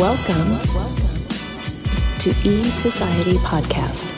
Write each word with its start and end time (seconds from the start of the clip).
Welcome 0.00 0.58
to 2.18 2.30
E 2.30 2.64
Society 2.64 3.34
Podcast. 3.34 4.10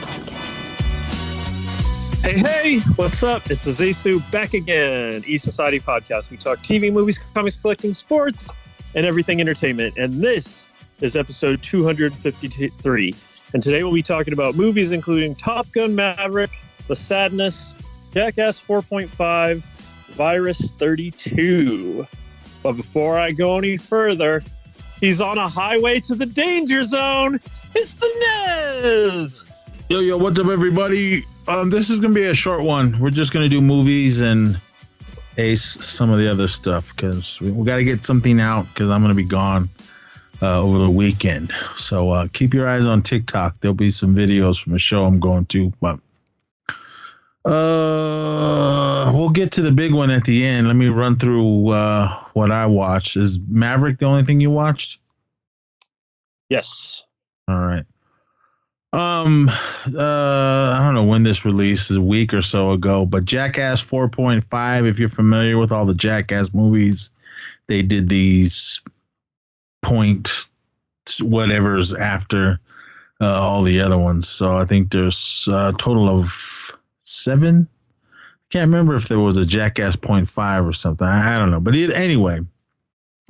Hey, 2.24 2.38
hey, 2.38 2.78
what's 2.96 3.22
up? 3.22 3.50
It's 3.50 3.66
Azizu 3.66 4.22
back 4.30 4.54
again. 4.54 5.22
E 5.26 5.36
Society 5.36 5.78
Podcast. 5.78 6.30
We 6.30 6.38
talk 6.38 6.60
TV, 6.60 6.90
movies, 6.90 7.20
comics, 7.34 7.58
collecting, 7.58 7.92
sports, 7.92 8.50
and 8.94 9.04
everything 9.04 9.38
entertainment. 9.38 9.98
And 9.98 10.14
this 10.14 10.66
is 11.02 11.14
episode 11.14 11.62
253. 11.62 13.14
And 13.52 13.62
today 13.62 13.82
we'll 13.82 13.92
be 13.92 14.02
talking 14.02 14.32
about 14.32 14.54
movies 14.54 14.92
including 14.92 15.34
Top 15.34 15.70
Gun 15.72 15.94
Maverick, 15.94 16.52
The 16.88 16.96
Sadness, 16.96 17.74
Jackass 18.14 18.58
4.5, 18.58 19.58
Virus 20.14 20.70
32. 20.70 22.06
But 22.62 22.72
before 22.72 23.18
I 23.18 23.32
go 23.32 23.58
any 23.58 23.76
further, 23.76 24.42
he's 25.00 25.20
on 25.20 25.38
a 25.38 25.48
highway 25.48 26.00
to 26.00 26.14
the 26.14 26.26
danger 26.26 26.84
zone. 26.84 27.38
It's 27.74 27.94
the 27.94 28.10
Nez. 28.20 29.44
Yo, 29.88 30.00
yo, 30.00 30.16
what's 30.16 30.38
up, 30.40 30.48
everybody? 30.48 31.24
Um, 31.46 31.70
this 31.70 31.90
is 31.90 32.00
gonna 32.00 32.14
be 32.14 32.24
a 32.24 32.34
short 32.34 32.62
one. 32.62 32.98
We're 32.98 33.10
just 33.10 33.32
gonna 33.32 33.48
do 33.48 33.60
movies 33.60 34.20
and 34.20 34.60
ace 35.38 35.62
some 35.62 36.10
of 36.10 36.18
the 36.18 36.30
other 36.30 36.48
stuff 36.48 36.94
because 36.94 37.40
we, 37.40 37.50
we 37.50 37.64
got 37.66 37.76
to 37.76 37.84
get 37.84 38.02
something 38.02 38.40
out 38.40 38.66
because 38.66 38.90
I'm 38.90 39.02
gonna 39.02 39.14
be 39.14 39.24
gone 39.24 39.68
uh, 40.42 40.60
over 40.60 40.78
the 40.78 40.90
weekend. 40.90 41.52
So 41.76 42.10
uh, 42.10 42.28
keep 42.32 42.54
your 42.54 42.68
eyes 42.68 42.86
on 42.86 43.02
TikTok. 43.02 43.60
There'll 43.60 43.74
be 43.74 43.90
some 43.90 44.14
videos 44.14 44.62
from 44.62 44.74
a 44.74 44.78
show 44.78 45.04
I'm 45.04 45.20
going 45.20 45.46
to, 45.46 45.72
but 45.80 46.00
uh, 47.46 49.12
we'll 49.14 49.30
get 49.30 49.52
to 49.52 49.62
the 49.62 49.72
big 49.72 49.94
one 49.94 50.10
at 50.10 50.24
the 50.24 50.44
end. 50.44 50.66
Let 50.66 50.76
me 50.76 50.88
run 50.88 51.16
through 51.16 51.68
uh, 51.68 52.24
what 52.32 52.50
I 52.50 52.66
watched. 52.66 53.16
Is 53.16 53.38
Maverick 53.38 53.98
the 53.98 54.06
only 54.06 54.24
thing 54.24 54.40
you 54.40 54.50
watched? 54.50 54.98
Yes. 56.48 57.04
All 57.48 57.58
right. 57.58 57.84
Um, 58.92 59.48
uh, 59.48 60.72
I 60.74 60.80
don't 60.82 60.94
know 60.94 61.04
when 61.04 61.22
this 61.22 61.44
released, 61.44 61.90
a 61.90 62.00
week 62.00 62.34
or 62.34 62.42
so 62.42 62.72
ago, 62.72 63.04
but 63.06 63.24
Jackass 63.24 63.84
4.5. 63.84 64.88
If 64.88 64.98
you're 64.98 65.08
familiar 65.08 65.58
with 65.58 65.70
all 65.70 65.86
the 65.86 65.94
Jackass 65.94 66.52
movies, 66.52 67.10
they 67.68 67.82
did 67.82 68.08
these 68.08 68.80
point 69.82 70.48
whatever's 71.20 71.94
after 71.94 72.58
uh, 73.20 73.40
all 73.40 73.62
the 73.62 73.82
other 73.82 73.98
ones. 73.98 74.28
So 74.28 74.56
I 74.56 74.64
think 74.64 74.90
there's 74.90 75.48
a 75.50 75.74
total 75.78 76.08
of 76.08 76.65
seven. 77.06 77.68
I 78.12 78.46
Can't 78.50 78.68
remember 78.68 78.94
if 78.94 79.08
there 79.08 79.18
was 79.18 79.36
a 79.36 79.46
Jackass 79.46 79.96
point 79.96 80.28
five 80.28 80.66
or 80.66 80.72
something. 80.72 81.06
I, 81.06 81.36
I 81.36 81.38
don't 81.38 81.50
know, 81.50 81.60
but 81.60 81.74
it, 81.74 81.90
anyway, 81.90 82.40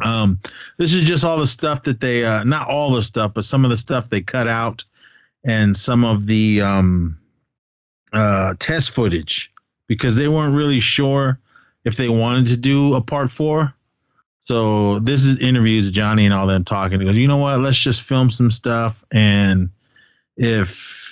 um, 0.05 0.41
this 0.77 0.93
is 0.93 1.05
just 1.05 1.25
all 1.25 1.39
the 1.39 1.47
stuff 1.47 1.85
that 1.85 2.01
they, 2.01 2.25
uh, 2.25 2.45
not 2.45 2.69
all 2.69 2.93
the 2.93 3.03
stuff, 3.03 3.33
but 3.35 3.45
some 3.45 3.65
of 3.65 3.71
the 3.71 3.77
stuff 3.77 4.11
they 4.11 4.21
cut 4.21 4.47
out 4.49 4.85
and 5.45 5.77
some 5.77 6.05
of 6.05 6.27
the 6.27 6.61
um, 6.61 7.19
uh, 8.13 8.55
test 8.59 8.91
footage 8.91 9.53
because 9.87 10.17
they 10.17 10.29
weren't 10.29 10.57
really 10.57 10.81
sure 10.81 11.39
if 11.85 11.97
they 11.97 12.09
wanted 12.09 12.49
to 12.49 12.57
do 12.57 12.95
a 12.95 13.01
part 13.01 13.31
four. 13.31 13.73
So 14.41 15.01
this 15.01 15.25
is 15.25 15.41
interviews 15.41 15.91
Johnny 15.91 16.25
and 16.25 16.35
all 16.35 16.47
them 16.47 16.65
talking. 16.65 17.01
He 17.01 17.07
goes, 17.07 17.17
you 17.17 17.29
know 17.29 17.39
what? 17.39 17.61
Let's 17.61 17.79
just 17.79 18.03
film 18.03 18.31
some 18.31 18.51
stuff, 18.51 19.05
and 19.11 19.71
if 20.37 21.06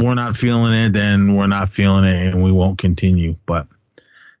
we're 0.00 0.14
not 0.14 0.36
feeling 0.36 0.74
it, 0.74 0.92
then 0.92 1.34
we're 1.34 1.46
not 1.46 1.70
feeling 1.70 2.04
it, 2.04 2.32
and 2.32 2.42
we 2.42 2.52
won't 2.52 2.78
continue. 2.78 3.36
But 3.46 3.66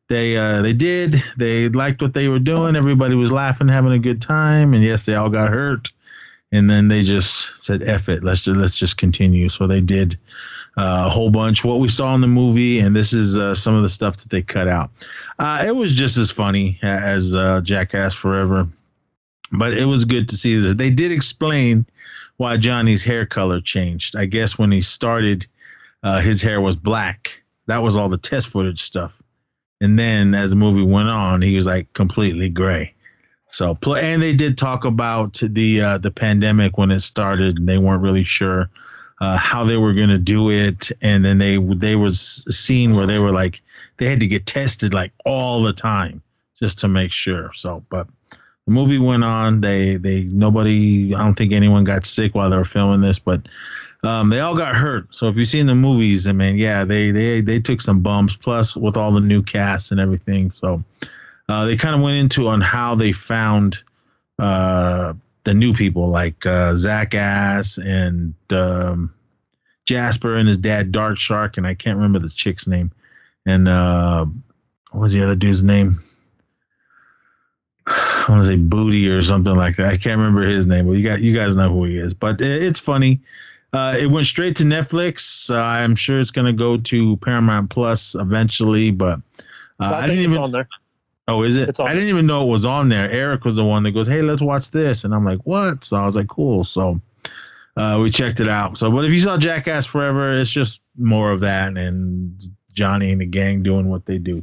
they 0.08 0.36
uh, 0.36 0.62
they 0.62 0.72
did. 0.72 1.22
They 1.36 1.68
liked 1.68 2.00
what 2.00 2.14
they 2.14 2.28
were 2.28 2.38
doing. 2.38 2.76
Everybody 2.76 3.14
was 3.14 3.32
laughing, 3.32 3.68
having 3.68 3.92
a 3.92 3.98
good 3.98 4.22
time, 4.22 4.74
and 4.74 4.82
yes, 4.82 5.04
they 5.04 5.14
all 5.14 5.30
got 5.30 5.50
hurt. 5.50 5.92
And 6.50 6.68
then 6.68 6.88
they 6.88 7.02
just 7.02 7.60
said, 7.62 7.82
"F 7.82 8.08
it, 8.08 8.24
let's 8.24 8.40
just 8.40 8.56
let's 8.56 8.74
just 8.74 8.96
continue." 8.96 9.50
So 9.50 9.66
they 9.66 9.82
did 9.82 10.18
uh, 10.78 11.04
a 11.06 11.10
whole 11.10 11.30
bunch. 11.30 11.64
What 11.64 11.80
we 11.80 11.88
saw 11.88 12.14
in 12.14 12.22
the 12.22 12.26
movie, 12.26 12.78
and 12.78 12.96
this 12.96 13.12
is 13.12 13.36
uh, 13.36 13.54
some 13.54 13.74
of 13.74 13.82
the 13.82 13.88
stuff 13.88 14.16
that 14.18 14.30
they 14.30 14.42
cut 14.42 14.68
out. 14.68 14.90
Uh, 15.38 15.64
it 15.66 15.76
was 15.76 15.94
just 15.94 16.16
as 16.16 16.30
funny 16.30 16.78
as 16.82 17.34
uh, 17.34 17.60
Jackass 17.62 18.14
Forever, 18.14 18.68
but 19.52 19.76
it 19.76 19.84
was 19.84 20.04
good 20.04 20.28
to 20.30 20.36
see 20.36 20.56
this. 20.58 20.72
They 20.74 20.90
did 20.90 21.12
explain 21.12 21.84
why 22.38 22.56
Johnny's 22.56 23.04
hair 23.04 23.26
color 23.26 23.60
changed. 23.60 24.16
I 24.16 24.24
guess 24.24 24.56
when 24.56 24.72
he 24.72 24.80
started, 24.80 25.46
uh, 26.02 26.20
his 26.20 26.42
hair 26.42 26.60
was 26.60 26.76
black. 26.76 27.42
That 27.66 27.82
was 27.82 27.96
all 27.96 28.08
the 28.08 28.18
test 28.18 28.48
footage 28.48 28.82
stuff. 28.82 29.20
And 29.80 29.98
then 29.98 30.34
as 30.34 30.50
the 30.50 30.56
movie 30.56 30.82
went 30.82 31.08
on, 31.08 31.42
he 31.42 31.56
was 31.56 31.66
like 31.66 31.92
completely 31.92 32.48
gray. 32.48 32.94
So, 33.50 33.78
and 33.96 34.22
they 34.22 34.34
did 34.34 34.58
talk 34.58 34.84
about 34.84 35.40
the 35.42 35.80
uh, 35.80 35.98
the 35.98 36.10
pandemic 36.10 36.76
when 36.76 36.90
it 36.90 37.00
started. 37.00 37.58
And 37.58 37.68
they 37.68 37.78
weren't 37.78 38.02
really 38.02 38.24
sure 38.24 38.70
uh, 39.20 39.36
how 39.36 39.64
they 39.64 39.76
were 39.76 39.94
going 39.94 40.10
to 40.10 40.18
do 40.18 40.50
it, 40.50 40.90
and 41.02 41.24
then 41.24 41.38
they 41.38 41.56
they 41.56 41.96
was 41.96 42.44
a 42.48 42.52
scene 42.52 42.94
where 42.94 43.06
they 43.06 43.18
were 43.18 43.32
like 43.32 43.62
they 43.98 44.06
had 44.06 44.20
to 44.20 44.26
get 44.26 44.46
tested 44.46 44.94
like 44.94 45.12
all 45.24 45.62
the 45.62 45.72
time 45.72 46.22
just 46.58 46.80
to 46.80 46.88
make 46.88 47.12
sure. 47.12 47.52
So, 47.54 47.84
but 47.90 48.08
the 48.66 48.72
movie 48.72 48.98
went 48.98 49.24
on. 49.24 49.60
They 49.60 49.96
they 49.96 50.22
nobody. 50.22 51.14
I 51.14 51.24
don't 51.24 51.34
think 51.34 51.52
anyone 51.52 51.84
got 51.84 52.06
sick 52.06 52.34
while 52.34 52.50
they 52.50 52.56
were 52.56 52.64
filming 52.64 53.00
this, 53.00 53.18
but 53.18 53.48
um, 54.04 54.30
they 54.30 54.40
all 54.40 54.56
got 54.56 54.76
hurt. 54.76 55.14
So 55.14 55.26
if 55.28 55.36
you've 55.36 55.48
seen 55.48 55.66
the 55.66 55.74
movies, 55.74 56.28
I 56.28 56.32
mean, 56.32 56.56
yeah, 56.56 56.84
they 56.84 57.10
they 57.10 57.40
they 57.40 57.60
took 57.60 57.80
some 57.80 58.00
bumps. 58.00 58.36
Plus 58.36 58.76
with 58.76 58.96
all 58.96 59.12
the 59.12 59.20
new 59.20 59.42
cast 59.42 59.90
and 59.90 60.00
everything, 60.00 60.50
so 60.50 60.84
uh, 61.48 61.64
they 61.66 61.76
kind 61.76 61.96
of 61.96 62.02
went 62.02 62.18
into 62.18 62.46
on 62.46 62.60
how 62.60 62.94
they 62.94 63.12
found 63.12 63.82
uh, 64.38 65.14
the 65.44 65.54
new 65.54 65.72
people 65.72 66.08
like 66.08 66.46
uh, 66.46 66.74
Zach 66.74 67.14
Ass 67.14 67.78
and 67.78 68.34
um, 68.50 69.12
Jasper 69.84 70.36
and 70.36 70.46
his 70.46 70.58
dad 70.58 70.92
Dark 70.92 71.18
Shark, 71.18 71.56
and 71.56 71.66
I 71.66 71.74
can't 71.74 71.96
remember 71.96 72.20
the 72.20 72.28
chick's 72.28 72.66
name. 72.66 72.92
And 73.46 73.66
uh, 73.66 74.26
what 74.92 75.00
was 75.00 75.12
the 75.12 75.24
other 75.24 75.36
dude's 75.36 75.62
name? 75.62 76.00
I 77.86 78.26
want 78.28 78.44
to 78.44 78.48
say 78.50 78.56
Booty 78.56 79.08
or 79.08 79.22
something 79.22 79.56
like 79.56 79.76
that. 79.76 79.86
I 79.92 79.96
can't 79.96 80.18
remember 80.18 80.42
his 80.42 80.66
name, 80.66 80.86
but 80.86 80.92
you 80.92 81.02
got 81.02 81.20
you 81.20 81.34
guys 81.34 81.56
know 81.56 81.70
who 81.70 81.84
he 81.84 81.98
is. 81.98 82.14
But 82.14 82.40
it, 82.40 82.62
it's 82.62 82.78
funny. 82.78 83.22
Uh, 83.72 83.96
it 83.98 84.06
went 84.06 84.26
straight 84.26 84.56
to 84.56 84.64
Netflix. 84.64 85.50
Uh, 85.54 85.60
I'm 85.60 85.94
sure 85.94 86.20
it's 86.20 86.30
going 86.30 86.46
to 86.46 86.52
go 86.52 86.78
to 86.78 87.16
Paramount 87.18 87.70
Plus 87.70 88.14
eventually, 88.14 88.90
but 88.90 89.20
uh, 89.78 89.84
I, 89.84 90.02
I 90.02 90.06
didn't 90.06 90.24
even. 90.24 90.38
on 90.38 90.52
there. 90.52 90.68
Oh, 91.26 91.42
is 91.42 91.58
it? 91.58 91.78
I 91.78 91.92
didn't 91.92 92.08
even 92.08 92.26
know 92.26 92.44
it 92.44 92.50
was 92.50 92.64
on 92.64 92.88
there. 92.88 93.10
Eric 93.10 93.44
was 93.44 93.56
the 93.56 93.64
one 93.64 93.82
that 93.82 93.92
goes, 93.92 94.06
"Hey, 94.06 94.22
let's 94.22 94.40
watch 94.40 94.70
this," 94.70 95.04
and 95.04 95.14
I'm 95.14 95.26
like, 95.26 95.40
"What?" 95.44 95.84
So 95.84 95.98
I 95.98 96.06
was 96.06 96.16
like, 96.16 96.28
"Cool." 96.28 96.64
So 96.64 97.02
uh, 97.76 97.98
we 98.00 98.10
checked 98.10 98.40
it 98.40 98.48
out. 98.48 98.78
So, 98.78 98.90
but 98.90 99.04
if 99.04 99.12
you 99.12 99.20
saw 99.20 99.36
Jackass 99.36 99.84
Forever, 99.84 100.38
it's 100.38 100.50
just 100.50 100.80
more 100.96 101.30
of 101.30 101.40
that 101.40 101.76
and 101.76 102.40
Johnny 102.72 103.12
and 103.12 103.20
the 103.20 103.26
gang 103.26 103.62
doing 103.62 103.90
what 103.90 104.06
they 104.06 104.16
do. 104.16 104.42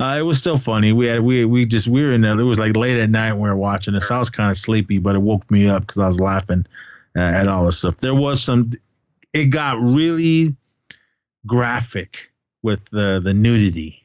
Uh, 0.00 0.16
it 0.18 0.22
was 0.22 0.38
still 0.38 0.58
funny. 0.58 0.92
We 0.92 1.06
had 1.06 1.20
we 1.20 1.44
we 1.44 1.66
just 1.66 1.86
we 1.86 2.02
were 2.02 2.12
in 2.12 2.22
there. 2.22 2.38
It 2.38 2.42
was 2.42 2.58
like 2.58 2.74
late 2.76 2.96
at 2.96 3.10
night 3.10 3.34
we 3.34 3.42
were 3.42 3.54
watching 3.54 3.94
this. 3.94 4.10
I 4.10 4.18
was 4.18 4.30
kind 4.30 4.50
of 4.50 4.58
sleepy, 4.58 4.98
but 4.98 5.14
it 5.14 5.22
woke 5.22 5.48
me 5.48 5.68
up 5.68 5.86
because 5.86 6.00
I 6.00 6.08
was 6.08 6.18
laughing 6.18 6.66
uh, 7.16 7.20
at 7.20 7.48
all 7.48 7.66
this 7.66 7.78
stuff. 7.78 7.98
There 7.98 8.14
was 8.14 8.42
some. 8.42 8.70
It 9.32 9.46
got 9.46 9.80
really 9.80 10.56
graphic 11.46 12.30
with 12.62 12.84
the 12.90 13.20
the 13.22 13.34
nudity 13.34 14.04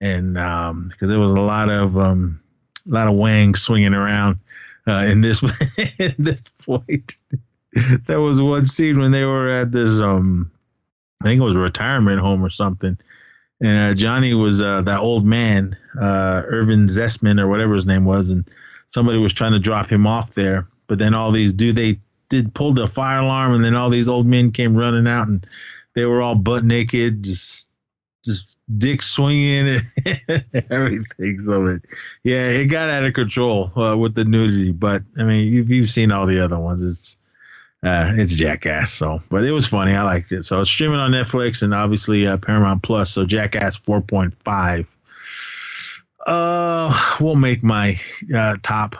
and 0.00 0.38
um 0.38 0.88
because 0.88 1.10
there 1.10 1.18
was 1.18 1.32
a 1.32 1.40
lot 1.40 1.68
of 1.68 1.96
um 1.98 2.40
a 2.86 2.90
lot 2.90 3.08
of 3.08 3.14
wang 3.14 3.54
swinging 3.54 3.94
around 3.94 4.38
uh 4.86 5.04
in 5.06 5.20
this 5.20 5.42
in 5.98 6.14
this 6.18 6.42
point 6.64 7.16
there 8.06 8.20
was 8.20 8.40
one 8.40 8.64
scene 8.64 8.98
when 8.98 9.12
they 9.12 9.24
were 9.24 9.50
at 9.50 9.70
this 9.70 10.00
um 10.00 10.50
i 11.20 11.24
think 11.24 11.38
it 11.40 11.44
was 11.44 11.56
a 11.56 11.60
retirement 11.60 12.20
home 12.20 12.44
or 12.44 12.50
something 12.50 12.96
and 13.60 13.92
uh, 13.92 13.94
johnny 13.94 14.32
was 14.34 14.62
uh 14.62 14.80
that 14.82 15.00
old 15.00 15.26
man 15.26 15.76
uh 16.00 16.42
irvin 16.46 16.86
zisman 16.86 17.40
or 17.40 17.48
whatever 17.48 17.74
his 17.74 17.86
name 17.86 18.04
was 18.04 18.30
and 18.30 18.48
somebody 18.86 19.18
was 19.18 19.32
trying 19.32 19.52
to 19.52 19.58
drop 19.58 19.90
him 19.90 20.06
off 20.06 20.34
there 20.34 20.66
but 20.86 20.98
then 20.98 21.12
all 21.12 21.32
these 21.32 21.52
do 21.52 21.72
they 21.72 21.98
did 22.28 22.54
pull 22.54 22.72
the 22.72 22.86
fire 22.86 23.20
alarm 23.20 23.54
and 23.54 23.64
then 23.64 23.74
all 23.74 23.90
these 23.90 24.08
old 24.08 24.26
men 24.26 24.52
came 24.52 24.76
running 24.76 25.06
out 25.06 25.28
and 25.28 25.46
they 25.94 26.04
were 26.04 26.22
all 26.22 26.34
butt 26.34 26.64
naked 26.64 27.22
just 27.22 27.68
just 28.24 28.58
dick 28.76 29.02
swinging 29.02 29.80
and 30.04 30.44
everything. 30.70 31.40
So 31.40 31.66
it, 31.66 31.82
yeah, 32.24 32.48
it 32.48 32.66
got 32.66 32.90
out 32.90 33.04
of 33.04 33.14
control 33.14 33.72
uh, 33.78 33.96
with 33.96 34.14
the 34.14 34.24
nudity. 34.24 34.72
But 34.72 35.02
I 35.16 35.24
mean, 35.24 35.52
you've, 35.52 35.70
you've 35.70 35.90
seen 35.90 36.12
all 36.12 36.26
the 36.26 36.44
other 36.44 36.58
ones. 36.58 36.82
It's 36.82 37.18
uh, 37.82 38.12
it's 38.16 38.34
Jackass. 38.34 38.92
So, 38.92 39.22
but 39.30 39.44
it 39.44 39.52
was 39.52 39.66
funny. 39.66 39.92
I 39.92 40.02
liked 40.02 40.32
it. 40.32 40.42
So 40.42 40.60
it's 40.60 40.70
streaming 40.70 40.98
on 40.98 41.12
Netflix 41.12 41.62
and 41.62 41.72
obviously 41.72 42.26
uh, 42.26 42.36
Paramount 42.36 42.82
Plus. 42.82 43.10
So 43.10 43.24
Jackass 43.24 43.78
4.5. 43.78 44.86
Uh, 46.26 47.16
will 47.20 47.36
make 47.36 47.62
my 47.62 47.98
uh, 48.34 48.56
top 48.62 48.96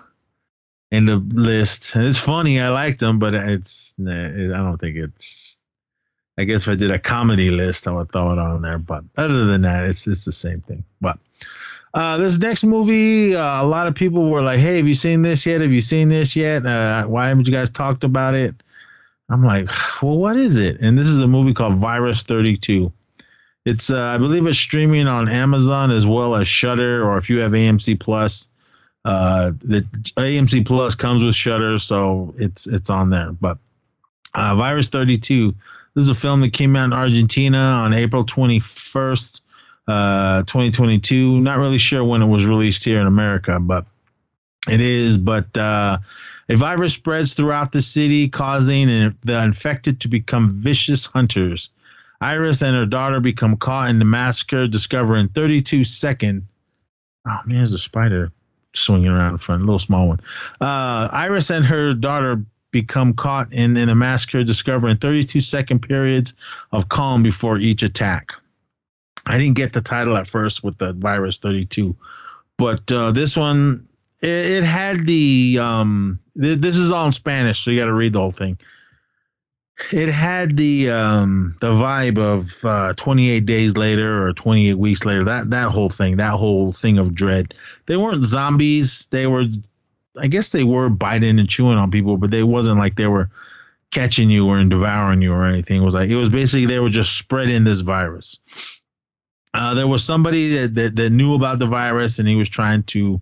in 0.90 1.06
the 1.06 1.16
list. 1.16 1.92
It's 1.96 2.18
funny. 2.18 2.60
I 2.60 2.70
liked 2.70 3.00
them, 3.00 3.18
but 3.18 3.34
it's 3.34 3.94
I 4.00 4.56
don't 4.56 4.78
think 4.78 4.96
it's 4.96 5.58
I 6.38 6.44
guess 6.44 6.62
if 6.62 6.68
I 6.68 6.74
did 6.76 6.90
a 6.90 6.98
comedy 6.98 7.50
list, 7.50 7.88
I 7.88 7.92
would 7.92 8.12
throw 8.12 8.32
it 8.32 8.38
on 8.38 8.62
there. 8.62 8.78
But 8.78 9.04
other 9.16 9.44
than 9.46 9.62
that, 9.62 9.84
it's 9.84 10.06
it's 10.06 10.24
the 10.24 10.32
same 10.32 10.60
thing. 10.62 10.84
But 11.00 11.18
Uh, 11.94 12.18
this 12.18 12.38
next 12.38 12.64
movie, 12.64 13.34
uh, 13.34 13.62
a 13.62 13.66
lot 13.66 13.86
of 13.86 13.94
people 13.94 14.28
were 14.30 14.42
like, 14.42 14.60
"Hey, 14.60 14.76
have 14.76 14.86
you 14.86 14.94
seen 14.94 15.22
this 15.22 15.46
yet? 15.46 15.62
Have 15.62 15.72
you 15.72 15.80
seen 15.80 16.10
this 16.10 16.36
yet? 16.36 16.66
Uh, 16.66 17.06
why 17.06 17.28
haven't 17.28 17.46
you 17.46 17.52
guys 17.52 17.70
talked 17.70 18.04
about 18.04 18.34
it?" 18.34 18.54
I'm 19.30 19.42
like, 19.42 19.68
"Well, 20.02 20.18
what 20.18 20.36
is 20.36 20.58
it?" 20.58 20.80
And 20.80 20.98
this 20.98 21.06
is 21.06 21.20
a 21.20 21.26
movie 21.26 21.54
called 21.54 21.76
Virus 21.76 22.24
32. 22.24 22.92
It's, 23.64 23.90
uh, 23.90 24.02
I 24.14 24.18
believe, 24.18 24.46
it's 24.46 24.58
streaming 24.58 25.08
on 25.08 25.28
Amazon 25.28 25.90
as 25.90 26.06
well 26.06 26.34
as 26.34 26.46
Shudder, 26.46 27.02
or 27.02 27.16
if 27.18 27.28
you 27.30 27.40
have 27.40 27.52
AMC 27.52 27.98
Plus, 27.98 28.48
uh, 29.04 29.52
the 29.60 29.82
AMC 30.16 30.66
Plus 30.66 30.94
comes 30.94 31.22
with 31.22 31.34
Shudder, 31.34 31.78
so 31.78 32.34
it's 32.36 32.66
it's 32.66 32.90
on 32.90 33.10
there. 33.10 33.32
But 33.32 33.58
uh, 34.34 34.54
Virus 34.56 34.88
32. 34.88 35.54
This 35.94 36.04
is 36.04 36.10
a 36.10 36.14
film 36.14 36.42
that 36.42 36.52
came 36.52 36.76
out 36.76 36.84
in 36.84 36.92
Argentina 36.92 37.58
on 37.58 37.92
April 37.92 38.24
21st 38.24 39.40
uh, 39.88 40.42
2022. 40.42 41.40
Not 41.40 41.58
really 41.58 41.78
sure 41.78 42.04
when 42.04 42.22
it 42.22 42.26
was 42.26 42.46
released 42.46 42.84
here 42.84 43.00
in 43.00 43.06
America, 43.06 43.58
but 43.60 43.86
it 44.70 44.80
is. 44.80 45.16
But 45.16 45.56
uh, 45.56 45.98
a 46.48 46.56
virus 46.56 46.94
spreads 46.94 47.34
throughout 47.34 47.72
the 47.72 47.82
city, 47.82 48.28
causing 48.28 49.16
the 49.24 49.42
infected 49.42 50.00
to 50.02 50.08
become 50.08 50.50
vicious 50.50 51.06
hunters. 51.06 51.70
Iris 52.20 52.62
and 52.62 52.76
her 52.76 52.86
daughter 52.86 53.20
become 53.20 53.56
caught 53.56 53.90
in 53.90 53.98
the 53.98 54.04
massacre, 54.04 54.68
discovering 54.68 55.28
32 55.28 55.84
second. 55.84 56.46
Oh 57.26 57.40
man, 57.46 57.58
there's 57.58 57.72
a 57.72 57.78
spider 57.78 58.32
swinging 58.74 59.08
around 59.08 59.32
in 59.32 59.38
front, 59.38 59.62
a 59.62 59.64
little 59.64 59.78
small 59.78 60.08
one. 60.08 60.20
Uh, 60.60 61.08
Iris 61.12 61.50
and 61.50 61.64
her 61.64 61.94
daughter 61.94 62.42
become 62.70 63.14
caught 63.14 63.52
in, 63.52 63.76
in 63.76 63.88
a 63.88 63.94
massacre, 63.94 64.44
discovering 64.44 64.96
32 64.96 65.40
second 65.40 65.80
periods 65.80 66.34
of 66.72 66.88
calm 66.88 67.22
before 67.22 67.58
each 67.58 67.82
attack. 67.82 68.32
I 69.26 69.38
didn't 69.38 69.56
get 69.56 69.72
the 69.72 69.80
title 69.80 70.16
at 70.16 70.26
first 70.26 70.64
with 70.64 70.78
the 70.78 70.92
Virus 70.92 71.38
32, 71.38 71.96
but 72.56 72.90
uh, 72.90 73.12
this 73.12 73.36
one 73.36 73.88
it, 74.20 74.28
it, 74.28 74.64
had 74.64 75.06
the 75.06 75.58
um, 75.60 76.18
th- 76.40 76.58
this 76.58 76.76
is 76.76 76.90
all 76.90 77.06
in 77.06 77.12
Spanish, 77.12 77.60
so 77.60 77.70
you 77.70 77.78
got 77.78 77.86
to 77.86 77.92
read 77.92 78.12
the 78.12 78.18
whole 78.18 78.30
thing. 78.30 78.58
It 79.92 80.08
had 80.08 80.56
the 80.56 80.90
um, 80.90 81.56
the 81.60 81.72
vibe 81.72 82.18
of 82.18 82.64
uh, 82.64 82.94
28 82.94 83.46
days 83.46 83.76
later 83.76 84.26
or 84.26 84.32
28 84.32 84.74
weeks 84.74 85.04
later. 85.04 85.24
That 85.24 85.50
that 85.50 85.70
whole 85.70 85.88
thing, 85.88 86.16
that 86.16 86.32
whole 86.32 86.72
thing 86.72 86.98
of 86.98 87.14
dread. 87.14 87.54
They 87.86 87.96
weren't 87.96 88.24
zombies. 88.24 89.06
They 89.06 89.26
were, 89.26 89.44
I 90.16 90.26
guess, 90.26 90.50
they 90.50 90.64
were 90.64 90.88
biting 90.88 91.38
and 91.38 91.48
chewing 91.48 91.78
on 91.78 91.90
people, 91.90 92.16
but 92.16 92.30
they 92.30 92.42
wasn't 92.42 92.78
like 92.78 92.96
they 92.96 93.06
were 93.06 93.30
catching 93.90 94.30
you 94.30 94.48
or 94.48 94.62
devouring 94.64 95.22
you 95.22 95.32
or 95.32 95.44
anything. 95.44 95.80
It 95.80 95.84
was 95.84 95.94
like 95.94 96.10
it 96.10 96.16
was 96.16 96.28
basically 96.28 96.66
they 96.66 96.80
were 96.80 96.90
just 96.90 97.16
spreading 97.16 97.64
this 97.64 97.80
virus. 97.80 98.40
Uh, 99.54 99.74
there 99.74 99.88
was 99.88 100.04
somebody 100.04 100.56
that, 100.56 100.74
that, 100.74 100.96
that 100.96 101.10
knew 101.10 101.34
about 101.34 101.58
the 101.58 101.66
virus 101.66 102.18
and 102.18 102.28
he 102.28 102.36
was 102.36 102.48
trying 102.48 102.82
to 102.84 103.20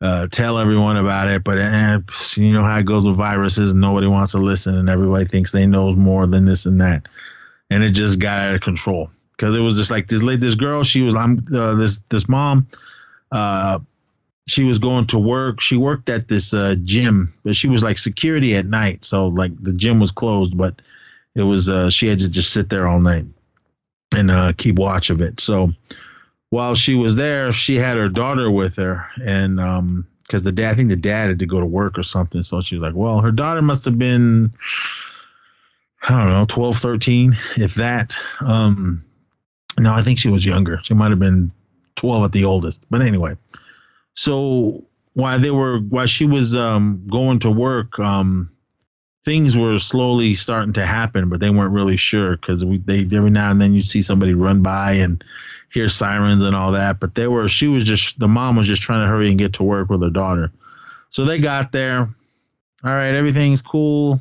uh, 0.00 0.28
tell 0.28 0.58
everyone 0.58 0.96
about 0.96 1.28
it, 1.28 1.42
but 1.42 1.58
eh, 1.58 1.98
you 2.36 2.52
know 2.52 2.62
how 2.62 2.78
it 2.78 2.86
goes 2.86 3.04
with 3.04 3.16
viruses. 3.16 3.74
Nobody 3.74 4.06
wants 4.06 4.32
to 4.32 4.38
listen, 4.38 4.76
and 4.76 4.88
everybody 4.88 5.24
thinks 5.24 5.52
they 5.52 5.66
knows 5.66 5.96
more 5.96 6.26
than 6.26 6.44
this 6.44 6.66
and 6.66 6.80
that, 6.80 7.08
and 7.70 7.82
it 7.82 7.90
just 7.90 8.18
got 8.20 8.38
out 8.38 8.54
of 8.54 8.60
control 8.60 9.10
because 9.32 9.54
it 9.54 9.60
was 9.60 9.76
just 9.76 9.90
like 9.90 10.06
this 10.06 10.22
lady, 10.22 10.40
this 10.40 10.54
girl. 10.54 10.84
She 10.84 11.02
was 11.02 11.14
I'm 11.14 11.44
uh, 11.52 11.74
this 11.74 12.00
this 12.08 12.28
mom. 12.28 12.68
Uh, 13.32 13.80
she 14.46 14.64
was 14.64 14.78
going 14.78 15.06
to 15.08 15.18
work. 15.18 15.60
She 15.60 15.76
worked 15.76 16.08
at 16.08 16.28
this 16.28 16.54
uh, 16.54 16.76
gym, 16.82 17.34
but 17.44 17.54
she 17.54 17.68
was 17.68 17.82
like 17.82 17.98
security 17.98 18.56
at 18.56 18.66
night. 18.66 19.04
So 19.04 19.28
like 19.28 19.52
the 19.62 19.74
gym 19.74 20.00
was 20.00 20.12
closed, 20.12 20.56
but 20.56 20.80
it 21.34 21.42
was 21.42 21.68
uh, 21.68 21.90
she 21.90 22.08
had 22.08 22.20
to 22.20 22.30
just 22.30 22.52
sit 22.52 22.70
there 22.70 22.86
all 22.88 23.00
night 23.00 23.26
and 24.16 24.30
uh, 24.30 24.52
keep 24.56 24.76
watch 24.76 25.10
of 25.10 25.20
it. 25.20 25.40
So 25.40 25.72
while 26.50 26.74
she 26.74 26.94
was 26.94 27.16
there, 27.16 27.52
she 27.52 27.76
had 27.76 27.96
her 27.96 28.08
daughter 28.08 28.50
with 28.50 28.76
her, 28.76 29.06
and 29.22 29.60
um, 29.60 30.06
because 30.22 30.42
the 30.42 30.52
dad, 30.52 30.72
I 30.72 30.74
think 30.74 30.90
the 30.90 30.96
dad 30.96 31.28
had 31.28 31.38
to 31.38 31.46
go 31.46 31.60
to 31.60 31.66
work 31.66 31.98
or 31.98 32.02
something, 32.02 32.42
so 32.42 32.60
she 32.60 32.76
was 32.76 32.82
like, 32.82 32.94
well, 32.94 33.20
her 33.20 33.32
daughter 33.32 33.62
must 33.62 33.86
have 33.86 33.98
been, 33.98 34.52
I 36.02 36.10
don't 36.10 36.28
know, 36.28 36.44
12, 36.46 36.76
13, 36.76 37.38
if 37.56 37.74
that. 37.76 38.14
Um, 38.40 39.04
no, 39.78 39.94
I 39.94 40.02
think 40.02 40.18
she 40.18 40.28
was 40.28 40.44
younger. 40.44 40.80
She 40.82 40.92
might 40.92 41.10
have 41.10 41.18
been 41.18 41.50
12 41.96 42.24
at 42.24 42.32
the 42.32 42.44
oldest. 42.44 42.84
But 42.90 43.00
anyway, 43.00 43.36
so 44.14 44.84
while 45.14 45.38
they 45.38 45.50
were 45.50 45.78
while 45.78 46.06
she 46.06 46.26
was 46.26 46.54
um, 46.56 47.04
going 47.08 47.40
to 47.40 47.50
work, 47.50 47.98
um, 47.98 48.50
things 49.24 49.56
were 49.56 49.78
slowly 49.78 50.34
starting 50.34 50.74
to 50.74 50.86
happen, 50.86 51.28
but 51.28 51.40
they 51.40 51.50
weren't 51.50 51.72
really 51.72 51.96
sure 51.96 52.36
because 52.36 52.64
we 52.64 52.78
they 52.78 53.00
every 53.16 53.30
now 53.30 53.50
and 53.50 53.60
then 53.60 53.72
you'd 53.72 53.88
see 53.88 54.02
somebody 54.02 54.34
run 54.34 54.62
by 54.62 54.92
and 54.92 55.24
hear 55.72 55.88
sirens 55.88 56.42
and 56.42 56.54
all 56.56 56.72
that. 56.72 57.00
But 57.00 57.14
they 57.14 57.26
were 57.26 57.48
she 57.48 57.68
was 57.68 57.84
just 57.84 58.18
the 58.18 58.28
mom 58.28 58.56
was 58.56 58.66
just 58.66 58.82
trying 58.82 59.04
to 59.04 59.08
hurry 59.08 59.28
and 59.30 59.38
get 59.38 59.54
to 59.54 59.62
work 59.62 59.88
with 59.88 60.02
her 60.02 60.10
daughter. 60.10 60.52
So 61.10 61.24
they 61.24 61.38
got 61.38 61.72
there. 61.72 62.00
All 62.84 62.90
right, 62.90 63.14
everything's 63.14 63.62
cool. 63.62 64.20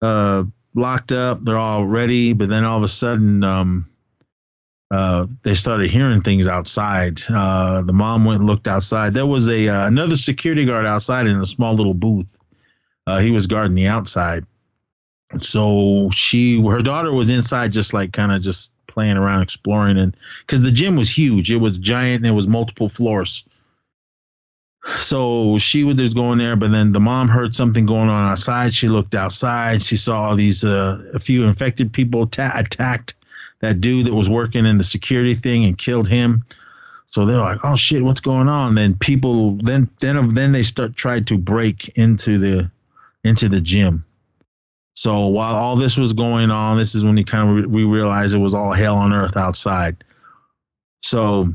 Uh, 0.00 0.44
locked 0.74 1.12
up. 1.12 1.44
They're 1.44 1.56
all 1.56 1.84
ready. 1.84 2.32
But 2.32 2.48
then 2.48 2.64
all 2.64 2.78
of 2.78 2.84
a 2.84 2.88
sudden, 2.88 3.42
um, 3.42 3.88
uh, 4.90 5.26
they 5.42 5.54
started 5.54 5.90
hearing 5.90 6.22
things 6.22 6.46
outside. 6.46 7.20
Uh, 7.28 7.82
the 7.82 7.92
mom 7.92 8.24
went 8.24 8.40
and 8.40 8.48
looked 8.48 8.68
outside. 8.68 9.14
There 9.14 9.26
was 9.26 9.48
a 9.48 9.68
uh, 9.68 9.86
another 9.86 10.16
security 10.16 10.64
guard 10.64 10.86
outside 10.86 11.26
in 11.26 11.40
a 11.40 11.46
small 11.46 11.74
little 11.74 11.94
booth 11.94 12.38
uh, 13.08 13.20
he 13.20 13.30
was 13.30 13.46
guarding 13.46 13.74
the 13.74 13.86
outside. 13.86 14.44
So 15.40 16.10
she, 16.12 16.62
her 16.62 16.80
daughter 16.80 17.10
was 17.10 17.30
inside, 17.30 17.72
just 17.72 17.94
like 17.94 18.12
kind 18.12 18.32
of 18.32 18.42
just 18.42 18.70
playing 18.98 19.16
around, 19.16 19.42
exploring, 19.42 19.96
and 19.96 20.16
because 20.44 20.60
the 20.60 20.72
gym 20.72 20.96
was 20.96 21.08
huge, 21.08 21.52
it 21.52 21.58
was 21.58 21.78
giant, 21.78 22.24
and 22.24 22.26
it 22.26 22.34
was 22.34 22.48
multiple 22.48 22.88
floors. 22.88 23.44
So 24.96 25.56
she 25.58 25.84
was 25.84 25.94
just 25.94 26.16
going 26.16 26.38
there, 26.38 26.56
but 26.56 26.72
then 26.72 26.90
the 26.90 26.98
mom 26.98 27.28
heard 27.28 27.54
something 27.54 27.86
going 27.86 28.08
on 28.08 28.28
outside. 28.28 28.74
She 28.74 28.88
looked 28.88 29.14
outside. 29.14 29.84
She 29.84 29.96
saw 29.96 30.34
these 30.34 30.64
uh, 30.64 31.00
a 31.14 31.20
few 31.20 31.44
infected 31.44 31.92
people 31.92 32.26
ta- 32.26 32.50
attacked 32.56 33.14
that 33.60 33.80
dude 33.80 34.06
that 34.06 34.14
was 34.14 34.28
working 34.28 34.66
in 34.66 34.78
the 34.78 34.84
security 34.84 35.36
thing 35.36 35.64
and 35.64 35.78
killed 35.78 36.08
him. 36.08 36.42
So 37.06 37.24
they're 37.24 37.38
like, 37.38 37.60
"Oh 37.62 37.76
shit, 37.76 38.02
what's 38.02 38.20
going 38.20 38.48
on?" 38.48 38.74
Then 38.74 38.94
people, 38.94 39.58
then 39.58 39.88
then 40.00 40.16
of 40.16 40.34
then 40.34 40.50
they 40.50 40.64
start 40.64 40.96
tried 40.96 41.28
to 41.28 41.38
break 41.38 41.96
into 41.96 42.38
the 42.38 42.68
into 43.22 43.48
the 43.48 43.60
gym. 43.60 44.04
So 44.98 45.28
while 45.28 45.54
all 45.54 45.76
this 45.76 45.96
was 45.96 46.12
going 46.12 46.50
on, 46.50 46.76
this 46.76 46.96
is 46.96 47.04
when 47.04 47.16
he 47.16 47.22
kind 47.22 47.48
of 47.48 47.54
re- 47.54 47.66
we 47.66 47.84
realized 47.84 48.34
it 48.34 48.38
was 48.38 48.52
all 48.52 48.72
hell 48.72 48.96
on 48.96 49.12
earth 49.12 49.36
outside. 49.36 50.02
So 51.02 51.54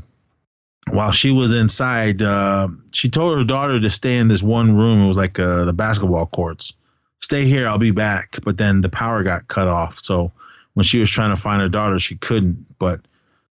while 0.88 1.12
she 1.12 1.30
was 1.30 1.52
inside, 1.52 2.22
uh, 2.22 2.68
she 2.94 3.10
told 3.10 3.36
her 3.36 3.44
daughter 3.44 3.78
to 3.78 3.90
stay 3.90 4.16
in 4.16 4.28
this 4.28 4.42
one 4.42 4.74
room. 4.74 5.04
It 5.04 5.08
was 5.08 5.18
like 5.18 5.38
uh, 5.38 5.66
the 5.66 5.74
basketball 5.74 6.24
courts. 6.24 6.72
Stay 7.20 7.44
here, 7.44 7.68
I'll 7.68 7.76
be 7.76 7.90
back. 7.90 8.38
But 8.44 8.56
then 8.56 8.80
the 8.80 8.88
power 8.88 9.22
got 9.22 9.46
cut 9.46 9.68
off. 9.68 9.98
So 9.98 10.32
when 10.72 10.84
she 10.84 10.98
was 10.98 11.10
trying 11.10 11.36
to 11.36 11.40
find 11.40 11.60
her 11.60 11.68
daughter, 11.68 12.00
she 12.00 12.16
couldn't. 12.16 12.64
But 12.78 13.02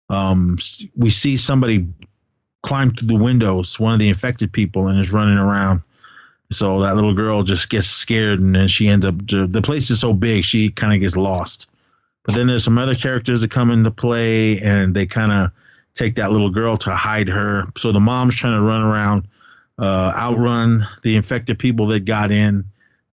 um, 0.08 0.56
we 0.96 1.10
see 1.10 1.36
somebody 1.36 1.86
climb 2.62 2.94
through 2.94 3.08
the 3.08 3.22
windows, 3.22 3.78
one 3.78 3.92
of 3.92 3.98
the 3.98 4.08
infected 4.08 4.54
people, 4.54 4.88
and 4.88 4.98
is 4.98 5.12
running 5.12 5.36
around 5.36 5.82
so 6.54 6.80
that 6.80 6.94
little 6.94 7.14
girl 7.14 7.42
just 7.42 7.70
gets 7.70 7.86
scared 7.86 8.40
and 8.40 8.54
then 8.54 8.68
she 8.68 8.88
ends 8.88 9.04
up, 9.06 9.14
the 9.26 9.62
place 9.62 9.90
is 9.90 10.00
so 10.00 10.12
big, 10.12 10.44
she 10.44 10.70
kind 10.70 10.92
of 10.92 11.00
gets 11.00 11.16
lost. 11.16 11.70
But 12.24 12.34
then 12.34 12.46
there's 12.46 12.64
some 12.64 12.78
other 12.78 12.94
characters 12.94 13.40
that 13.40 13.50
come 13.50 13.70
into 13.70 13.90
play 13.90 14.60
and 14.60 14.94
they 14.94 15.06
kind 15.06 15.32
of 15.32 15.50
take 15.94 16.14
that 16.16 16.30
little 16.30 16.50
girl 16.50 16.76
to 16.78 16.90
hide 16.90 17.28
her. 17.28 17.66
So 17.76 17.92
the 17.92 18.00
mom's 18.00 18.36
trying 18.36 18.58
to 18.58 18.62
run 18.62 18.82
around, 18.82 19.26
uh, 19.78 20.12
outrun 20.16 20.86
the 21.02 21.16
infected 21.16 21.58
people 21.58 21.86
that 21.88 22.04
got 22.04 22.30
in 22.30 22.64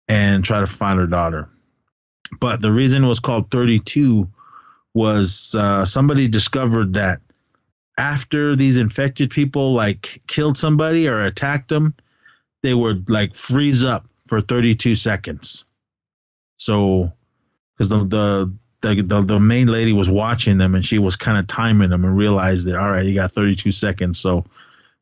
and 0.08 0.44
try 0.44 0.60
to 0.60 0.68
find 0.68 1.00
her 1.00 1.08
daughter. 1.08 1.50
But 2.40 2.62
the 2.62 2.72
reason 2.72 3.04
it 3.04 3.08
was 3.08 3.20
called 3.20 3.52
32 3.52 4.28
was 4.94 5.56
uh, 5.56 5.86
somebody 5.86 6.28
discovered 6.28 6.94
that 6.94 7.22
after 7.98 8.56
these 8.56 8.78
infected 8.78 9.30
people 9.30 9.74
like 9.74 10.22
killed 10.28 10.58
somebody 10.58 11.08
or 11.08 11.22
attacked 11.22 11.70
them, 11.70 11.94
they 12.66 12.74
would 12.74 13.10
like 13.10 13.36
freeze 13.36 13.84
up 13.84 14.06
for 14.28 14.42
32 14.42 14.96
seconds. 14.96 15.66
So, 16.58 17.12
because 17.78 17.90
the, 17.90 18.06
the 18.06 18.54
the, 18.82 19.02
the 19.02 19.22
the 19.22 19.40
main 19.40 19.68
lady 19.68 19.94
was 19.94 20.10
watching 20.10 20.58
them 20.58 20.76
and 20.76 20.86
she 20.86 21.00
was 21.00 21.16
kind 21.16 21.38
of 21.38 21.48
timing 21.48 21.90
them 21.90 22.06
and 22.06 22.18
realized 22.18 22.68
that 22.68 22.78
all 22.78 22.90
right, 22.90 23.06
you 23.06 23.16
got 23.16 23.32
32 23.32 23.72
seconds. 23.72 24.20
So 24.20 24.46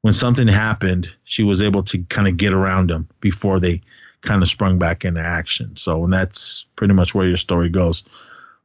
when 0.01 0.13
something 0.13 0.47
happened, 0.47 1.11
she 1.23 1.43
was 1.43 1.61
able 1.61 1.83
to 1.83 2.03
kind 2.03 2.27
of 2.27 2.37
get 2.37 2.53
around 2.53 2.89
them 2.89 3.09
before 3.19 3.59
they 3.59 3.81
kind 4.21 4.41
of 4.41 4.47
sprung 4.47 4.79
back 4.79 5.03
into 5.05 5.21
action. 5.21 5.75
So 5.75 6.05
and 6.05 6.13
that's 6.13 6.67
pretty 6.75 6.93
much 6.93 7.13
where 7.13 7.27
your 7.27 7.37
story 7.37 7.69
goes. 7.69 8.03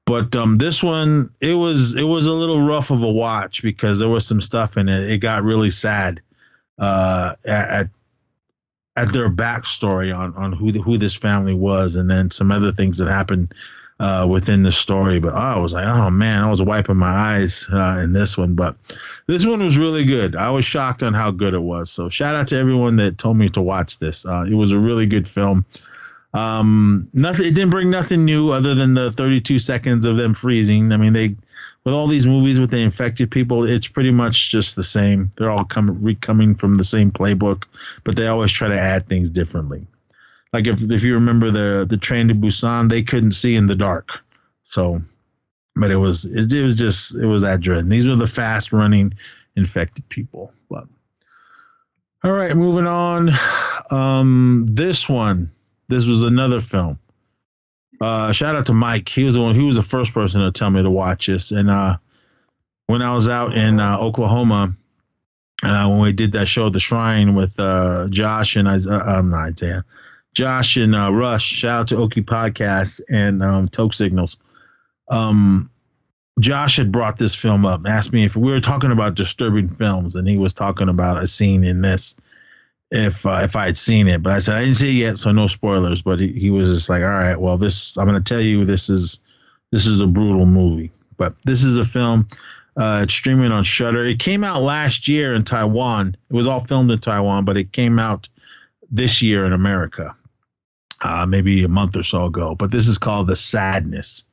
But 0.05 0.35
um, 0.37 0.57
this 0.57 0.83
one, 0.83 1.31
it 1.41 1.55
was 1.55 1.95
it 1.95 2.05
was 2.05 2.27
a 2.27 2.33
little 2.33 2.67
rough 2.67 2.91
of 2.91 3.03
a 3.03 3.11
watch 3.11 3.63
because 3.63 3.99
there 3.99 4.09
was 4.09 4.27
some 4.27 4.41
stuff 4.41 4.77
in 4.77 4.89
it. 4.89 5.11
It 5.11 5.19
got 5.19 5.43
really 5.43 5.71
sad 5.71 6.23
uh, 6.79 7.35
at, 7.45 7.69
at 7.69 7.91
at 8.99 9.13
their 9.13 9.31
backstory 9.31 10.17
on 10.17 10.35
on 10.35 10.53
who 10.53 10.73
the, 10.73 10.81
who 10.81 10.99
this 10.99 11.15
family 11.15 11.55
was, 11.55 11.97
and 11.97 12.11
then 12.11 12.31
some 12.31 12.51
other 12.51 12.73
things 12.73 12.99
that 12.99 13.09
happened 13.09 13.55
uh, 14.01 14.27
within 14.29 14.63
the 14.63 14.73
story. 14.73 15.21
But 15.21 15.35
I 15.35 15.59
was 15.59 15.73
like, 15.73 15.87
oh 15.87 16.11
man, 16.11 16.45
I 16.45 16.51
was 16.51 16.63
wiping 16.63 16.97
my 16.97 17.11
eyes 17.11 17.69
uh, 17.73 18.01
in 18.03 18.13
this 18.13 18.37
one. 18.37 18.55
But 18.55 18.77
this 19.27 19.47
one 19.47 19.63
was 19.63 19.79
really 19.79 20.05
good. 20.05 20.37
I 20.37 20.51
was 20.51 20.65
shocked 20.65 21.03
on 21.03 21.15
how 21.15 21.31
good 21.31 21.55
it 21.55 21.63
was. 21.63 21.91
So 21.91 22.09
shout 22.09 22.35
out 22.35 22.49
to 22.49 22.57
everyone 22.57 22.97
that 22.97 23.19
told 23.19 23.37
me 23.37 23.49
to 23.51 23.63
watch 23.63 23.99
this. 23.99 24.27
Uh, 24.27 24.47
it 24.49 24.55
was 24.55 24.73
a 24.73 24.79
really 24.79 25.07
good 25.07 25.29
film. 25.29 25.65
Um, 26.35 27.09
nothing. 27.13 27.47
It 27.47 27.55
didn't 27.55 27.71
bring 27.71 27.91
nothing 27.91 28.25
new 28.25 28.51
other 28.51 28.75
than 28.75 28.95
the 28.95 29.13
32 29.13 29.59
seconds 29.59 30.05
of 30.05 30.17
them 30.17 30.35
freezing. 30.35 30.93
I 30.93 30.97
mean, 30.97 31.13
they 31.13 31.37
with 31.89 31.95
all 31.95 32.07
these 32.07 32.27
movies 32.27 32.61
with 32.61 32.71
the 32.71 32.77
infected 32.77 33.31
people, 33.31 33.65
it's 33.65 33.89
pretty 33.89 34.11
much 34.11 34.51
just 34.51 34.77
the 34.77 34.85
same. 34.85 35.31
They're 35.39 35.51
all 35.51 35.65
coming 35.65 36.03
re- 36.03 36.15
coming 36.17 36.55
from 36.55 36.75
the 36.75 36.85
same 36.85 37.11
playbook, 37.11 37.65
but 38.05 38.15
they 38.15 38.27
always 38.27 38.53
try 38.53 38.69
to 38.69 38.79
add 38.79 39.07
things 39.09 39.31
differently. 39.31 39.87
Like 40.53 40.67
if 40.67 40.83
if 40.83 41.03
you 41.03 41.15
remember 41.15 41.51
the 41.51 41.87
the 41.89 41.97
train 41.97 42.29
to 42.29 42.35
Busan, 42.35 42.91
they 42.91 43.03
couldn't 43.03 43.31
see 43.31 43.57
in 43.57 43.69
the 43.69 43.75
dark, 43.75 44.11
so. 44.65 45.01
But 45.77 45.91
it 45.91 45.97
was 45.97 46.27
it, 46.27 46.53
it 46.53 46.63
was 46.63 46.77
just 46.77 47.17
it 47.17 47.25
was 47.25 47.41
that 47.41 47.63
dread. 47.63 47.89
These 47.89 48.07
were 48.07 48.17
the 48.17 48.27
fast 48.27 48.71
running 48.71 49.15
infected 49.57 50.07
people. 50.11 50.53
But 50.69 50.85
all 52.23 52.33
right, 52.33 52.55
moving 52.55 52.87
on. 52.87 53.31
Um, 53.91 54.67
this 54.69 55.09
one, 55.09 55.51
this 55.89 56.05
was 56.05 56.23
another 56.23 56.61
film. 56.61 56.99
Uh, 58.01 58.33
shout 58.33 58.55
out 58.55 58.67
to 58.67 58.73
Mike. 58.73 59.09
He 59.09 59.25
was 59.25 59.35
the 59.35 59.43
one. 59.43 59.55
He 59.55 59.63
was 59.63 59.77
the 59.77 59.83
first 59.83 60.15
person 60.15 60.43
to 60.43 60.53
tell 60.53 60.71
me 60.71 60.83
to 60.83 60.91
watch 60.91 61.27
this. 61.27 61.51
And 61.51 61.71
uh, 61.71 61.97
when 62.87 63.03
I 63.03 63.15
was 63.15 63.29
out 63.29 63.57
in 63.57 63.81
uh, 63.81 63.99
Oklahoma, 63.99 64.75
uh, 65.63 65.87
when 65.89 66.01
we 66.01 66.13
did 66.13 66.33
that 66.33 66.47
show, 66.47 66.69
at 66.69 66.73
The 66.73 66.81
Shrine, 66.81 67.35
with 67.35 67.59
uh, 67.59 68.09
Josh 68.09 68.57
and 68.57 68.69
Isaiah, 68.69 68.99
um, 68.99 69.31
not 69.31 69.49
Isaiah, 69.49 69.85
Josh 70.35 70.77
and 70.77 70.95
uh, 70.95 71.13
Rush. 71.13 71.45
Shout 71.45 71.81
out 71.81 71.89
to 71.89 71.97
Okie 71.97 72.25
Podcast 72.25 73.01
and 73.11 73.43
um, 73.43 73.69
Toke 73.69 73.95
Signals. 73.95 74.37
Um, 75.09 75.71
Josh 76.39 76.77
had 76.77 76.93
brought 76.93 77.19
this 77.19 77.35
film 77.35 77.67
up, 77.67 77.83
asked 77.87 78.13
me 78.13 78.25
if 78.25 78.37
we 78.37 78.53
were 78.53 78.61
talking 78.61 78.93
about 78.93 79.17
disturbing 79.17 79.69
films, 79.69 80.15
and 80.15 80.29
he 80.29 80.39
was 80.39 80.55
talking 80.55 80.89
about 80.89 81.21
a 81.21 81.27
scene 81.27 81.65
in 81.65 81.83
this 81.83 82.15
if 82.91 83.27
uh, 83.27 83.41
if 83.43 83.57
I 83.57 83.67
had 83.67 83.77
seen 83.77 84.09
it, 84.09 84.23
but 84.23 84.33
I 84.33 84.39
said 84.39 84.57
I 84.57 84.61
didn't 84.63 84.77
see 84.77 84.91
it 84.91 85.05
yet, 85.05 85.19
so 85.19 85.33
no 85.33 85.47
spoilers. 85.47 86.03
But 86.03 86.21
he, 86.21 86.29
he 86.29 86.51
was 86.51 86.69
just 86.69 86.89
like, 86.89 87.03
all 87.03 87.09
right, 87.09 87.37
well, 87.37 87.59
this 87.59 87.97
I'm 87.97 88.09
going 88.09 88.23
to 88.23 88.35
tell 88.35 88.41
you 88.41 88.65
this 88.65 88.89
is 88.89 89.21
this 89.71 89.87
is 89.87 90.01
a 90.01 90.07
brutal 90.07 90.47
movie, 90.47 90.91
but 91.17 91.35
this 91.45 91.65
is 91.65 91.77
a 91.77 91.85
film. 91.85 92.27
Uh, 92.77 93.01
it's 93.03 93.13
streaming 93.13 93.51
on 93.51 93.65
Shudder. 93.65 94.05
It 94.05 94.21
came 94.21 94.45
out 94.45 94.63
last 94.63 95.09
year 95.09 95.35
in 95.35 95.43
Taiwan. 95.43 96.17
It 96.31 96.35
was 96.35 96.47
all 96.47 96.61
filmed 96.61 96.91
in 96.91 96.99
Taiwan, 97.01 97.45
but 97.45 97.57
it 97.57 97.73
came 97.73 97.99
out 97.99 98.29
this 98.91 99.21
year 99.21 99.45
in 99.45 99.53
America, 99.53 100.15
uh, 101.03 101.27
maybe 101.27 101.65
a 101.65 101.69
month 101.69 101.97
or 101.97 102.05
so 102.05 102.27
ago. 102.27 102.55
But 102.55 102.71
this 102.71 102.87
is 102.87 102.97
called 102.97 103.27
The 103.27 103.37
Sadness. 103.37 104.25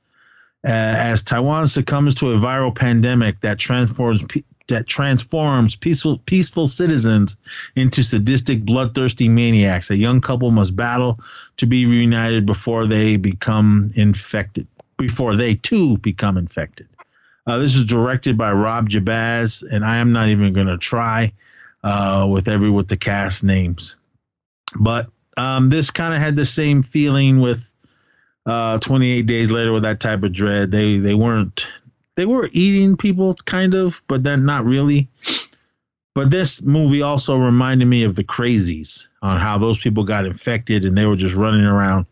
Uh, 0.64 0.72
as 0.72 1.24
Taiwan 1.24 1.68
succumbs 1.68 2.16
to 2.16 2.32
a 2.32 2.38
viral 2.38 2.76
pandemic 2.76 3.42
that 3.42 3.60
transforms 3.60 4.24
that 4.68 4.88
transforms 4.88 5.76
peaceful 5.76 6.18
peaceful 6.20 6.68
citizens 6.68 7.38
into 7.76 8.04
sadistic, 8.04 8.64
bloodthirsty 8.64 9.30
maniacs. 9.30 9.90
A 9.92 9.98
young 9.98 10.22
couple 10.22 10.52
must 10.52 10.76
battle 10.76 11.20
to 11.58 11.66
be 11.66 11.86
reunited 11.86 12.46
before 12.46 12.88
they 12.88 13.18
become 13.18 13.90
infected. 13.96 14.68
Before 14.98 15.36
they 15.36 15.56
too 15.56 15.98
become 15.98 16.38
infected. 16.38 16.88
Uh, 17.48 17.60
this 17.60 17.76
is 17.76 17.84
directed 17.84 18.38
by 18.38 18.52
Rob 18.52 18.90
Jabbaz, 18.90 19.64
and 19.70 19.86
I 19.86 19.98
am 19.98 20.12
not 20.12 20.30
even 20.30 20.54
going 20.54 20.68
to 20.68 20.78
try 20.78 21.32
uh, 21.84 22.28
with 22.30 22.48
every 22.48 22.70
with 22.70 22.88
the 22.88 22.98
cast 22.98 23.44
names. 23.44 23.98
But 24.76 25.10
um, 25.38 25.70
this 25.70 25.92
kind 25.92 26.14
of 26.14 26.20
had 26.20 26.36
the 26.36 26.46
same 26.46 26.82
feeling 26.82 27.40
with 27.40 27.72
uh, 28.46 28.80
28 28.80 29.24
Days 29.24 29.52
Later 29.52 29.72
with 29.72 29.84
that 29.84 30.00
type 30.00 30.24
of 30.24 30.34
dread. 30.34 30.72
They 30.72 30.98
they 30.98 31.14
weren't 31.14 31.68
they 32.16 32.26
were 32.26 32.50
eating 32.52 32.98
people 32.98 33.34
kind 33.46 33.74
of, 33.74 34.02
but 34.08 34.24
then 34.24 34.46
not 34.46 34.66
really. 34.66 35.10
But 36.14 36.32
this 36.32 36.62
movie 36.62 37.02
also 37.02 37.36
reminded 37.36 37.86
me 37.86 38.04
of 38.04 38.16
the 38.16 38.24
crazies 38.24 39.08
on 39.22 39.38
how 39.38 39.58
those 39.58 39.78
people 39.78 40.06
got 40.06 40.26
infected 40.26 40.86
and 40.86 40.98
they 40.98 41.06
were 41.06 41.18
just 41.18 41.36
running 41.36 41.66
around 41.66 42.06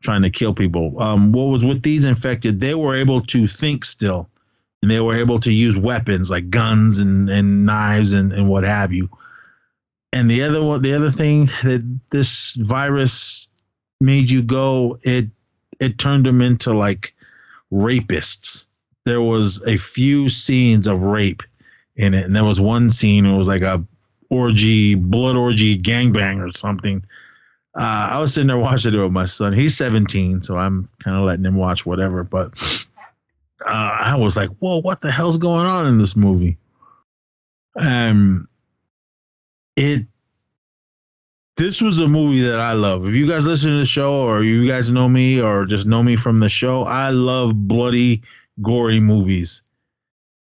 trying 0.00 0.22
to 0.22 0.30
kill 0.30 0.54
people. 0.54 1.00
Um, 1.02 1.32
what 1.32 1.44
was 1.44 1.64
with 1.64 1.82
these 1.82 2.04
infected, 2.04 2.60
they 2.60 2.74
were 2.74 2.94
able 2.94 3.20
to 3.22 3.48
think 3.48 3.84
still 3.84 4.30
and 4.80 4.90
they 4.90 5.00
were 5.00 5.16
able 5.16 5.40
to 5.40 5.52
use 5.52 5.76
weapons 5.76 6.30
like 6.30 6.50
guns 6.50 6.98
and, 6.98 7.28
and 7.28 7.66
knives 7.66 8.12
and, 8.12 8.32
and 8.32 8.48
what 8.48 8.62
have 8.62 8.92
you. 8.92 9.10
And 10.12 10.30
the 10.30 10.44
other 10.44 10.62
one, 10.62 10.82
the 10.82 10.94
other 10.94 11.10
thing 11.10 11.46
that 11.64 12.00
this 12.10 12.54
virus 12.54 13.48
made 14.00 14.30
you 14.30 14.42
go, 14.42 14.98
it 15.02 15.26
it 15.80 15.98
turned 15.98 16.26
them 16.26 16.40
into 16.40 16.72
like 16.72 17.14
rapists 17.72 18.67
there 19.08 19.22
was 19.22 19.62
a 19.66 19.76
few 19.76 20.28
scenes 20.28 20.86
of 20.86 21.04
rape 21.04 21.42
in 21.96 22.14
it, 22.14 22.26
and 22.26 22.36
there 22.36 22.44
was 22.44 22.60
one 22.60 22.90
scene 22.90 23.26
it 23.26 23.36
was 23.36 23.48
like 23.48 23.62
a 23.62 23.84
orgy, 24.30 24.94
blood 24.94 25.36
orgy, 25.36 25.78
gangbang 25.78 26.46
or 26.46 26.52
something. 26.52 27.04
Uh, 27.74 28.08
I 28.12 28.18
was 28.18 28.34
sitting 28.34 28.48
there 28.48 28.58
watching 28.58 28.94
it 28.94 29.02
with 29.02 29.12
my 29.12 29.24
son. 29.24 29.52
He's 29.52 29.76
17, 29.76 30.42
so 30.42 30.56
I'm 30.56 30.88
kind 31.02 31.16
of 31.16 31.24
letting 31.24 31.44
him 31.44 31.56
watch 31.56 31.86
whatever. 31.86 32.24
But 32.24 32.52
uh, 33.64 33.98
I 34.00 34.16
was 34.16 34.36
like, 34.36 34.50
"Whoa, 34.58 34.80
what 34.80 35.00
the 35.00 35.10
hell's 35.10 35.38
going 35.38 35.66
on 35.66 35.86
in 35.86 35.98
this 35.98 36.16
movie?" 36.16 36.56
Um, 37.76 38.48
it. 39.76 40.06
This 41.56 41.80
was 41.82 41.98
a 41.98 42.08
movie 42.08 42.42
that 42.42 42.60
I 42.60 42.74
love. 42.74 43.06
If 43.08 43.14
you 43.14 43.28
guys 43.28 43.44
listen 43.44 43.70
to 43.70 43.78
the 43.78 43.86
show, 43.86 44.26
or 44.26 44.42
you 44.42 44.66
guys 44.66 44.92
know 44.92 45.08
me, 45.08 45.40
or 45.40 45.66
just 45.66 45.86
know 45.86 46.02
me 46.02 46.14
from 46.14 46.38
the 46.38 46.48
show, 46.48 46.82
I 46.82 47.10
love 47.10 47.52
bloody 47.54 48.22
gory 48.62 49.00
movies. 49.00 49.62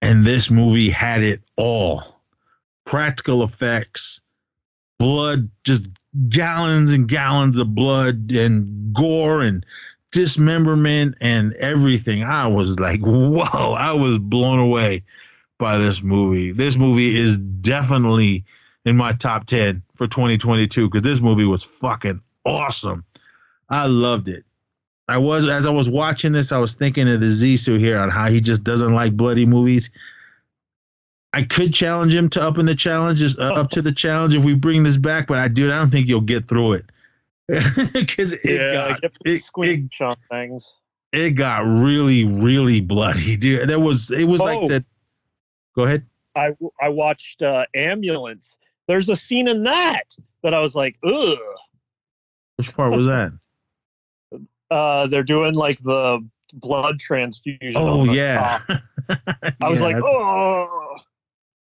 And 0.01 0.23
this 0.23 0.51
movie 0.51 0.89
had 0.89 1.23
it 1.23 1.41
all 1.55 2.03
practical 2.85 3.43
effects, 3.43 4.21
blood, 4.99 5.49
just 5.63 5.89
gallons 6.29 6.91
and 6.91 7.07
gallons 7.07 7.57
of 7.57 7.73
blood, 7.73 8.31
and 8.31 8.93
gore 8.93 9.41
and 9.41 9.65
dismemberment 10.11 11.15
and 11.19 11.53
everything. 11.55 12.23
I 12.23 12.47
was 12.47 12.79
like, 12.79 13.01
whoa, 13.01 13.73
I 13.73 13.91
was 13.93 14.19
blown 14.19 14.59
away 14.59 15.03
by 15.57 15.77
this 15.77 16.01
movie. 16.01 16.51
This 16.51 16.77
movie 16.77 17.19
is 17.19 17.37
definitely 17.37 18.45
in 18.85 18.95
my 18.95 19.13
top 19.13 19.45
10 19.45 19.81
for 19.95 20.07
2022 20.07 20.89
because 20.89 21.01
this 21.01 21.21
movie 21.21 21.45
was 21.45 21.63
fucking 21.63 22.21
awesome. 22.45 23.03
I 23.69 23.87
loved 23.87 24.27
it. 24.27 24.45
I 25.07 25.17
was 25.19 25.47
as 25.47 25.65
I 25.65 25.71
was 25.71 25.89
watching 25.89 26.31
this, 26.31 26.51
I 26.51 26.57
was 26.57 26.75
thinking 26.75 27.07
of 27.07 27.19
the 27.19 27.27
Zissou 27.27 27.79
here 27.79 27.97
on 27.97 28.09
how 28.09 28.27
he 28.29 28.41
just 28.41 28.63
doesn't 28.63 28.93
like 28.93 29.15
bloody 29.15 29.45
movies. 29.45 29.91
I 31.31 31.43
could 31.43 31.73
challenge 31.73 32.15
him 32.15 32.29
to 32.29 32.41
up 32.41 32.57
in 32.57 32.65
the 32.65 32.75
challenges, 32.75 33.37
uh, 33.37 33.53
up 33.53 33.69
to 33.71 33.81
the 33.81 33.91
challenge 33.91 34.35
if 34.35 34.45
we 34.45 34.55
bring 34.55 34.83
this 34.83 34.97
back, 34.97 35.27
but 35.27 35.37
I 35.37 35.49
do. 35.49 35.71
I 35.71 35.77
don't 35.77 35.91
think 35.91 36.07
you'll 36.07 36.21
get 36.21 36.47
through 36.47 36.73
it 36.73 36.85
because 37.93 38.33
it 38.33 38.39
yeah, 38.45 38.73
got 38.73 39.03
it, 39.03 39.11
it, 39.25 39.43
it, 39.57 40.17
things. 40.31 40.75
It 41.11 41.31
got 41.31 41.65
really, 41.65 42.25
really 42.25 42.81
bloody, 42.81 43.37
dude. 43.37 43.69
There 43.69 43.79
was 43.79 44.11
it 44.11 44.23
was 44.23 44.41
oh, 44.41 44.45
like 44.45 44.69
that. 44.69 44.85
Go 45.75 45.83
ahead. 45.83 46.05
I 46.35 46.55
I 46.81 46.89
watched 46.89 47.41
uh, 47.41 47.65
Ambulance. 47.75 48.57
There's 48.87 49.09
a 49.09 49.15
scene 49.15 49.47
in 49.47 49.63
that 49.63 50.03
that 50.41 50.53
I 50.53 50.61
was 50.61 50.73
like, 50.73 50.97
ugh. 51.03 51.37
Which 52.57 52.73
part 52.73 52.95
was 52.95 53.07
that? 53.07 53.33
Uh, 54.71 55.07
they're 55.07 55.23
doing 55.23 55.53
like 55.53 55.79
the 55.81 56.27
blood 56.53 56.99
transfusion. 56.99 57.73
Oh 57.75 58.05
yeah. 58.05 58.59
I 59.61 59.69
was 59.69 59.81
like, 59.81 59.97
oh. 60.03 60.95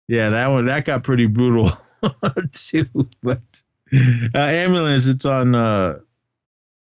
Yeah, 0.07 0.29
that 0.31 0.47
one 0.47 0.65
that 0.65 0.85
got 0.85 1.03
pretty 1.03 1.25
brutal 1.27 1.71
too. 2.51 2.87
But 3.23 3.41
uh, 3.93 4.37
ambulance, 4.37 5.07
it's 5.07 5.25
on. 5.25 5.55
uh 5.55 5.99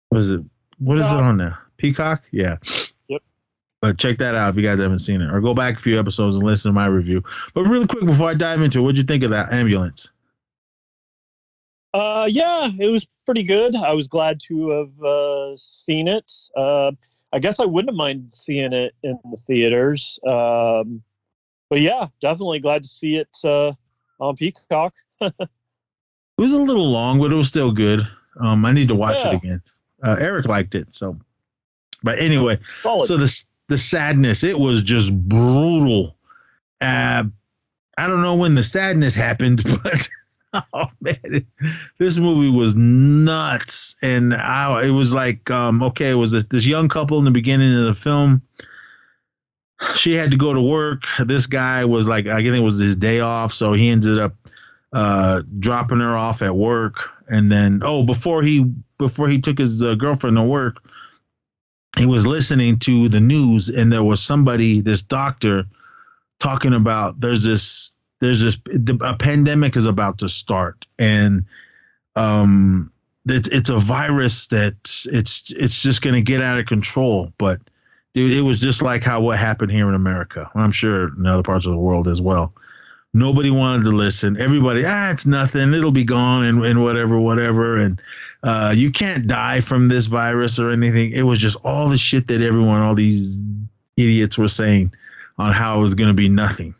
What 0.08 0.18
is 0.20 0.30
it? 0.30 0.40
What 0.78 0.98
is 0.98 1.10
it 1.10 1.18
on 1.18 1.36
now? 1.36 1.58
Peacock. 1.76 2.24
Yeah. 2.30 2.56
Yep. 3.08 3.22
But 3.80 3.98
check 3.98 4.18
that 4.18 4.34
out 4.34 4.50
if 4.50 4.56
you 4.56 4.62
guys 4.62 4.80
haven't 4.80 5.00
seen 5.00 5.20
it, 5.20 5.30
or 5.30 5.40
go 5.40 5.54
back 5.54 5.76
a 5.76 5.80
few 5.80 5.98
episodes 5.98 6.36
and 6.36 6.44
listen 6.44 6.70
to 6.70 6.72
my 6.72 6.86
review. 6.86 7.22
But 7.52 7.64
really 7.64 7.86
quick 7.86 8.06
before 8.06 8.30
I 8.30 8.34
dive 8.34 8.60
into 8.62 8.78
it, 8.80 8.82
what'd 8.82 8.98
you 8.98 9.04
think 9.04 9.22
of 9.22 9.30
that 9.30 9.52
ambulance? 9.52 10.10
Uh, 11.94 12.26
yeah, 12.28 12.68
it 12.80 12.90
was 12.90 13.06
pretty 13.24 13.44
good. 13.44 13.76
I 13.76 13.94
was 13.94 14.08
glad 14.08 14.40
to 14.48 14.70
have 14.70 15.02
uh, 15.02 15.56
seen 15.56 16.08
it. 16.08 16.30
Uh, 16.56 16.90
I 17.32 17.38
guess 17.38 17.60
I 17.60 17.66
wouldn't 17.66 17.96
mind 17.96 18.34
seeing 18.34 18.72
it 18.72 18.94
in 19.04 19.16
the 19.30 19.36
theaters. 19.36 20.18
Um, 20.26 21.02
but 21.70 21.80
yeah, 21.80 22.08
definitely 22.20 22.58
glad 22.58 22.82
to 22.82 22.88
see 22.88 23.16
it 23.16 23.28
uh, 23.44 23.72
on 24.18 24.36
Peacock. 24.36 24.92
it 25.20 25.48
was 26.36 26.52
a 26.52 26.58
little 26.58 26.90
long, 26.90 27.20
but 27.20 27.30
it 27.30 27.36
was 27.36 27.46
still 27.46 27.70
good. 27.70 28.00
Um, 28.40 28.66
I 28.66 28.72
need 28.72 28.88
to 28.88 28.96
watch 28.96 29.16
yeah. 29.16 29.30
it 29.30 29.36
again. 29.36 29.62
Uh, 30.02 30.16
Eric 30.18 30.46
liked 30.46 30.74
it, 30.74 30.94
so. 30.96 31.16
But 32.02 32.18
anyway, 32.18 32.58
Solid. 32.82 33.06
so 33.06 33.16
the 33.16 33.44
the 33.68 33.78
sadness, 33.78 34.42
it 34.42 34.58
was 34.58 34.82
just 34.82 35.16
brutal. 35.16 36.16
Uh, 36.80 37.24
I 37.96 38.06
don't 38.08 38.22
know 38.22 38.34
when 38.34 38.56
the 38.56 38.64
sadness 38.64 39.14
happened, 39.14 39.62
but 39.82 40.08
oh 40.72 40.90
man, 41.00 41.46
this 41.98 42.16
movie 42.16 42.50
was 42.50 42.74
nuts, 42.76 43.96
and 44.02 44.34
I, 44.34 44.84
it 44.84 44.90
was 44.90 45.14
like, 45.14 45.50
um, 45.50 45.82
okay, 45.82 46.10
it 46.10 46.14
was 46.14 46.32
this, 46.32 46.44
this 46.44 46.66
young 46.66 46.88
couple 46.88 47.18
in 47.18 47.24
the 47.24 47.30
beginning 47.30 47.76
of 47.76 47.84
the 47.84 47.94
film. 47.94 48.42
She 49.96 50.14
had 50.14 50.30
to 50.30 50.36
go 50.36 50.54
to 50.54 50.60
work. 50.60 51.02
This 51.24 51.46
guy 51.46 51.84
was 51.84 52.08
like, 52.08 52.26
I 52.26 52.36
think 52.36 52.56
it 52.56 52.60
was 52.60 52.78
his 52.78 52.96
day 52.96 53.20
off, 53.20 53.52
so 53.52 53.72
he 53.72 53.88
ended 53.88 54.18
up 54.18 54.34
uh, 54.92 55.42
dropping 55.58 56.00
her 56.00 56.16
off 56.16 56.42
at 56.42 56.54
work, 56.54 57.10
and 57.28 57.50
then 57.50 57.80
oh, 57.84 58.04
before 58.04 58.42
he 58.42 58.72
before 58.98 59.28
he 59.28 59.40
took 59.40 59.58
his 59.58 59.82
uh, 59.82 59.94
girlfriend 59.96 60.36
to 60.36 60.42
work, 60.42 60.78
he 61.98 62.06
was 62.06 62.26
listening 62.26 62.78
to 62.80 63.08
the 63.08 63.20
news, 63.20 63.68
and 63.68 63.92
there 63.92 64.04
was 64.04 64.22
somebody, 64.22 64.80
this 64.80 65.02
doctor, 65.02 65.66
talking 66.38 66.74
about 66.74 67.20
there's 67.20 67.44
this 67.44 67.93
there's 68.20 68.40
this 68.40 68.58
a 69.00 69.16
pandemic 69.16 69.76
is 69.76 69.86
about 69.86 70.18
to 70.18 70.28
start 70.28 70.86
and 70.98 71.44
um 72.16 72.90
it's 73.26 73.48
it's 73.48 73.70
a 73.70 73.78
virus 73.78 74.48
that 74.48 74.74
it's 75.06 75.50
it's 75.52 75.82
just 75.82 76.02
going 76.02 76.14
to 76.14 76.22
get 76.22 76.40
out 76.40 76.58
of 76.58 76.66
control 76.66 77.32
but 77.38 77.60
dude 78.12 78.32
it 78.32 78.42
was 78.42 78.60
just 78.60 78.82
like 78.82 79.02
how 79.02 79.20
what 79.20 79.38
happened 79.38 79.70
here 79.70 79.88
in 79.88 79.94
america. 79.94 80.50
I'm 80.54 80.72
sure 80.72 81.08
in 81.08 81.26
other 81.26 81.42
parts 81.42 81.66
of 81.66 81.72
the 81.72 81.78
world 81.78 82.08
as 82.08 82.20
well. 82.20 82.54
Nobody 83.16 83.50
wanted 83.50 83.84
to 83.84 83.92
listen. 83.92 84.40
Everybody 84.40 84.84
ah 84.84 85.10
it's 85.10 85.26
nothing. 85.26 85.72
It'll 85.72 85.92
be 85.92 86.04
gone 86.04 86.44
and, 86.44 86.64
and 86.64 86.82
whatever 86.82 87.18
whatever. 87.18 87.76
And 87.76 88.02
uh, 88.42 88.74
you 88.76 88.90
can't 88.90 89.26
die 89.26 89.60
from 89.60 89.88
this 89.88 90.06
virus 90.06 90.58
or 90.58 90.70
anything. 90.70 91.12
It 91.12 91.22
was 91.22 91.38
just 91.38 91.56
all 91.64 91.88
the 91.88 91.96
shit 91.96 92.28
that 92.28 92.42
everyone 92.42 92.82
all 92.82 92.94
these 92.94 93.38
idiots 93.96 94.36
were 94.36 94.48
saying 94.48 94.92
on 95.38 95.52
how 95.52 95.78
it 95.78 95.82
was 95.82 95.94
going 95.94 96.08
to 96.08 96.14
be 96.14 96.28
nothing 96.28 96.74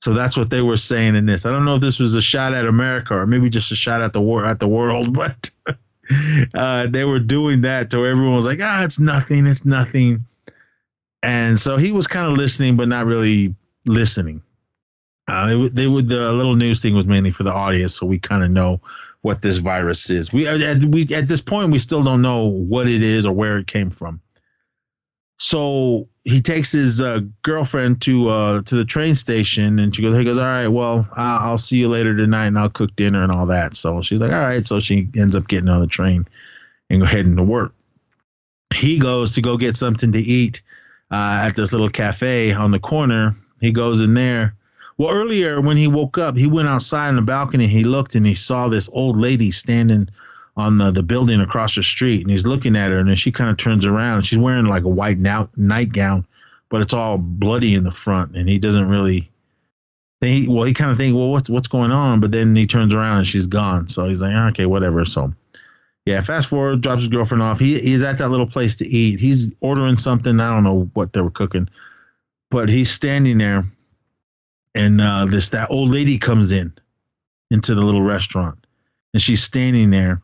so 0.00 0.14
that's 0.14 0.36
what 0.36 0.48
they 0.48 0.62
were 0.62 0.78
saying 0.78 1.14
in 1.14 1.26
this. 1.26 1.44
I 1.44 1.52
don't 1.52 1.64
know 1.64 1.74
if 1.74 1.80
this 1.80 1.98
was 1.98 2.14
a 2.14 2.22
shot 2.22 2.54
at 2.54 2.66
America 2.66 3.14
or 3.14 3.26
maybe 3.26 3.50
just 3.50 3.70
a 3.70 3.76
shot 3.76 4.00
at 4.00 4.12
the 4.12 4.20
war 4.20 4.46
at 4.46 4.58
the 4.58 4.68
world, 4.68 5.14
but 5.14 5.50
uh, 6.54 6.86
they 6.86 7.04
were 7.04 7.20
doing 7.20 7.62
that 7.62 7.90
to 7.90 8.06
everyone 8.06 8.36
was 8.36 8.46
like, 8.46 8.60
ah, 8.62 8.82
it's 8.82 8.98
nothing, 8.98 9.46
it's 9.46 9.64
nothing. 9.64 10.26
And 11.22 11.60
so 11.60 11.76
he 11.76 11.92
was 11.92 12.06
kind 12.06 12.26
of 12.26 12.38
listening, 12.38 12.76
but 12.76 12.88
not 12.88 13.04
really 13.04 13.54
listening. 13.84 14.42
Uh, 15.28 15.46
they, 15.46 15.68
they 15.68 15.86
would 15.86 16.08
the 16.08 16.32
little 16.32 16.56
news 16.56 16.80
thing 16.80 16.94
was 16.94 17.06
mainly 17.06 17.30
for 17.30 17.42
the 17.42 17.52
audience, 17.52 17.94
so 17.94 18.06
we 18.06 18.18
kind 18.18 18.42
of 18.42 18.50
know 18.50 18.80
what 19.20 19.42
this 19.42 19.58
virus 19.58 20.08
is. 20.08 20.32
We 20.32 20.48
at, 20.48 20.82
we 20.82 21.06
at 21.14 21.28
this 21.28 21.42
point 21.42 21.70
we 21.70 21.78
still 21.78 22.02
don't 22.02 22.22
know 22.22 22.46
what 22.46 22.88
it 22.88 23.02
is 23.02 23.26
or 23.26 23.32
where 23.32 23.58
it 23.58 23.66
came 23.66 23.90
from. 23.90 24.20
So 25.42 26.06
he 26.24 26.42
takes 26.42 26.70
his 26.70 27.00
uh, 27.00 27.20
girlfriend 27.42 28.02
to 28.02 28.28
uh, 28.28 28.62
to 28.62 28.74
the 28.74 28.84
train 28.84 29.14
station, 29.14 29.78
and 29.78 29.96
she 29.96 30.02
goes, 30.02 30.14
"He 30.14 30.22
goes, 30.22 30.36
all 30.36 30.44
right, 30.44 30.68
well, 30.68 31.08
I'll, 31.16 31.56
see 31.56 31.78
you 31.78 31.88
later 31.88 32.14
tonight, 32.14 32.48
and 32.48 32.58
I'll 32.58 32.68
cook 32.68 32.94
dinner 32.94 33.22
and 33.22 33.32
all 33.32 33.46
that." 33.46 33.74
So 33.74 34.02
she's 34.02 34.20
like, 34.20 34.32
"All 34.32 34.40
right." 34.40 34.66
So 34.66 34.80
she 34.80 35.08
ends 35.16 35.34
up 35.34 35.48
getting 35.48 35.70
on 35.70 35.80
the 35.80 35.86
train 35.86 36.28
and 36.90 37.02
heading 37.06 37.36
to 37.36 37.42
work. 37.42 37.72
He 38.74 38.98
goes 38.98 39.34
to 39.36 39.40
go 39.40 39.56
get 39.56 39.78
something 39.78 40.12
to 40.12 40.20
eat 40.20 40.60
uh, 41.10 41.40
at 41.46 41.56
this 41.56 41.72
little 41.72 41.88
cafe 41.88 42.52
on 42.52 42.70
the 42.70 42.78
corner. 42.78 43.34
He 43.62 43.72
goes 43.72 44.02
in 44.02 44.12
there. 44.12 44.54
Well, 44.98 45.10
earlier 45.10 45.58
when 45.62 45.78
he 45.78 45.88
woke 45.88 46.18
up, 46.18 46.36
he 46.36 46.48
went 46.48 46.68
outside 46.68 47.08
on 47.08 47.16
the 47.16 47.22
balcony. 47.22 47.66
He 47.66 47.84
looked 47.84 48.14
and 48.14 48.26
he 48.26 48.34
saw 48.34 48.68
this 48.68 48.90
old 48.92 49.16
lady 49.16 49.52
standing 49.52 50.10
on 50.56 50.76
the, 50.76 50.90
the 50.90 51.02
building 51.02 51.40
across 51.40 51.74
the 51.74 51.82
street 51.82 52.22
and 52.22 52.30
he's 52.30 52.46
looking 52.46 52.76
at 52.76 52.90
her 52.90 52.98
and 52.98 53.08
then 53.08 53.16
she 53.16 53.32
kind 53.32 53.50
of 53.50 53.56
turns 53.56 53.86
around. 53.86 54.22
She's 54.22 54.38
wearing 54.38 54.66
like 54.66 54.84
a 54.84 54.88
white 54.88 55.18
now, 55.18 55.48
nightgown 55.56 56.26
but 56.68 56.82
it's 56.82 56.94
all 56.94 57.18
bloody 57.18 57.74
in 57.74 57.84
the 57.84 57.90
front 57.90 58.36
and 58.36 58.48
he 58.48 58.58
doesn't 58.58 58.88
really 58.88 59.28
think 60.20 60.48
well 60.48 60.64
he 60.64 60.74
kind 60.74 60.90
of 60.90 60.98
think 60.98 61.16
well 61.16 61.30
what's 61.30 61.50
what's 61.50 61.68
going 61.68 61.92
on? 61.92 62.20
But 62.20 62.32
then 62.32 62.54
he 62.54 62.66
turns 62.66 62.94
around 62.94 63.18
and 63.18 63.26
she's 63.26 63.46
gone. 63.46 63.88
So 63.88 64.08
he's 64.08 64.22
like 64.22 64.52
okay 64.52 64.66
whatever. 64.66 65.04
So 65.04 65.32
yeah 66.06 66.20
fast 66.20 66.48
forward 66.48 66.80
drops 66.80 67.02
his 67.02 67.08
girlfriend 67.08 67.42
off. 67.42 67.58
He, 67.58 67.80
he's 67.80 68.02
at 68.02 68.18
that 68.18 68.30
little 68.30 68.46
place 68.46 68.76
to 68.76 68.86
eat. 68.86 69.20
He's 69.20 69.54
ordering 69.60 69.96
something. 69.96 70.38
I 70.38 70.54
don't 70.54 70.64
know 70.64 70.90
what 70.94 71.12
they 71.12 71.20
were 71.20 71.30
cooking 71.30 71.68
but 72.50 72.68
he's 72.68 72.90
standing 72.90 73.38
there 73.38 73.64
and 74.74 75.00
uh, 75.00 75.24
this 75.24 75.50
that 75.50 75.70
old 75.70 75.90
lady 75.90 76.18
comes 76.18 76.52
in 76.52 76.72
into 77.50 77.74
the 77.74 77.80
little 77.80 78.02
restaurant 78.02 78.58
and 79.14 79.22
she's 79.22 79.42
standing 79.42 79.90
there 79.90 80.22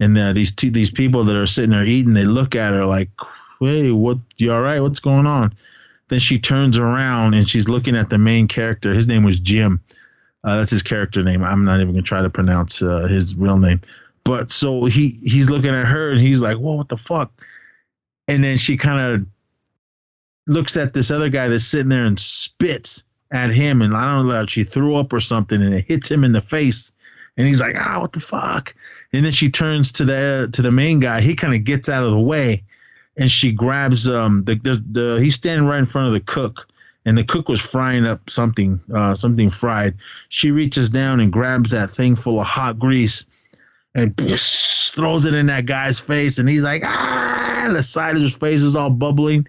and 0.00 0.16
uh, 0.16 0.32
these 0.32 0.54
two 0.54 0.70
these 0.70 0.90
people 0.90 1.24
that 1.24 1.36
are 1.36 1.46
sitting 1.46 1.70
there 1.70 1.84
eating, 1.84 2.14
they 2.14 2.24
look 2.24 2.54
at 2.54 2.72
her 2.72 2.84
like, 2.84 3.10
"Hey, 3.60 3.90
what? 3.90 4.18
You 4.36 4.52
all 4.52 4.62
right? 4.62 4.80
What's 4.80 5.00
going 5.00 5.26
on?" 5.26 5.54
Then 6.08 6.20
she 6.20 6.38
turns 6.38 6.78
around 6.78 7.34
and 7.34 7.48
she's 7.48 7.68
looking 7.68 7.96
at 7.96 8.08
the 8.08 8.18
main 8.18 8.48
character. 8.48 8.94
His 8.94 9.06
name 9.06 9.24
was 9.24 9.40
Jim. 9.40 9.80
Uh, 10.42 10.56
that's 10.56 10.70
his 10.70 10.82
character 10.82 11.22
name. 11.22 11.42
I'm 11.42 11.64
not 11.64 11.80
even 11.80 11.92
gonna 11.92 12.02
try 12.02 12.22
to 12.22 12.30
pronounce 12.30 12.80
uh, 12.80 13.06
his 13.08 13.34
real 13.34 13.58
name. 13.58 13.80
But 14.24 14.50
so 14.50 14.84
he 14.84 15.18
he's 15.22 15.50
looking 15.50 15.74
at 15.74 15.86
her 15.86 16.12
and 16.12 16.20
he's 16.20 16.42
like, 16.42 16.56
"Whoa, 16.56 16.76
what 16.76 16.88
the 16.88 16.96
fuck?" 16.96 17.32
And 18.28 18.44
then 18.44 18.56
she 18.56 18.76
kind 18.76 19.00
of 19.00 19.26
looks 20.46 20.76
at 20.76 20.94
this 20.94 21.10
other 21.10 21.28
guy 21.28 21.48
that's 21.48 21.64
sitting 21.64 21.88
there 21.88 22.04
and 22.04 22.18
spits 22.18 23.04
at 23.30 23.50
him, 23.50 23.82
and 23.82 23.94
I 23.94 24.16
don't 24.16 24.26
know, 24.26 24.42
if 24.42 24.50
she 24.50 24.64
threw 24.64 24.96
up 24.96 25.12
or 25.12 25.20
something, 25.20 25.60
and 25.60 25.74
it 25.74 25.84
hits 25.86 26.10
him 26.10 26.24
in 26.24 26.32
the 26.32 26.40
face 26.40 26.92
and 27.38 27.46
he's 27.46 27.60
like, 27.60 27.76
ah, 27.78 28.00
what 28.00 28.12
the 28.12 28.20
fuck? 28.20 28.74
And 29.12 29.24
then 29.24 29.32
she 29.32 29.48
turns 29.48 29.92
to 29.92 30.04
the 30.04 30.50
to 30.52 30.60
the 30.60 30.72
main 30.72 30.98
guy. 30.98 31.20
He 31.22 31.36
kind 31.36 31.54
of 31.54 31.64
gets 31.64 31.88
out 31.88 32.04
of 32.04 32.10
the 32.10 32.20
way, 32.20 32.64
and 33.16 33.30
she 33.30 33.52
grabs 33.52 34.08
um 34.08 34.44
the, 34.44 34.56
the 34.56 34.84
the 34.90 35.20
he's 35.20 35.36
standing 35.36 35.66
right 35.66 35.78
in 35.78 35.86
front 35.86 36.08
of 36.08 36.12
the 36.12 36.20
cook, 36.20 36.68
and 37.06 37.16
the 37.16 37.24
cook 37.24 37.48
was 37.48 37.60
frying 37.60 38.04
up 38.04 38.28
something 38.28 38.80
uh 38.92 39.14
something 39.14 39.48
fried. 39.48 39.94
She 40.28 40.50
reaches 40.50 40.90
down 40.90 41.20
and 41.20 41.32
grabs 41.32 41.70
that 41.70 41.92
thing 41.92 42.16
full 42.16 42.40
of 42.40 42.46
hot 42.46 42.78
grease, 42.78 43.24
and 43.94 44.14
throws 44.16 45.24
it 45.24 45.34
in 45.34 45.46
that 45.46 45.64
guy's 45.64 46.00
face, 46.00 46.38
and 46.38 46.48
he's 46.48 46.64
like, 46.64 46.82
ah, 46.84 47.62
and 47.64 47.74
the 47.74 47.82
side 47.82 48.16
of 48.16 48.22
his 48.22 48.36
face 48.36 48.62
is 48.62 48.76
all 48.76 48.90
bubbling. 48.90 49.46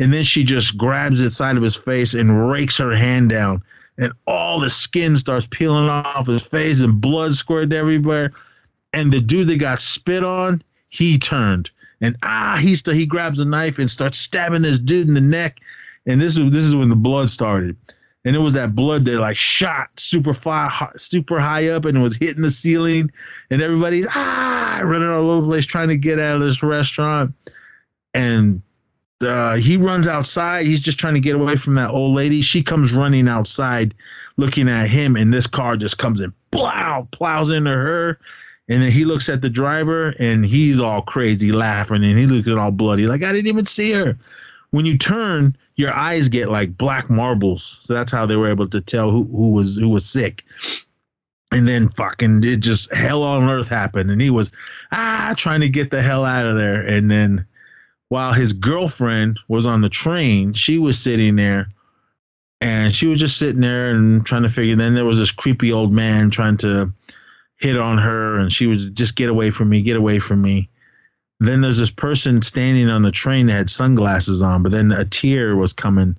And 0.00 0.14
then 0.14 0.22
she 0.22 0.44
just 0.44 0.78
grabs 0.78 1.20
the 1.20 1.28
side 1.28 1.56
of 1.56 1.62
his 1.64 1.74
face 1.74 2.14
and 2.14 2.48
rakes 2.50 2.78
her 2.78 2.94
hand 2.94 3.30
down 3.30 3.64
and 3.98 4.12
all 4.26 4.60
the 4.60 4.70
skin 4.70 5.16
starts 5.16 5.48
peeling 5.50 5.88
off 5.88 6.26
his 6.26 6.46
face 6.46 6.80
and 6.80 7.00
blood 7.00 7.34
squirted 7.34 7.72
everywhere. 7.72 8.32
And 8.92 9.12
the 9.12 9.20
dude 9.20 9.48
that 9.48 9.58
got 9.58 9.80
spit 9.80 10.24
on, 10.24 10.62
he 10.88 11.18
turned 11.18 11.70
and 12.00 12.16
ah, 12.22 12.58
he 12.60 12.74
st- 12.74 12.96
he 12.96 13.06
grabs 13.06 13.40
a 13.40 13.44
knife 13.44 13.78
and 13.78 13.90
starts 13.90 14.18
stabbing 14.18 14.62
this 14.62 14.78
dude 14.78 15.08
in 15.08 15.14
the 15.14 15.20
neck. 15.20 15.60
And 16.06 16.20
this 16.20 16.38
is 16.38 16.50
this 16.50 16.64
is 16.64 16.74
when 16.74 16.88
the 16.88 16.96
blood 16.96 17.28
started, 17.30 17.76
and 18.24 18.34
it 18.34 18.38
was 18.38 18.54
that 18.54 18.74
blood 18.74 19.04
that 19.04 19.20
like 19.20 19.36
shot 19.36 19.90
super 19.96 20.32
far, 20.32 20.92
super 20.96 21.38
high 21.38 21.68
up, 21.68 21.84
and 21.84 22.02
was 22.02 22.16
hitting 22.16 22.42
the 22.42 22.50
ceiling, 22.50 23.10
and 23.50 23.60
everybody's 23.60 24.06
ah 24.14 24.80
running 24.84 25.08
all 25.08 25.30
over 25.30 25.42
the 25.42 25.48
place 25.48 25.66
trying 25.66 25.88
to 25.88 25.96
get 25.96 26.18
out 26.18 26.36
of 26.36 26.42
this 26.42 26.62
restaurant, 26.62 27.34
and 28.14 28.62
uh, 29.20 29.56
he 29.56 29.76
runs 29.76 30.06
outside. 30.06 30.66
He's 30.66 30.80
just 30.80 30.98
trying 30.98 31.14
to 31.14 31.20
get 31.20 31.34
away 31.34 31.56
from 31.56 31.74
that 31.74 31.90
old 31.90 32.14
lady. 32.14 32.40
She 32.40 32.62
comes 32.62 32.92
running 32.92 33.28
outside, 33.28 33.94
looking 34.36 34.68
at 34.68 34.88
him, 34.88 35.16
and 35.16 35.32
this 35.32 35.46
car 35.46 35.76
just 35.76 35.98
comes 35.98 36.20
and 36.20 36.32
plow 36.50 37.08
plows 37.10 37.50
into 37.50 37.72
her. 37.72 38.18
And 38.68 38.82
then 38.82 38.92
he 38.92 39.04
looks 39.04 39.28
at 39.28 39.40
the 39.40 39.48
driver, 39.50 40.14
and 40.18 40.44
he's 40.44 40.80
all 40.80 41.02
crazy 41.02 41.52
laughing, 41.52 42.04
and 42.04 42.18
he 42.18 42.26
looks 42.26 42.48
all 42.48 42.70
bloody, 42.70 43.06
like 43.06 43.22
I 43.22 43.32
didn't 43.32 43.48
even 43.48 43.64
see 43.64 43.92
her. 43.92 44.18
When 44.70 44.84
you 44.84 44.98
turn, 44.98 45.56
your 45.76 45.94
eyes 45.94 46.28
get 46.28 46.50
like 46.50 46.76
black 46.76 47.08
marbles. 47.08 47.78
So 47.80 47.94
that's 47.94 48.12
how 48.12 48.26
they 48.26 48.36
were 48.36 48.50
able 48.50 48.66
to 48.66 48.80
tell 48.82 49.10
who, 49.10 49.24
who 49.24 49.52
was 49.52 49.76
who 49.76 49.88
was 49.88 50.04
sick. 50.04 50.44
And 51.50 51.66
then 51.66 51.88
fucking 51.88 52.44
it 52.44 52.60
just 52.60 52.92
hell 52.92 53.22
on 53.22 53.48
earth 53.48 53.68
happened, 53.68 54.10
and 54.10 54.20
he 54.20 54.28
was 54.28 54.52
ah 54.92 55.34
trying 55.36 55.62
to 55.62 55.68
get 55.70 55.90
the 55.90 56.02
hell 56.02 56.26
out 56.26 56.46
of 56.46 56.56
there, 56.56 56.82
and 56.82 57.10
then 57.10 57.46
while 58.08 58.32
his 58.32 58.52
girlfriend 58.54 59.38
was 59.48 59.66
on 59.66 59.80
the 59.80 59.88
train, 59.88 60.54
she 60.54 60.78
was 60.78 60.98
sitting 60.98 61.36
there 61.36 61.68
and 62.60 62.94
she 62.94 63.06
was 63.06 63.20
just 63.20 63.38
sitting 63.38 63.60
there 63.60 63.90
and 63.90 64.24
trying 64.24 64.42
to 64.42 64.48
figure. 64.48 64.76
Then 64.76 64.94
there 64.94 65.04
was 65.04 65.18
this 65.18 65.30
creepy 65.30 65.72
old 65.72 65.92
man 65.92 66.30
trying 66.30 66.56
to 66.58 66.92
hit 67.56 67.76
on 67.76 67.98
her, 67.98 68.38
and 68.38 68.52
she 68.52 68.66
was 68.66 68.90
just 68.90 69.16
get 69.16 69.28
away 69.28 69.50
from 69.50 69.68
me, 69.68 69.82
get 69.82 69.96
away 69.96 70.18
from 70.18 70.42
me. 70.42 70.68
Then 71.40 71.60
there's 71.60 71.78
this 71.78 71.90
person 71.90 72.42
standing 72.42 72.88
on 72.88 73.02
the 73.02 73.12
train 73.12 73.46
that 73.46 73.52
had 73.52 73.70
sunglasses 73.70 74.42
on, 74.42 74.62
but 74.62 74.72
then 74.72 74.90
a 74.90 75.04
tear 75.04 75.54
was 75.54 75.72
coming. 75.72 76.16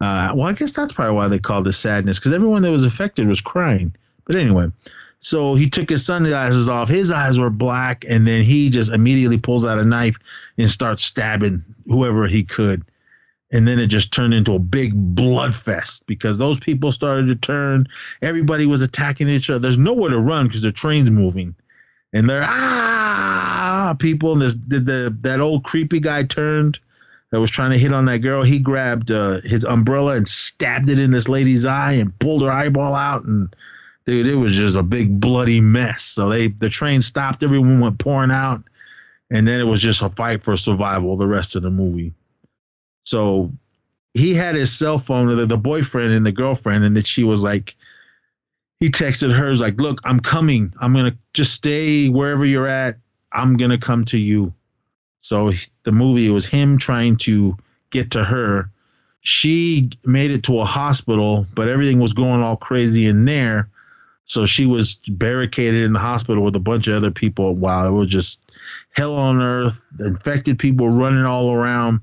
Uh, 0.00 0.32
well, 0.34 0.48
I 0.48 0.52
guess 0.52 0.72
that's 0.72 0.92
probably 0.92 1.16
why 1.16 1.28
they 1.28 1.38
called 1.38 1.66
it 1.66 1.72
sadness 1.72 2.18
because 2.18 2.32
everyone 2.32 2.62
that 2.62 2.70
was 2.70 2.84
affected 2.84 3.26
was 3.26 3.40
crying. 3.40 3.94
But 4.24 4.36
anyway, 4.36 4.70
so 5.22 5.54
he 5.54 5.70
took 5.70 5.88
his 5.88 6.04
sunglasses 6.04 6.68
off. 6.68 6.88
His 6.88 7.12
eyes 7.12 7.38
were 7.38 7.48
black, 7.48 8.04
and 8.08 8.26
then 8.26 8.42
he 8.42 8.68
just 8.68 8.90
immediately 8.90 9.38
pulls 9.38 9.64
out 9.64 9.78
a 9.78 9.84
knife 9.84 10.18
and 10.58 10.68
starts 10.68 11.04
stabbing 11.04 11.64
whoever 11.86 12.26
he 12.26 12.42
could. 12.42 12.82
And 13.52 13.66
then 13.68 13.78
it 13.78 13.86
just 13.86 14.12
turned 14.12 14.34
into 14.34 14.54
a 14.54 14.58
big 14.58 14.92
blood 14.94 15.54
fest 15.54 16.08
because 16.08 16.38
those 16.38 16.58
people 16.58 16.90
started 16.90 17.28
to 17.28 17.36
turn. 17.36 17.86
Everybody 18.20 18.66
was 18.66 18.82
attacking 18.82 19.28
each 19.28 19.48
other. 19.48 19.60
There's 19.60 19.78
nowhere 19.78 20.10
to 20.10 20.18
run 20.18 20.48
because 20.48 20.62
the 20.62 20.72
train's 20.72 21.08
moving, 21.10 21.54
and 22.12 22.28
they're 22.28 22.42
ah 22.44 23.94
people. 24.00 24.32
And 24.32 24.42
this 24.42 24.54
the, 24.54 24.80
the 24.80 25.16
that 25.20 25.40
old 25.40 25.62
creepy 25.62 26.00
guy 26.00 26.24
turned 26.24 26.80
that 27.30 27.38
was 27.38 27.50
trying 27.50 27.70
to 27.70 27.78
hit 27.78 27.92
on 27.92 28.06
that 28.06 28.18
girl. 28.18 28.42
He 28.42 28.58
grabbed 28.58 29.12
uh, 29.12 29.40
his 29.44 29.64
umbrella 29.64 30.16
and 30.16 30.26
stabbed 30.26 30.90
it 30.90 30.98
in 30.98 31.12
this 31.12 31.28
lady's 31.28 31.64
eye 31.64 31.92
and 31.92 32.18
pulled 32.18 32.42
her 32.42 32.50
eyeball 32.50 32.96
out 32.96 33.24
and 33.24 33.54
dude, 34.04 34.26
it 34.26 34.34
was 34.34 34.56
just 34.56 34.76
a 34.76 34.82
big 34.82 35.20
bloody 35.20 35.60
mess. 35.60 36.02
So 36.02 36.28
they 36.28 36.48
the 36.48 36.68
train 36.68 37.02
stopped, 37.02 37.42
everyone 37.42 37.80
went 37.80 37.98
pouring 37.98 38.30
out, 38.30 38.62
and 39.30 39.46
then 39.46 39.60
it 39.60 39.64
was 39.64 39.80
just 39.80 40.02
a 40.02 40.08
fight 40.08 40.42
for 40.42 40.56
survival 40.56 41.16
the 41.16 41.26
rest 41.26 41.56
of 41.56 41.62
the 41.62 41.70
movie. 41.70 42.12
So 43.04 43.52
he 44.14 44.34
had 44.34 44.54
his 44.54 44.72
cell 44.72 44.98
phone, 44.98 45.34
the, 45.34 45.46
the 45.46 45.58
boyfriend 45.58 46.12
and 46.12 46.26
the 46.26 46.32
girlfriend, 46.32 46.84
and 46.84 46.96
that 46.96 47.06
she 47.06 47.24
was 47.24 47.42
like, 47.42 47.74
he 48.80 48.90
texted 48.90 49.34
her, 49.34 49.54
like, 49.54 49.80
look, 49.80 50.00
I'm 50.04 50.20
coming. 50.20 50.72
I'm 50.80 50.92
gonna 50.92 51.16
just 51.34 51.54
stay 51.54 52.08
wherever 52.08 52.44
you're 52.44 52.66
at. 52.66 52.98
I'm 53.32 53.56
gonna 53.56 53.78
come 53.78 54.04
to 54.06 54.18
you. 54.18 54.52
So 55.20 55.52
the 55.84 55.92
movie 55.92 56.28
was 56.30 56.44
him 56.44 56.78
trying 56.78 57.16
to 57.18 57.56
get 57.90 58.10
to 58.12 58.24
her. 58.24 58.70
She 59.20 59.90
made 60.04 60.32
it 60.32 60.42
to 60.44 60.58
a 60.58 60.64
hospital, 60.64 61.46
but 61.54 61.68
everything 61.68 62.00
was 62.00 62.12
going 62.12 62.42
all 62.42 62.56
crazy 62.56 63.06
in 63.06 63.24
there. 63.24 63.68
So 64.24 64.46
she 64.46 64.66
was 64.66 64.94
barricaded 65.08 65.82
in 65.82 65.92
the 65.92 65.98
hospital 65.98 66.42
with 66.42 66.56
a 66.56 66.60
bunch 66.60 66.86
of 66.88 66.94
other 66.94 67.10
people. 67.10 67.54
Wow, 67.54 67.86
it 67.86 67.90
was 67.90 68.08
just 68.08 68.50
hell 68.90 69.14
on 69.14 69.40
earth. 69.42 69.80
Infected 70.00 70.58
people 70.58 70.88
running 70.88 71.24
all 71.24 71.52
around. 71.52 72.00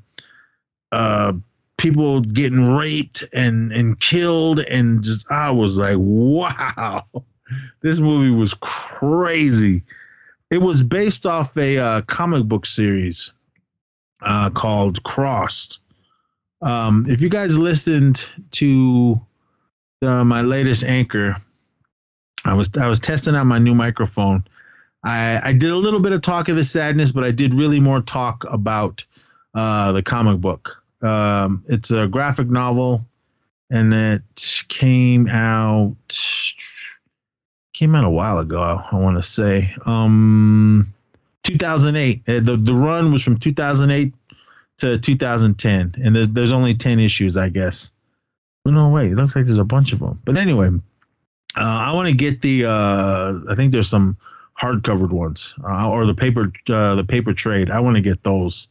Uh, 0.91 1.34
people 1.77 2.21
getting 2.21 2.75
raped 2.75 3.23
and 3.34 3.71
and 3.71 3.99
killed, 3.99 4.60
and 4.60 5.03
just 5.03 5.32
I 5.32 5.51
was 5.51 5.77
like, 5.77 5.95
wow, 5.97 7.05
this 7.82 7.99
movie 7.99 8.36
was 8.36 8.53
crazy. 8.55 9.84
It 10.51 10.62
was 10.62 10.84
based 10.84 11.25
off 11.25 11.55
a 11.58 11.77
uh, 11.77 12.01
comic 12.01 12.43
book 12.43 12.65
series 12.65 13.32
uh, 14.21 14.49
called 14.49 15.03
Crossed. 15.03 15.79
Um, 16.62 17.05
if 17.08 17.21
you 17.21 17.29
guys 17.29 17.58
listened 17.58 18.27
to 18.51 19.21
uh, 20.01 20.23
my 20.25 20.41
latest 20.41 20.84
anchor, 20.84 21.38
I 22.45 22.54
was 22.54 22.69
I 22.80 22.88
was 22.88 22.99
testing 22.99 23.36
out 23.36 23.45
my 23.45 23.60
new 23.60 23.75
microphone. 23.75 24.45
I, 25.04 25.39
I 25.43 25.54
did 25.54 25.69
a 25.69 25.78
little 25.78 25.99
bit 25.99 26.12
of 26.12 26.21
talk 26.21 26.49
of 26.49 26.56
the 26.56 26.63
sadness, 26.63 27.12
but 27.12 27.23
I 27.23 27.32
did 27.32 27.54
really 27.54 27.80
more 27.80 28.02
talk 28.02 28.43
about 28.49 29.06
uh, 29.54 29.93
the 29.93 30.04
comic 30.04 30.41
book. 30.41 30.84
Um, 31.02 31.63
it's 31.67 31.91
a 31.91 32.08
graphic 32.08 32.49
novel, 32.49 33.06
and 33.69 33.93
it 33.93 34.65
came 34.67 35.28
out 35.28 35.95
came 37.73 37.95
out 37.95 38.04
a 38.04 38.10
while 38.10 38.39
ago. 38.39 38.62
I, 38.62 38.95
want 38.95 39.17
to 39.17 39.23
say 39.23 39.73
um, 39.86 40.93
2008. 41.43 42.23
Uh, 42.28 42.39
the 42.41 42.58
the 42.58 42.75
run 42.75 43.12
was 43.12 43.23
from 43.23 43.38
2008 43.38 44.13
to 44.80 44.97
2010, 44.97 45.95
and 46.04 46.15
there's 46.15 46.30
there's 46.30 46.52
only 46.52 46.73
10 46.73 46.99
issues, 46.99 47.38
I 47.38 47.49
guess. 47.49 47.91
No, 48.65 48.89
way. 48.89 49.08
it 49.08 49.15
looks 49.15 49.36
like 49.36 49.45
there's 49.45 49.58
a 49.58 49.63
bunch 49.63 49.93
of 49.93 49.99
them. 49.99 50.21
But 50.23 50.38
anyway, 50.38 50.69
uh, 51.58 51.62
I 51.62 51.94
want 51.94 52.10
to 52.10 52.16
get 52.16 52.42
the. 52.42 52.66
Uh, 52.66 53.40
I 53.50 53.56
think 53.56 53.72
there's 53.72 53.90
some 53.90 54.18
hard 54.54 54.84
covered 54.84 55.12
ones 55.12 55.56
uh, 55.64 55.90
or 55.90 56.06
the 56.06 56.14
paper 56.14 56.52
uh, 56.70 56.96
the 56.96 57.04
paper 57.04 57.34
trade. 57.34 57.72
I 57.72 57.80
want 57.80 57.96
to 57.96 58.02
get 58.02 58.24
those. 58.24 58.68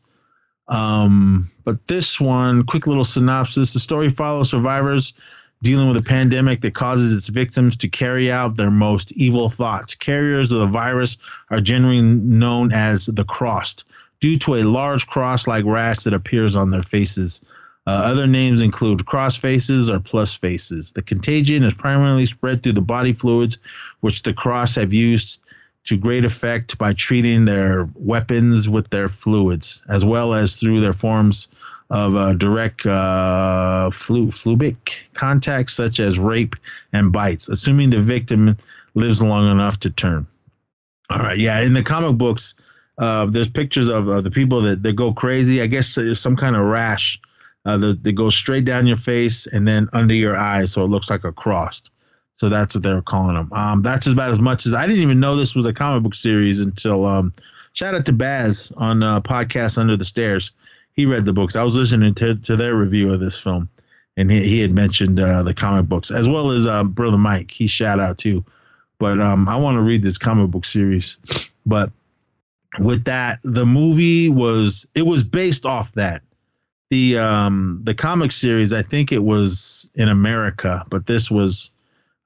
Um, 0.68 1.50
but 1.64 1.86
this 1.86 2.20
one, 2.20 2.64
quick 2.64 2.86
little 2.86 3.04
synopsis: 3.04 3.72
the 3.72 3.80
story 3.80 4.08
follows 4.08 4.50
survivors 4.50 5.14
dealing 5.62 5.88
with 5.88 5.96
a 5.96 6.02
pandemic 6.02 6.60
that 6.60 6.74
causes 6.74 7.12
its 7.12 7.28
victims 7.28 7.76
to 7.78 7.88
carry 7.88 8.30
out 8.30 8.56
their 8.56 8.70
most 8.70 9.12
evil 9.12 9.50
thoughts. 9.50 9.94
Carriers 9.94 10.52
of 10.52 10.60
the 10.60 10.66
virus 10.66 11.16
are 11.50 11.60
generally 11.60 12.00
known 12.00 12.72
as 12.72 13.06
the 13.06 13.24
crossed, 13.24 13.84
due 14.20 14.38
to 14.38 14.54
a 14.56 14.62
large 14.62 15.06
cross-like 15.08 15.64
rash 15.64 16.04
that 16.04 16.14
appears 16.14 16.54
on 16.54 16.70
their 16.70 16.82
faces. 16.82 17.42
Uh, 17.88 18.02
other 18.04 18.26
names 18.26 18.60
include 18.60 19.06
cross 19.06 19.38
faces 19.38 19.88
or 19.88 19.98
plus 19.98 20.34
faces. 20.34 20.92
The 20.92 21.00
contagion 21.00 21.64
is 21.64 21.72
primarily 21.72 22.26
spread 22.26 22.62
through 22.62 22.74
the 22.74 22.82
body 22.82 23.14
fluids, 23.14 23.56
which 24.00 24.24
the 24.24 24.34
cross 24.34 24.74
have 24.74 24.92
used 24.92 25.42
to 25.84 25.96
great 25.96 26.26
effect 26.26 26.76
by 26.76 26.92
treating 26.92 27.46
their 27.46 27.88
weapons 27.94 28.68
with 28.68 28.90
their 28.90 29.08
fluids, 29.08 29.82
as 29.88 30.04
well 30.04 30.34
as 30.34 30.56
through 30.56 30.82
their 30.82 30.92
forms 30.92 31.48
of 31.88 32.14
uh, 32.14 32.34
direct 32.34 32.84
uh, 32.84 33.88
flu- 33.88 34.28
flubic 34.28 34.76
contact, 35.14 35.70
such 35.70 35.98
as 35.98 36.18
rape 36.18 36.56
and 36.92 37.10
bites, 37.10 37.48
assuming 37.48 37.88
the 37.88 38.02
victim 38.02 38.58
lives 38.92 39.22
long 39.22 39.50
enough 39.50 39.80
to 39.80 39.88
turn. 39.88 40.26
All 41.08 41.20
right, 41.20 41.38
yeah, 41.38 41.62
in 41.62 41.72
the 41.72 41.82
comic 41.82 42.18
books, 42.18 42.54
uh, 42.98 43.24
there's 43.24 43.48
pictures 43.48 43.88
of 43.88 44.04
the 44.22 44.30
people 44.30 44.60
that, 44.60 44.82
that 44.82 44.92
go 44.92 45.14
crazy. 45.14 45.62
I 45.62 45.68
guess 45.68 45.94
there's 45.94 46.20
some 46.20 46.36
kind 46.36 46.54
of 46.54 46.66
rash 46.66 47.18
uh, 47.68 47.76
that 47.76 48.14
goes 48.14 48.34
straight 48.34 48.64
down 48.64 48.86
your 48.86 48.96
face 48.96 49.46
and 49.46 49.68
then 49.68 49.88
under 49.92 50.14
your 50.14 50.36
eyes, 50.36 50.72
so 50.72 50.84
it 50.84 50.88
looks 50.88 51.10
like 51.10 51.24
a 51.24 51.32
cross. 51.32 51.82
So 52.36 52.48
that's 52.48 52.74
what 52.74 52.82
they 52.82 52.94
were 52.94 53.02
calling 53.02 53.34
them. 53.34 53.52
Um, 53.52 53.82
that's 53.82 54.06
about 54.06 54.30
as 54.30 54.40
much 54.40 54.64
as 54.64 54.72
I 54.72 54.86
didn't 54.86 55.02
even 55.02 55.20
know 55.20 55.36
this 55.36 55.54
was 55.54 55.66
a 55.66 55.72
comic 55.72 56.02
book 56.02 56.14
series 56.14 56.60
until 56.60 57.04
um, 57.04 57.32
shout 57.74 57.94
out 57.94 58.06
to 58.06 58.12
Baz 58.12 58.72
on 58.76 59.02
uh, 59.02 59.20
podcast 59.20 59.76
Under 59.76 59.96
the 59.96 60.04
Stairs. 60.04 60.52
He 60.94 61.04
read 61.04 61.26
the 61.26 61.32
books. 61.32 61.56
I 61.56 61.62
was 61.62 61.76
listening 61.76 62.14
to, 62.14 62.36
to 62.36 62.56
their 62.56 62.74
review 62.74 63.12
of 63.12 63.20
this 63.20 63.38
film, 63.38 63.68
and 64.16 64.30
he, 64.30 64.42
he 64.44 64.60
had 64.60 64.72
mentioned 64.72 65.20
uh, 65.20 65.42
the 65.42 65.52
comic 65.52 65.88
books 65.88 66.10
as 66.10 66.28
well 66.28 66.52
as 66.52 66.66
uh, 66.66 66.84
brother 66.84 67.18
Mike. 67.18 67.50
He 67.50 67.66
shout 67.66 68.00
out 68.00 68.18
too. 68.18 68.44
But 68.98 69.20
um, 69.20 69.48
I 69.48 69.56
want 69.56 69.76
to 69.76 69.82
read 69.82 70.02
this 70.02 70.18
comic 70.18 70.50
book 70.50 70.64
series. 70.64 71.18
But 71.66 71.92
with 72.78 73.04
that, 73.04 73.40
the 73.44 73.66
movie 73.66 74.28
was 74.28 74.88
it 74.94 75.02
was 75.02 75.22
based 75.22 75.66
off 75.66 75.92
that. 75.92 76.22
The 76.90 77.18
um 77.18 77.80
the 77.84 77.94
comic 77.94 78.32
series, 78.32 78.72
I 78.72 78.82
think 78.82 79.12
it 79.12 79.22
was 79.22 79.90
in 79.94 80.08
America, 80.08 80.84
but 80.88 81.06
this 81.06 81.30
was 81.30 81.70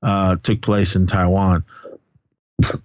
uh, 0.03 0.37
took 0.37 0.61
place 0.61 0.97
in 0.97 1.07
Taiwan. 1.07 1.65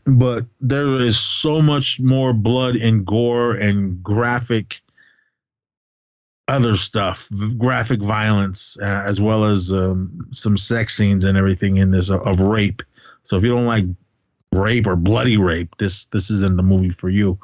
But 0.06 0.46
there 0.60 0.88
is 1.00 1.20
so 1.20 1.62
much 1.62 2.00
more 2.00 2.34
blood 2.34 2.76
and 2.76 3.06
gore 3.06 3.54
and 3.54 4.02
graphic 4.02 4.82
other 6.48 6.76
stuff, 6.76 7.30
graphic 7.58 8.02
violence, 8.02 8.78
uh, 8.82 9.04
as 9.06 9.20
well 9.20 9.46
as 9.46 9.72
um, 9.72 10.30
some 10.32 10.58
sex 10.58 10.96
scenes 10.96 11.26
and 11.26 11.38
everything 11.38 11.78
in 11.78 11.92
this 11.92 12.10
of, 12.10 12.22
of 12.22 12.40
rape. 12.40 12.82
So 13.24 13.36
if 13.36 13.44
you 13.44 13.50
don't 13.50 13.66
like 13.66 13.86
rape 14.54 14.88
or 14.88 14.96
bloody 14.96 15.38
rape, 15.38 15.76
this 15.78 16.06
this 16.06 16.32
isn't 16.32 16.56
the 16.56 16.63
movie 16.63 16.90
for 16.90 17.10
you. 17.10 17.40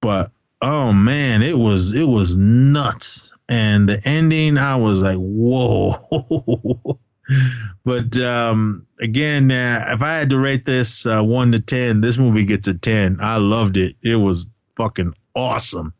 But 0.00 0.30
oh 0.60 0.92
man, 0.92 1.42
it 1.42 1.58
was 1.58 1.92
it 1.92 2.04
was 2.04 2.36
nuts. 2.36 3.34
And 3.52 3.86
the 3.86 4.00
ending, 4.08 4.56
I 4.56 4.76
was 4.76 5.02
like, 5.02 5.18
whoa. 5.18 6.98
but 7.84 8.18
um, 8.18 8.86
again, 8.98 9.50
uh, 9.50 9.84
if 9.88 10.00
I 10.00 10.14
had 10.14 10.30
to 10.30 10.38
rate 10.38 10.64
this 10.64 11.04
uh, 11.04 11.20
one 11.20 11.52
to 11.52 11.60
ten, 11.60 12.00
this 12.00 12.16
movie 12.16 12.46
gets 12.46 12.66
a 12.68 12.72
ten. 12.72 13.18
I 13.20 13.36
loved 13.36 13.76
it. 13.76 13.96
It 14.02 14.16
was 14.16 14.48
fucking 14.78 15.12
awesome. 15.34 15.92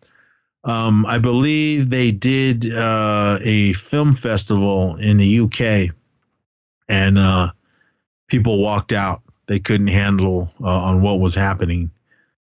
Um, 0.65 1.05
I 1.05 1.19
believe 1.19 1.91
they 1.91 2.11
did 2.11 2.73
uh, 2.73 3.38
a 3.43 3.75
film 3.75 4.15
festival 4.15 4.97
in 4.97 5.19
the 5.19 5.41
UK, 5.41 5.95
and 6.88 7.19
uh, 7.19 7.51
people 8.29 8.62
walked 8.62 8.95
out. 8.95 9.21
They 9.47 9.59
couldn't 9.59 9.88
handle 9.88 10.51
uh, 10.59 10.69
on 10.69 11.03
what 11.03 11.21
was 11.21 11.35
happening 11.35 11.91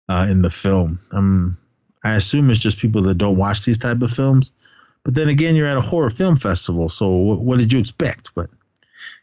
uh, 0.08 0.26
in 0.28 0.42
the 0.42 0.50
film. 0.50 0.98
Um, 1.12 1.58
I 2.02 2.16
assume 2.16 2.50
it's 2.50 2.58
just 2.58 2.80
people 2.80 3.02
that 3.02 3.18
don't 3.18 3.36
watch 3.36 3.64
these 3.64 3.78
type 3.78 4.02
of 4.02 4.10
films. 4.10 4.52
But 5.06 5.14
then 5.14 5.28
again, 5.28 5.54
you're 5.54 5.68
at 5.68 5.76
a 5.76 5.80
horror 5.80 6.10
film 6.10 6.34
festival, 6.34 6.88
so 6.88 7.08
what, 7.08 7.60
did 7.60 7.72
you 7.72 7.78
expect? 7.78 8.34
But 8.34 8.50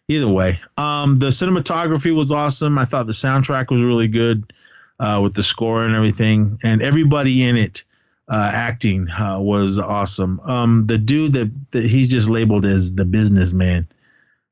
either 0.07 0.29
way, 0.29 0.61
um, 0.77 1.17
the 1.17 1.27
cinematography 1.27 2.15
was 2.15 2.31
awesome. 2.31 2.77
I 2.77 2.85
thought 2.85 3.05
the 3.05 3.11
soundtrack 3.11 3.69
was 3.69 3.83
really 3.83 4.07
good 4.07 4.53
uh, 4.97 5.19
with 5.21 5.33
the 5.33 5.43
score 5.43 5.83
and 5.83 5.93
everything, 5.93 6.57
and 6.63 6.81
everybody 6.81 7.43
in 7.43 7.57
it 7.57 7.83
uh, 8.29 8.49
acting 8.53 9.09
uh, 9.09 9.41
was 9.41 9.77
awesome. 9.77 10.39
Um, 10.45 10.87
the 10.87 10.97
dude 10.97 11.33
that, 11.33 11.51
that 11.71 11.83
he's 11.83 12.07
just 12.07 12.29
labeled 12.29 12.63
as 12.63 12.95
the 12.95 13.03
businessman. 13.03 13.89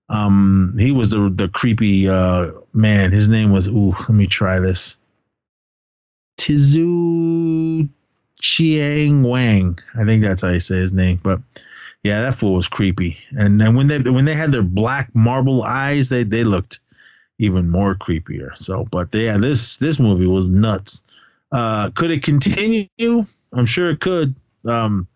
Um, 0.10 0.76
he 0.78 0.92
was 0.92 1.12
the 1.12 1.30
the 1.34 1.48
creepy 1.48 2.10
uh, 2.10 2.52
man. 2.74 3.14
His 3.14 3.30
name 3.30 3.54
was 3.54 3.70
ooh. 3.70 3.96
Let 3.98 4.10
me 4.10 4.28
try 4.28 4.60
this. 4.60 4.98
Tizu 6.38 7.41
Chiang 8.42 9.24
Wang. 9.24 9.80
I 9.98 10.04
think 10.04 10.24
that's 10.24 10.42
how 10.42 10.50
you 10.50 10.60
say 10.60 10.78
his 10.78 10.92
name. 10.92 11.20
But 11.24 11.40
yeah, 12.04 12.22
that 12.22 12.36
fool 12.36 12.54
was 12.54 12.68
creepy. 12.68 13.18
And 13.32 13.62
and 13.62 13.76
when 13.76 13.88
they 13.88 14.00
when 14.00 14.26
they 14.26 14.34
had 14.34 14.52
their 14.52 14.64
black 14.64 15.14
marble 15.14 15.64
eyes, 15.64 16.10
they 16.10 16.24
they 16.24 16.44
looked 16.44 16.80
even 17.40 17.70
more 17.70 17.96
creepier. 17.96 18.52
So, 18.58 18.86
but 18.92 19.10
yeah, 19.14 19.38
this 19.38 19.78
this 19.78 20.00
movie 20.00 20.28
was 20.28 20.48
nuts. 20.48 21.04
Uh, 21.52 21.90
could 21.92 22.12
it 22.12 22.24
continue? 22.24 22.88
I'm 23.54 23.66
sure 23.66 23.90
it 23.90 24.00
could. 24.00 24.36
Um, 24.66 25.08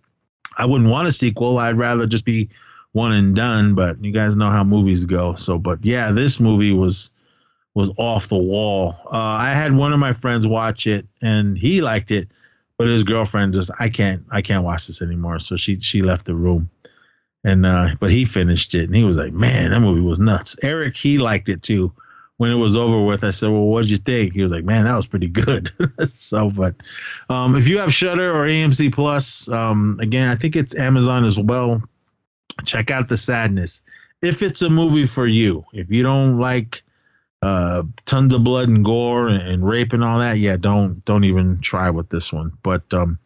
I 0.58 0.66
wouldn't 0.66 0.90
want 0.90 1.08
a 1.08 1.12
sequel. 1.12 1.58
I'd 1.58 1.78
rather 1.78 2.08
just 2.08 2.26
be 2.26 2.50
one 2.92 3.14
and 3.14 3.36
done. 3.36 3.76
But 3.76 4.04
you 4.04 4.12
guys 4.12 4.36
know 4.36 4.50
how 4.50 4.64
movies 4.64 5.06
go. 5.06 5.36
So, 5.36 5.58
but 5.58 5.84
yeah, 5.84 6.12
this 6.12 6.40
movie 6.40 6.74
was 6.74 7.12
was 7.74 7.92
off 7.98 8.30
the 8.30 8.38
wall. 8.38 8.96
Uh, 9.06 9.18
I 9.18 9.52
had 9.52 9.74
one 9.74 9.94
of 9.94 10.00
my 10.00 10.14
friends 10.14 10.48
watch 10.48 10.88
it, 10.88 11.06
and 11.22 11.58
he 11.58 11.82
liked 11.82 12.10
it, 12.10 12.30
but 12.78 12.88
his 12.88 13.04
girlfriend 13.04 13.54
just 13.54 13.72
I 13.80 13.90
can't 13.90 14.24
I 14.32 14.42
can't 14.42 14.64
watch 14.64 14.88
this 14.88 15.02
anymore. 15.02 15.40
So 15.40 15.58
she 15.58 15.80
she 15.80 16.02
left 16.02 16.26
the 16.26 16.36
room. 16.36 16.70
And 17.44 17.66
uh, 17.66 17.90
but 18.00 18.10
he 18.10 18.26
finished 18.26 18.74
it 18.74 18.86
and 18.86 18.96
he 18.96 19.04
was 19.04 19.18
like, 19.18 19.32
man, 19.32 19.72
that 19.72 19.80
movie 19.80 20.02
was 20.02 20.20
nuts. 20.20 20.58
Eric, 20.64 20.98
he 20.98 21.20
liked 21.20 21.48
it 21.48 21.62
too, 21.62 21.94
when 22.38 22.52
it 22.52 22.56
was 22.56 22.76
over 22.76 23.04
with, 23.04 23.24
I 23.24 23.32
said, 23.32 23.50
"Well, 23.50 23.62
what 23.62 23.84
did 23.84 23.92
you 23.92 23.98
think?" 23.98 24.34
He 24.34 24.42
was 24.42 24.52
like, 24.52 24.66
"Man, 24.66 24.86
that 24.86 24.96
was 24.96 25.08
pretty 25.08 25.28
good." 25.28 25.72
so, 26.08 26.50
but 26.50 26.76
um, 27.30 27.56
if 27.56 27.68
you 27.68 27.80
have 27.80 27.94
Shudder 27.94 28.32
or 28.32 28.46
AMC 28.46 28.94
Plus, 28.94 29.48
um, 29.50 29.98
again, 30.02 30.30
I 30.30 30.36
think 30.36 30.56
it's 30.56 30.76
Amazon 30.76 31.24
as 31.26 31.40
well. 31.40 31.82
Check 32.66 32.92
out 32.92 33.10
The 33.10 33.18
Sadness. 33.18 33.84
If 34.22 34.42
it's 34.42 34.62
a 34.62 34.70
movie 34.70 35.06
for 35.06 35.26
you, 35.26 35.66
if 35.74 35.90
you 35.90 36.04
don't 36.04 36.40
like 36.40 36.84
uh, 37.46 37.84
tons 38.06 38.34
of 38.34 38.44
blood 38.44 38.70
and 38.70 38.84
gore 38.84 39.28
and, 39.28 39.64
rape 39.64 39.94
and 39.94 40.04
all 40.04 40.18
that, 40.18 40.40
yeah, 40.40 40.58
don't 40.58 41.06
don't 41.06 41.26
even 41.26 41.62
try 41.62 41.92
with 41.92 42.10
this 42.10 42.34
one. 42.34 42.52
But 42.64 42.92
um, 42.92 43.20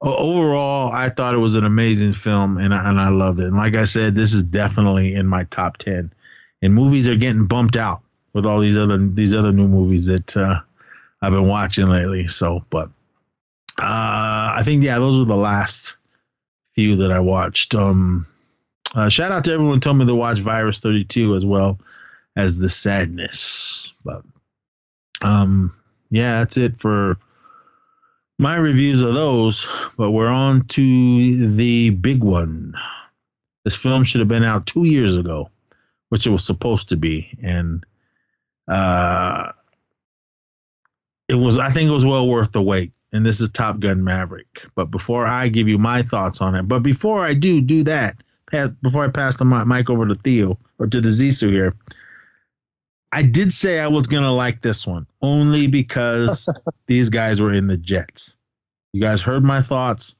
overall, 0.00 0.92
I 0.92 1.08
thought 1.08 1.34
it 1.34 1.38
was 1.38 1.56
an 1.56 1.64
amazing 1.64 2.12
film, 2.12 2.58
and 2.58 2.72
I, 2.72 2.88
and 2.88 3.00
I 3.00 3.08
loved 3.08 3.40
it. 3.40 3.46
And 3.46 3.56
like 3.56 3.74
I 3.74 3.82
said, 3.82 4.14
this 4.14 4.34
is 4.34 4.44
definitely 4.44 5.16
in 5.16 5.26
my 5.26 5.42
top 5.44 5.78
ten. 5.78 6.12
And 6.62 6.74
movies 6.74 7.08
are 7.08 7.16
getting 7.16 7.46
bumped 7.46 7.76
out 7.76 8.02
with 8.34 8.46
all 8.46 8.60
these 8.60 8.78
other 8.78 8.98
these 8.98 9.34
other 9.34 9.52
new 9.52 9.66
movies 9.66 10.06
that 10.06 10.36
uh, 10.36 10.60
I've 11.20 11.32
been 11.32 11.48
watching 11.48 11.88
lately. 11.88 12.28
So, 12.28 12.64
but 12.70 12.88
uh, 13.80 14.54
I 14.54 14.62
think 14.64 14.84
yeah, 14.84 15.00
those 15.00 15.18
were 15.18 15.24
the 15.24 15.34
last 15.34 15.96
few 16.76 16.94
that 16.98 17.10
I 17.10 17.18
watched. 17.18 17.74
Um, 17.74 18.28
uh, 18.94 19.08
shout 19.08 19.32
out 19.32 19.44
to 19.46 19.52
everyone 19.52 19.80
told 19.80 19.96
me 19.96 20.06
to 20.06 20.14
watch 20.14 20.38
Virus 20.38 20.78
32 20.78 21.34
as 21.34 21.44
well 21.44 21.80
as 22.36 22.58
The 22.58 22.68
Sadness. 22.68 23.92
But 24.04 24.22
um, 25.22 25.74
yeah, 26.10 26.40
that's 26.40 26.56
it 26.56 26.78
for 26.78 27.16
my 28.38 28.56
reviews 28.56 29.02
of 29.02 29.14
those. 29.14 29.66
But 29.96 30.10
we're 30.10 30.28
on 30.28 30.62
to 30.62 31.46
the 31.48 31.90
big 31.90 32.22
one. 32.22 32.74
This 33.64 33.76
film 33.76 34.04
should 34.04 34.20
have 34.20 34.28
been 34.28 34.44
out 34.44 34.66
two 34.66 34.84
years 34.84 35.16
ago, 35.16 35.50
which 36.10 36.26
it 36.26 36.30
was 36.30 36.44
supposed 36.44 36.90
to 36.90 36.96
be, 36.96 37.36
and 37.42 37.84
uh, 38.68 39.52
it 41.28 41.34
was 41.34 41.58
I 41.58 41.70
think 41.70 41.88
it 41.88 41.94
was 41.94 42.04
well 42.04 42.28
worth 42.28 42.52
the 42.52 42.62
wait. 42.62 42.92
And 43.12 43.24
this 43.24 43.40
is 43.40 43.48
Top 43.50 43.80
Gun 43.80 44.04
Maverick. 44.04 44.62
But 44.74 44.90
before 44.90 45.26
I 45.26 45.48
give 45.48 45.68
you 45.68 45.78
my 45.78 46.02
thoughts 46.02 46.42
on 46.42 46.54
it, 46.54 46.64
but 46.64 46.80
before 46.80 47.24
I 47.24 47.34
do 47.34 47.62
do 47.62 47.84
that, 47.84 48.16
before 48.82 49.04
I 49.04 49.08
pass 49.08 49.36
the 49.36 49.44
mic 49.44 49.88
over 49.88 50.06
to 50.06 50.14
Theo 50.14 50.58
or 50.78 50.86
to 50.86 51.00
the 51.00 51.08
Zisu 51.08 51.50
here, 51.50 51.74
I 53.12 53.22
did 53.22 53.52
say 53.52 53.80
I 53.80 53.88
was 53.88 54.06
gonna 54.06 54.32
like 54.32 54.62
this 54.62 54.86
one 54.86 55.06
only 55.22 55.66
because 55.66 56.48
these 56.86 57.10
guys 57.10 57.40
were 57.40 57.52
in 57.52 57.66
the 57.66 57.76
Jets. 57.76 58.36
You 58.92 59.00
guys 59.00 59.20
heard 59.20 59.44
my 59.44 59.60
thoughts 59.60 60.16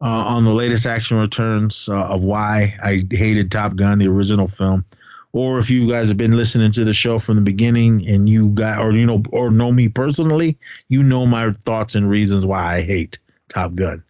uh, 0.00 0.06
on 0.06 0.44
the 0.44 0.54
latest 0.54 0.86
action 0.86 1.18
returns 1.18 1.88
uh, 1.88 2.06
of 2.08 2.24
why 2.24 2.76
I 2.82 3.02
hated 3.10 3.50
Top 3.50 3.76
Gun, 3.76 3.98
the 3.98 4.08
original 4.08 4.46
film 4.46 4.84
or 5.32 5.58
if 5.58 5.70
you 5.70 5.88
guys 5.88 6.08
have 6.08 6.16
been 6.16 6.36
listening 6.36 6.72
to 6.72 6.84
the 6.84 6.94
show 6.94 7.18
from 7.18 7.36
the 7.36 7.42
beginning 7.42 8.06
and 8.08 8.28
you 8.28 8.50
got 8.50 8.80
or 8.80 8.92
you 8.92 9.06
know 9.06 9.22
or 9.30 9.50
know 9.50 9.70
me 9.70 9.88
personally, 9.88 10.58
you 10.88 11.02
know 11.02 11.26
my 11.26 11.52
thoughts 11.64 11.94
and 11.94 12.08
reasons 12.08 12.46
why 12.46 12.76
I 12.76 12.82
hate 12.82 13.18
Top 13.48 13.74
Gun. 13.74 14.02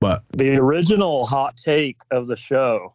But 0.00 0.24
the 0.32 0.56
original 0.56 1.26
hot 1.26 1.56
take 1.56 1.98
of 2.10 2.26
the 2.26 2.36
show, 2.36 2.94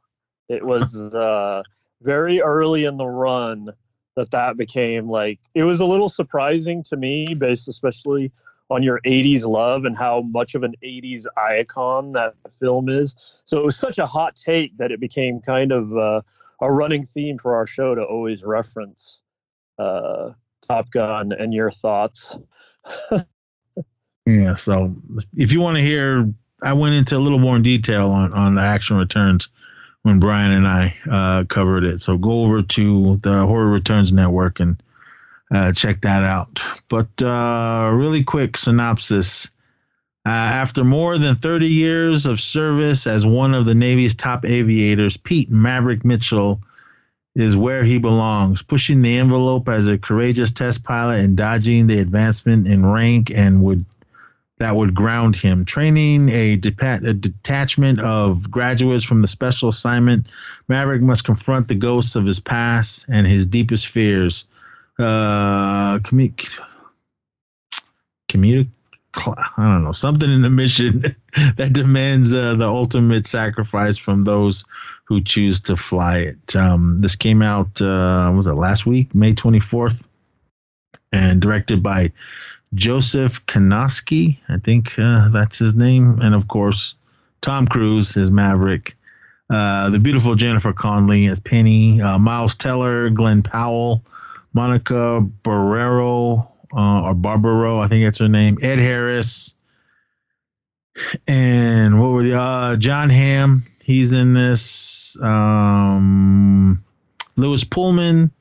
it 0.49 0.65
was 0.65 0.93
uh, 1.15 1.63
very 2.01 2.41
early 2.41 2.85
in 2.85 2.97
the 2.97 3.07
run 3.07 3.69
that 4.17 4.31
that 4.31 4.57
became 4.57 5.07
like 5.07 5.39
it 5.53 5.63
was 5.63 5.79
a 5.79 5.85
little 5.85 6.09
surprising 6.09 6.83
to 6.83 6.97
me, 6.97 7.33
based 7.33 7.69
especially 7.69 8.31
on 8.69 8.83
your 8.83 8.99
80s 9.05 9.45
love 9.45 9.85
and 9.85 9.95
how 9.95 10.21
much 10.21 10.53
of 10.53 10.63
an 10.63 10.75
80s 10.83 11.25
icon 11.37 12.11
that 12.13 12.33
film 12.59 12.89
is. 12.89 13.15
So 13.45 13.59
it 13.59 13.63
was 13.63 13.77
such 13.77 13.97
a 13.97 14.05
hot 14.05 14.35
take 14.35 14.75
that 14.77 14.91
it 14.91 14.99
became 14.99 15.39
kind 15.39 15.71
of 15.71 15.95
uh, 15.95 16.21
a 16.61 16.71
running 16.71 17.03
theme 17.03 17.37
for 17.37 17.55
our 17.55 17.65
show 17.65 17.95
to 17.95 18.03
always 18.03 18.43
reference 18.43 19.21
uh, 19.79 20.31
Top 20.67 20.89
Gun 20.89 21.31
and 21.31 21.53
your 21.53 21.71
thoughts. 21.71 22.37
yeah, 24.25 24.55
so 24.55 24.95
if 25.33 25.53
you 25.53 25.61
want 25.61 25.77
to 25.77 25.83
hear, 25.83 26.33
I 26.61 26.73
went 26.73 26.95
into 26.95 27.15
a 27.15 27.19
little 27.19 27.39
more 27.39 27.55
in 27.55 27.61
detail 27.61 28.11
on, 28.11 28.33
on 28.33 28.55
the 28.55 28.61
action 28.61 28.97
returns 28.97 29.49
when 30.07 30.21
Brian 30.21 30.53
and 30.53 30.65
I 30.65 30.95
uh, 31.11 31.43
covered 31.43 31.83
it. 31.83 32.01
So 32.01 32.17
go 32.17 32.43
over 32.43 32.61
to 32.61 33.17
the 33.17 33.45
Horror 33.45 33.69
Returns 33.69 34.13
Network 34.13 34.61
and 34.61 34.81
uh, 35.51 35.73
check 35.73 35.99
that 36.03 36.23
out. 36.23 36.61
But 36.87 37.21
uh, 37.21 37.91
really 37.93 38.23
quick 38.23 38.55
synopsis. 38.55 39.51
Uh, 40.25 40.29
after 40.29 40.85
more 40.85 41.17
than 41.17 41.35
30 41.35 41.67
years 41.67 42.25
of 42.25 42.39
service 42.39 43.05
as 43.05 43.25
one 43.25 43.53
of 43.53 43.65
the 43.65 43.75
Navy's 43.75 44.15
top 44.15 44.45
aviators, 44.45 45.17
Pete 45.17 45.51
Maverick 45.51 46.05
Mitchell 46.05 46.61
is 47.35 47.57
where 47.57 47.83
he 47.83 47.97
belongs, 47.97 48.61
pushing 48.61 49.01
the 49.01 49.17
envelope 49.17 49.67
as 49.67 49.89
a 49.89 49.97
courageous 49.97 50.51
test 50.51 50.85
pilot 50.85 51.19
and 51.19 51.35
dodging 51.35 51.87
the 51.87 51.99
advancement 51.99 52.65
in 52.65 52.85
rank 52.85 53.29
and 53.29 53.61
would 53.61 53.83
that 54.59 54.75
would 54.75 54.95
ground 54.95 55.35
him. 55.35 55.65
Training 55.65 56.29
a, 56.29 56.53
a 56.53 57.13
detachment 57.13 57.99
of 57.99 58.49
graduates 58.49 59.05
from 59.05 59.21
the 59.21 59.27
special 59.27 59.69
assignment, 59.69 60.27
Maverick 60.67 61.01
must 61.01 61.23
confront 61.23 61.67
the 61.67 61.75
ghosts 61.75 62.15
of 62.15 62.25
his 62.25 62.39
past 62.39 63.05
and 63.07 63.27
his 63.27 63.47
deepest 63.47 63.87
fears 63.87 64.45
uh, 64.99 65.99
commu- 65.99 66.59
communic- 68.29 68.69
I 69.15 69.51
don't 69.57 69.83
know, 69.83 69.93
something 69.93 70.31
in 70.31 70.41
the 70.41 70.49
mission 70.49 71.01
that 71.57 71.73
demands 71.73 72.33
uh, 72.33 72.55
the 72.55 72.67
ultimate 72.67 73.25
sacrifice 73.25 73.97
from 73.97 74.23
those 74.23 74.65
who 75.05 75.21
choose 75.21 75.61
to 75.61 75.77
fly 75.77 76.19
it. 76.19 76.55
Um, 76.55 77.01
this 77.01 77.15
came 77.15 77.41
out, 77.41 77.81
uh, 77.81 78.31
was 78.35 78.47
it 78.47 78.53
last 78.53 78.85
week, 78.85 79.15
May 79.15 79.33
24th, 79.33 80.01
and 81.11 81.41
directed 81.41 81.81
by 81.81 82.11
Joseph 82.73 83.45
Kosinski. 83.45 84.39
I 84.49 84.57
think 84.57 84.93
uh, 84.97 85.29
that's 85.29 85.59
his 85.59 85.75
name. 85.75 86.19
And 86.21 86.35
of 86.35 86.47
course, 86.47 86.95
Tom 87.41 87.67
Cruise 87.67 88.17
is 88.17 88.31
Maverick. 88.31 88.95
Uh, 89.49 89.89
the 89.89 89.99
beautiful 89.99 90.35
Jennifer 90.35 90.73
Connelly 90.73 91.27
as 91.27 91.39
Penny, 91.39 92.01
uh, 92.01 92.17
Miles 92.17 92.55
Teller, 92.55 93.09
Glen 93.09 93.43
Powell, 93.43 94.03
Monica 94.53 95.25
Barrero 95.43 96.49
uh, 96.75 97.01
or 97.03 97.13
Barbaro, 97.13 97.79
I 97.79 97.87
think 97.87 98.03
that's 98.03 98.19
her 98.19 98.27
name. 98.27 98.57
Ed 98.61 98.79
Harris, 98.79 99.55
and 101.27 102.01
what 102.01 102.09
were 102.09 102.23
the 102.23 102.33
uh, 102.37 102.75
Jon 102.75 103.09
Hamm? 103.09 103.65
He's 103.79 104.11
in 104.11 104.33
this. 104.33 105.17
Um, 105.21 106.83
Lewis 107.37 107.63
Pullman, 107.63 108.31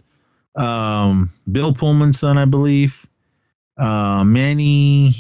um, 0.57 1.31
Bill 1.51 1.75
Pullman's 1.75 2.19
son, 2.19 2.39
I 2.39 2.47
believe. 2.47 3.07
Uh, 3.77 4.25
Manny 4.25 5.15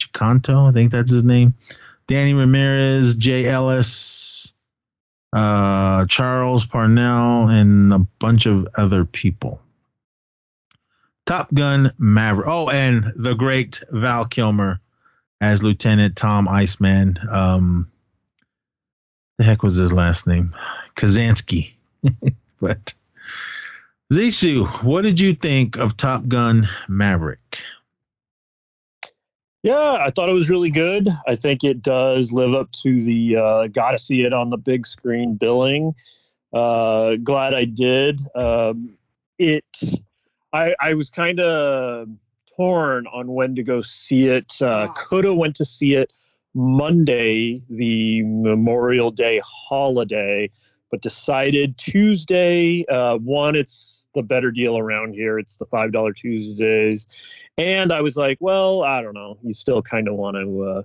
Chicanto, 0.00 0.68
I 0.68 0.72
think 0.72 0.90
that's 0.90 1.10
his 1.10 1.24
name. 1.24 1.54
Danny 2.06 2.34
Ramirez, 2.34 3.14
Jay 3.14 3.46
Ellis, 3.46 4.52
uh, 5.32 6.06
Charles 6.06 6.66
Parnell, 6.66 7.48
and 7.48 7.92
a 7.92 7.98
bunch 8.18 8.46
of 8.46 8.68
other 8.76 9.04
people. 9.04 9.60
Top 11.26 11.52
Gun 11.54 11.92
Maverick. 11.98 12.46
Oh, 12.48 12.68
and 12.68 13.12
the 13.16 13.34
great 13.34 13.82
Val 13.90 14.26
Kilmer 14.26 14.80
as 15.40 15.62
Lieutenant 15.62 16.16
Tom 16.16 16.48
Iceman. 16.48 17.18
Um, 17.30 17.90
the 19.38 19.44
heck 19.44 19.62
was 19.62 19.74
his 19.74 19.92
last 19.92 20.26
name? 20.26 20.54
Kazansky. 20.96 21.72
but 22.60 22.94
Zissou, 24.14 24.68
what 24.84 25.02
did 25.02 25.18
you 25.18 25.34
think 25.34 25.76
of 25.76 25.96
Top 25.96 26.28
Gun 26.28 26.68
Maverick? 26.86 27.58
Yeah, 29.64 29.98
I 30.00 30.10
thought 30.10 30.28
it 30.28 30.34
was 30.34 30.48
really 30.48 30.70
good. 30.70 31.08
I 31.26 31.34
think 31.34 31.64
it 31.64 31.82
does 31.82 32.32
live 32.32 32.54
up 32.54 32.70
to 32.82 33.02
the 33.02 33.36
uh, 33.36 33.66
got 33.66 33.90
to 33.90 33.98
see 33.98 34.22
it 34.22 34.32
on 34.32 34.50
the 34.50 34.56
big 34.56 34.86
screen 34.86 35.34
billing. 35.34 35.96
Uh, 36.52 37.16
glad 37.16 37.54
I 37.54 37.64
did. 37.64 38.20
Um, 38.36 38.96
it, 39.36 39.64
I, 40.52 40.76
I 40.80 40.94
was 40.94 41.10
kind 41.10 41.40
of 41.40 42.06
torn 42.56 43.08
on 43.08 43.32
when 43.32 43.56
to 43.56 43.64
go 43.64 43.82
see 43.82 44.28
it. 44.28 44.62
Uh, 44.62 44.92
Could 44.94 45.24
have 45.24 45.34
went 45.34 45.56
to 45.56 45.64
see 45.64 45.94
it 45.94 46.12
Monday, 46.54 47.64
the 47.68 48.22
Memorial 48.22 49.10
Day 49.10 49.40
holiday, 49.44 50.52
but 50.90 51.02
decided 51.02 51.76
Tuesday. 51.78 52.84
Uh, 52.88 53.18
one, 53.18 53.56
it's 53.56 54.08
the 54.14 54.22
better 54.22 54.50
deal 54.50 54.78
around 54.78 55.14
here. 55.14 55.38
It's 55.38 55.56
the 55.56 55.66
five 55.66 55.92
dollar 55.92 56.12
Tuesdays, 56.12 57.06
and 57.58 57.92
I 57.92 58.02
was 58.02 58.16
like, 58.16 58.38
well, 58.40 58.82
I 58.82 59.02
don't 59.02 59.14
know. 59.14 59.38
You 59.42 59.54
still 59.54 59.82
kind 59.82 60.08
of 60.08 60.14
want 60.14 60.36
to. 60.36 60.62
Uh, 60.62 60.82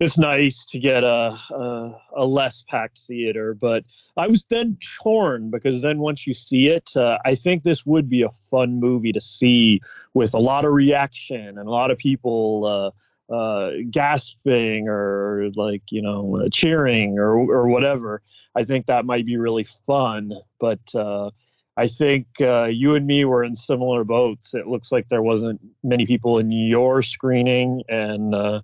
it's 0.00 0.16
nice 0.16 0.64
to 0.64 0.78
get 0.78 1.04
a, 1.04 1.36
a, 1.50 2.00
a 2.16 2.24
less 2.24 2.62
packed 2.62 2.98
theater, 2.98 3.52
but 3.52 3.84
I 4.16 4.28
was 4.28 4.44
then 4.48 4.78
torn 5.02 5.50
because 5.50 5.82
then 5.82 5.98
once 5.98 6.26
you 6.26 6.32
see 6.32 6.68
it, 6.68 6.96
uh, 6.96 7.18
I 7.26 7.34
think 7.34 7.62
this 7.62 7.84
would 7.84 8.08
be 8.08 8.22
a 8.22 8.30
fun 8.30 8.80
movie 8.80 9.12
to 9.12 9.20
see 9.20 9.80
with 10.14 10.32
a 10.32 10.38
lot 10.38 10.64
of 10.64 10.72
reaction 10.72 11.58
and 11.58 11.68
a 11.68 11.70
lot 11.70 11.90
of 11.90 11.98
people. 11.98 12.92
Uh, 13.30 13.40
uh, 13.40 13.70
gasping 13.90 14.88
or 14.88 15.50
like 15.54 15.82
you 15.90 16.02
know 16.02 16.48
cheering 16.52 17.18
or 17.18 17.36
or 17.36 17.68
whatever. 17.68 18.22
I 18.54 18.64
think 18.64 18.86
that 18.86 19.04
might 19.04 19.26
be 19.26 19.36
really 19.36 19.64
fun. 19.64 20.32
But 20.58 20.94
uh, 20.94 21.30
I 21.76 21.88
think 21.88 22.26
uh, 22.40 22.68
you 22.70 22.94
and 22.94 23.06
me 23.06 23.24
were 23.24 23.44
in 23.44 23.54
similar 23.54 24.04
boats. 24.04 24.54
It 24.54 24.66
looks 24.66 24.90
like 24.92 25.08
there 25.08 25.22
wasn't 25.22 25.60
many 25.82 26.06
people 26.06 26.38
in 26.38 26.50
your 26.50 27.02
screening, 27.02 27.82
and 27.88 28.34
uh, 28.34 28.62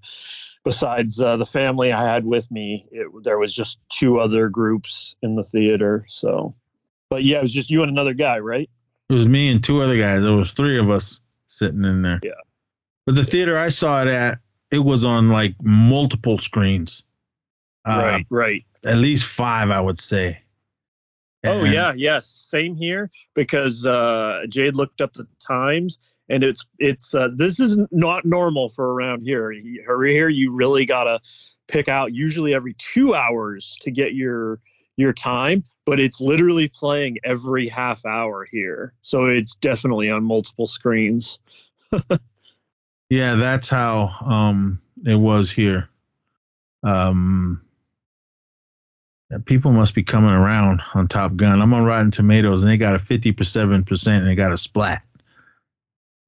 besides 0.64 1.20
uh, 1.20 1.36
the 1.36 1.46
family 1.46 1.92
I 1.92 2.04
had 2.04 2.24
with 2.24 2.50
me, 2.50 2.86
it, 2.90 3.08
there 3.22 3.38
was 3.38 3.54
just 3.54 3.78
two 3.88 4.18
other 4.18 4.48
groups 4.48 5.14
in 5.22 5.36
the 5.36 5.44
theater. 5.44 6.04
So, 6.08 6.54
but 7.08 7.24
yeah, 7.24 7.38
it 7.38 7.42
was 7.42 7.52
just 7.52 7.70
you 7.70 7.82
and 7.82 7.90
another 7.90 8.14
guy, 8.14 8.40
right? 8.40 8.68
It 9.08 9.12
was 9.12 9.26
me 9.26 9.50
and 9.50 9.62
two 9.62 9.80
other 9.80 9.96
guys. 9.96 10.24
It 10.24 10.30
was 10.30 10.52
three 10.52 10.78
of 10.78 10.90
us 10.90 11.20
sitting 11.46 11.84
in 11.84 12.02
there. 12.02 12.20
Yeah. 12.22 12.32
But 13.04 13.14
the 13.14 13.24
theater 13.24 13.56
I 13.56 13.68
saw 13.68 14.02
it 14.02 14.08
at, 14.08 14.40
it 14.70 14.78
was 14.78 15.04
on 15.04 15.28
like 15.28 15.54
multiple 15.62 16.38
screens. 16.38 17.04
Uh, 17.84 17.98
right, 18.02 18.26
right. 18.30 18.64
At 18.84 18.98
least 18.98 19.26
five, 19.26 19.70
I 19.70 19.80
would 19.80 19.98
say. 19.98 20.42
Oh 21.44 21.62
yeah, 21.64 21.92
yes, 21.96 22.26
same 22.26 22.74
here. 22.74 23.10
Because 23.34 23.86
uh, 23.86 24.42
Jade 24.48 24.74
looked 24.76 25.00
up 25.00 25.12
the 25.12 25.28
times, 25.38 25.98
and 26.28 26.42
it's 26.42 26.66
it's 26.78 27.14
uh, 27.14 27.28
this 27.36 27.60
is 27.60 27.78
not 27.92 28.24
normal 28.24 28.68
for 28.68 28.92
around 28.92 29.22
here. 29.22 29.52
He- 29.52 29.80
Here, 29.86 30.28
you 30.28 30.52
really 30.52 30.86
gotta 30.86 31.20
pick 31.68 31.88
out 31.88 32.12
usually 32.12 32.52
every 32.54 32.74
two 32.74 33.14
hours 33.14 33.76
to 33.82 33.90
get 33.92 34.14
your 34.14 34.60
your 34.96 35.12
time, 35.12 35.62
but 35.84 36.00
it's 36.00 36.20
literally 36.20 36.68
playing 36.68 37.18
every 37.22 37.68
half 37.68 38.04
hour 38.04 38.48
here. 38.50 38.94
So 39.02 39.26
it's 39.26 39.54
definitely 39.54 40.10
on 40.10 40.24
multiple 40.24 40.66
screens. 40.66 41.38
Yeah, 43.08 43.36
that's 43.36 43.68
how 43.68 44.14
um 44.24 44.80
it 45.04 45.14
was 45.14 45.50
here. 45.50 45.88
Um 46.82 47.62
people 49.44 49.72
must 49.72 49.94
be 49.94 50.02
coming 50.04 50.30
around 50.30 50.82
on 50.94 51.08
Top 51.08 51.34
Gun. 51.36 51.60
I'm 51.60 51.74
on 51.74 51.84
Rotten 51.84 52.10
Tomatoes 52.10 52.62
and 52.62 52.70
they 52.70 52.76
got 52.76 52.94
a 52.94 52.98
57% 52.98 54.06
and 54.18 54.26
they 54.28 54.34
got 54.36 54.52
a 54.52 54.58
splat. 54.58 55.02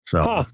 So 0.04 0.22
Huh. 0.22 0.44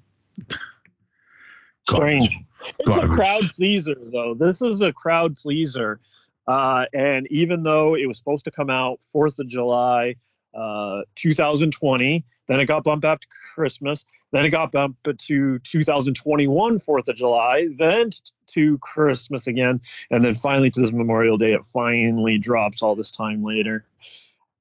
Strange. 1.89 2.39
It's 2.79 2.97
a 2.97 3.09
crowd 3.09 3.45
pleaser, 3.55 3.97
though. 4.01 4.35
This 4.35 4.63
is 4.63 4.81
a 4.81 4.93
crowd 4.93 5.37
pleaser. 5.37 6.01
Uh, 6.47 6.87
and 6.93 7.27
even 7.31 7.63
though 7.63 7.95
it 7.95 8.07
was 8.07 8.19
supposed 8.19 8.45
to 8.47 8.51
come 8.51 8.71
out 8.71 9.01
4th 9.15 9.39
of 9.39 9.47
July, 9.47 10.17
uh, 10.55 11.03
2020, 11.17 12.25
then 12.47 12.61
it 12.61 12.67
got 12.67 12.85
bumped 12.85 13.05
up 13.05 13.21
to 13.21 13.27
Christmas, 13.55 14.05
then 14.33 14.45
it 14.45 14.51
got 14.51 14.73
bumped 14.73 15.03
to 15.05 15.59
2021, 15.59 16.79
4th 16.79 17.09
of 17.09 17.17
July, 17.17 17.69
then 17.77 18.11
t- 18.11 18.21
to 18.47 18.79
Christmas 18.79 19.47
again, 19.47 19.81
and 20.11 20.25
then 20.25 20.35
finally 20.35 20.71
to 20.71 20.81
this 20.81 20.93
Memorial 20.93 21.39
Day, 21.39 21.53
it 21.53 21.65
finally 21.65 22.39
drops 22.39 22.83
all 22.83 22.95
this 22.95 23.11
time 23.11 23.43
later. 23.43 23.85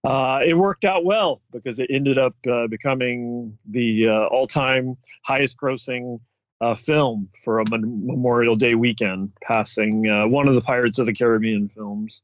Uh, 0.03 0.41
it 0.45 0.55
worked 0.55 0.83
out 0.83 1.05
well 1.05 1.41
because 1.51 1.79
it 1.79 1.87
ended 1.89 2.17
up 2.17 2.35
uh, 2.51 2.67
becoming 2.67 3.57
the 3.65 4.09
uh, 4.09 4.25
all-time 4.25 4.97
highest 5.21 5.55
grossing 5.57 6.19
uh, 6.59 6.75
film 6.75 7.29
for 7.43 7.59
a 7.59 7.69
Mem- 7.69 8.05
Memorial 8.05 8.55
Day 8.55 8.75
weekend, 8.75 9.31
passing 9.41 10.07
uh, 10.07 10.27
one 10.27 10.47
of 10.47 10.55
the 10.55 10.61
Pirates 10.61 10.99
of 10.99 11.05
the 11.05 11.13
Caribbean 11.13 11.69
films. 11.69 12.21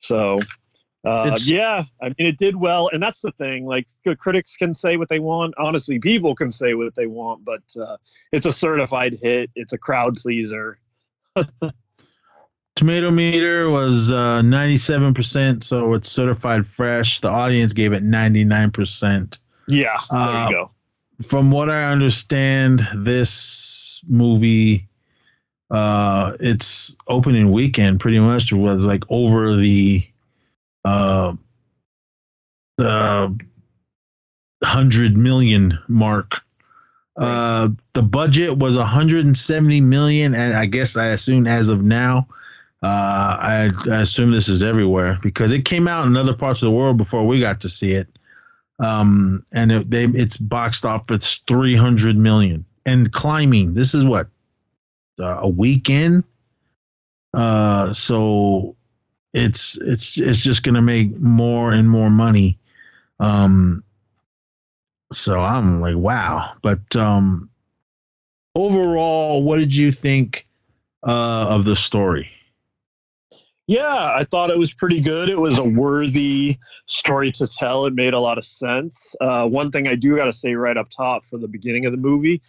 So, 0.00 0.36
uh, 1.04 1.36
yeah, 1.44 1.82
I 2.02 2.06
mean, 2.08 2.14
it 2.18 2.38
did 2.38 2.56
well, 2.56 2.90
and 2.92 3.02
that's 3.02 3.20
the 3.20 3.32
thing. 3.32 3.66
Like, 3.66 3.86
critics 4.18 4.56
can 4.56 4.74
say 4.74 4.96
what 4.96 5.08
they 5.08 5.20
want. 5.20 5.54
Honestly, 5.58 5.98
people 5.98 6.34
can 6.34 6.50
say 6.50 6.74
what 6.74 6.94
they 6.94 7.06
want, 7.06 7.44
but 7.44 7.62
uh, 7.80 7.96
it's 8.32 8.46
a 8.46 8.52
certified 8.52 9.16
hit. 9.20 9.50
It's 9.54 9.72
a 9.72 9.78
crowd 9.78 10.16
pleaser. 10.16 10.78
Tomato 12.74 13.10
meter 13.10 13.68
was 13.70 14.12
uh, 14.12 14.40
97%, 14.42 15.64
so 15.64 15.94
it's 15.94 16.08
certified 16.08 16.64
fresh. 16.64 17.20
The 17.20 17.28
audience 17.28 17.72
gave 17.72 17.92
it 17.92 18.04
99%. 18.04 19.38
Yeah, 19.66 19.96
there 20.10 20.18
Uh, 20.18 20.46
you 20.48 20.54
go. 20.54 20.70
From 21.26 21.50
what 21.50 21.68
I 21.70 21.90
understand, 21.90 22.86
this 22.94 24.00
movie, 24.06 24.88
uh, 25.70 26.36
its 26.38 26.96
opening 27.08 27.50
weekend 27.50 27.98
pretty 27.98 28.20
much 28.20 28.52
was 28.52 28.86
like 28.86 29.02
over 29.08 29.56
the, 29.56 30.07
uh, 30.88 31.32
the 32.78 33.38
hundred 34.62 35.16
million 35.16 35.78
mark. 35.88 36.40
Uh, 37.16 37.70
the 37.94 38.02
budget 38.02 38.56
was 38.56 38.76
170 38.76 39.80
million, 39.80 40.34
and 40.34 40.54
I 40.54 40.66
guess 40.66 40.96
I 40.96 41.08
assume 41.08 41.46
as 41.46 41.68
of 41.68 41.82
now, 41.82 42.28
uh, 42.82 42.86
I, 42.86 43.70
I 43.90 44.00
assume 44.02 44.30
this 44.30 44.48
is 44.48 44.62
everywhere 44.62 45.18
because 45.20 45.50
it 45.50 45.64
came 45.64 45.88
out 45.88 46.06
in 46.06 46.16
other 46.16 46.34
parts 46.34 46.62
of 46.62 46.66
the 46.66 46.76
world 46.76 46.96
before 46.96 47.26
we 47.26 47.40
got 47.40 47.62
to 47.62 47.68
see 47.68 47.92
it. 47.92 48.08
Um, 48.80 49.44
and 49.50 49.72
it, 49.72 49.90
they 49.90 50.04
it's 50.04 50.36
boxed 50.36 50.86
off 50.86 51.10
it's 51.10 51.38
300 51.38 52.16
million 52.16 52.64
and 52.86 53.10
climbing. 53.12 53.74
This 53.74 53.94
is 53.94 54.04
what 54.04 54.28
uh, 55.18 55.40
a 55.40 55.48
weekend. 55.48 56.22
Uh, 57.34 57.92
so 57.92 58.76
it's 59.34 59.78
it's 59.78 60.18
it's 60.18 60.38
just 60.38 60.62
gonna 60.62 60.82
make 60.82 61.18
more 61.18 61.72
and 61.72 61.88
more 61.88 62.10
money. 62.10 62.58
Um, 63.20 63.84
so 65.12 65.40
I'm 65.40 65.80
like, 65.80 65.96
wow. 65.96 66.52
But 66.62 66.94
um, 66.96 67.50
overall, 68.54 69.42
what 69.42 69.58
did 69.58 69.74
you 69.74 69.92
think 69.92 70.46
uh, 71.02 71.46
of 71.50 71.64
the 71.64 71.76
story? 71.76 72.30
Yeah, 73.66 74.12
I 74.14 74.24
thought 74.24 74.48
it 74.48 74.56
was 74.56 74.72
pretty 74.72 75.00
good. 75.00 75.28
It 75.28 75.38
was 75.38 75.58
a 75.58 75.64
worthy 75.64 76.56
story 76.86 77.30
to 77.32 77.46
tell. 77.46 77.84
It 77.84 77.92
made 77.92 78.14
a 78.14 78.20
lot 78.20 78.38
of 78.38 78.46
sense. 78.46 79.14
Uh, 79.20 79.46
one 79.46 79.70
thing 79.70 79.86
I 79.86 79.94
do 79.94 80.16
got 80.16 80.24
to 80.24 80.32
say 80.32 80.54
right 80.54 80.76
up 80.76 80.88
top 80.88 81.26
for 81.26 81.36
the 81.36 81.48
beginning 81.48 81.84
of 81.84 81.92
the 81.92 81.98
movie, 81.98 82.40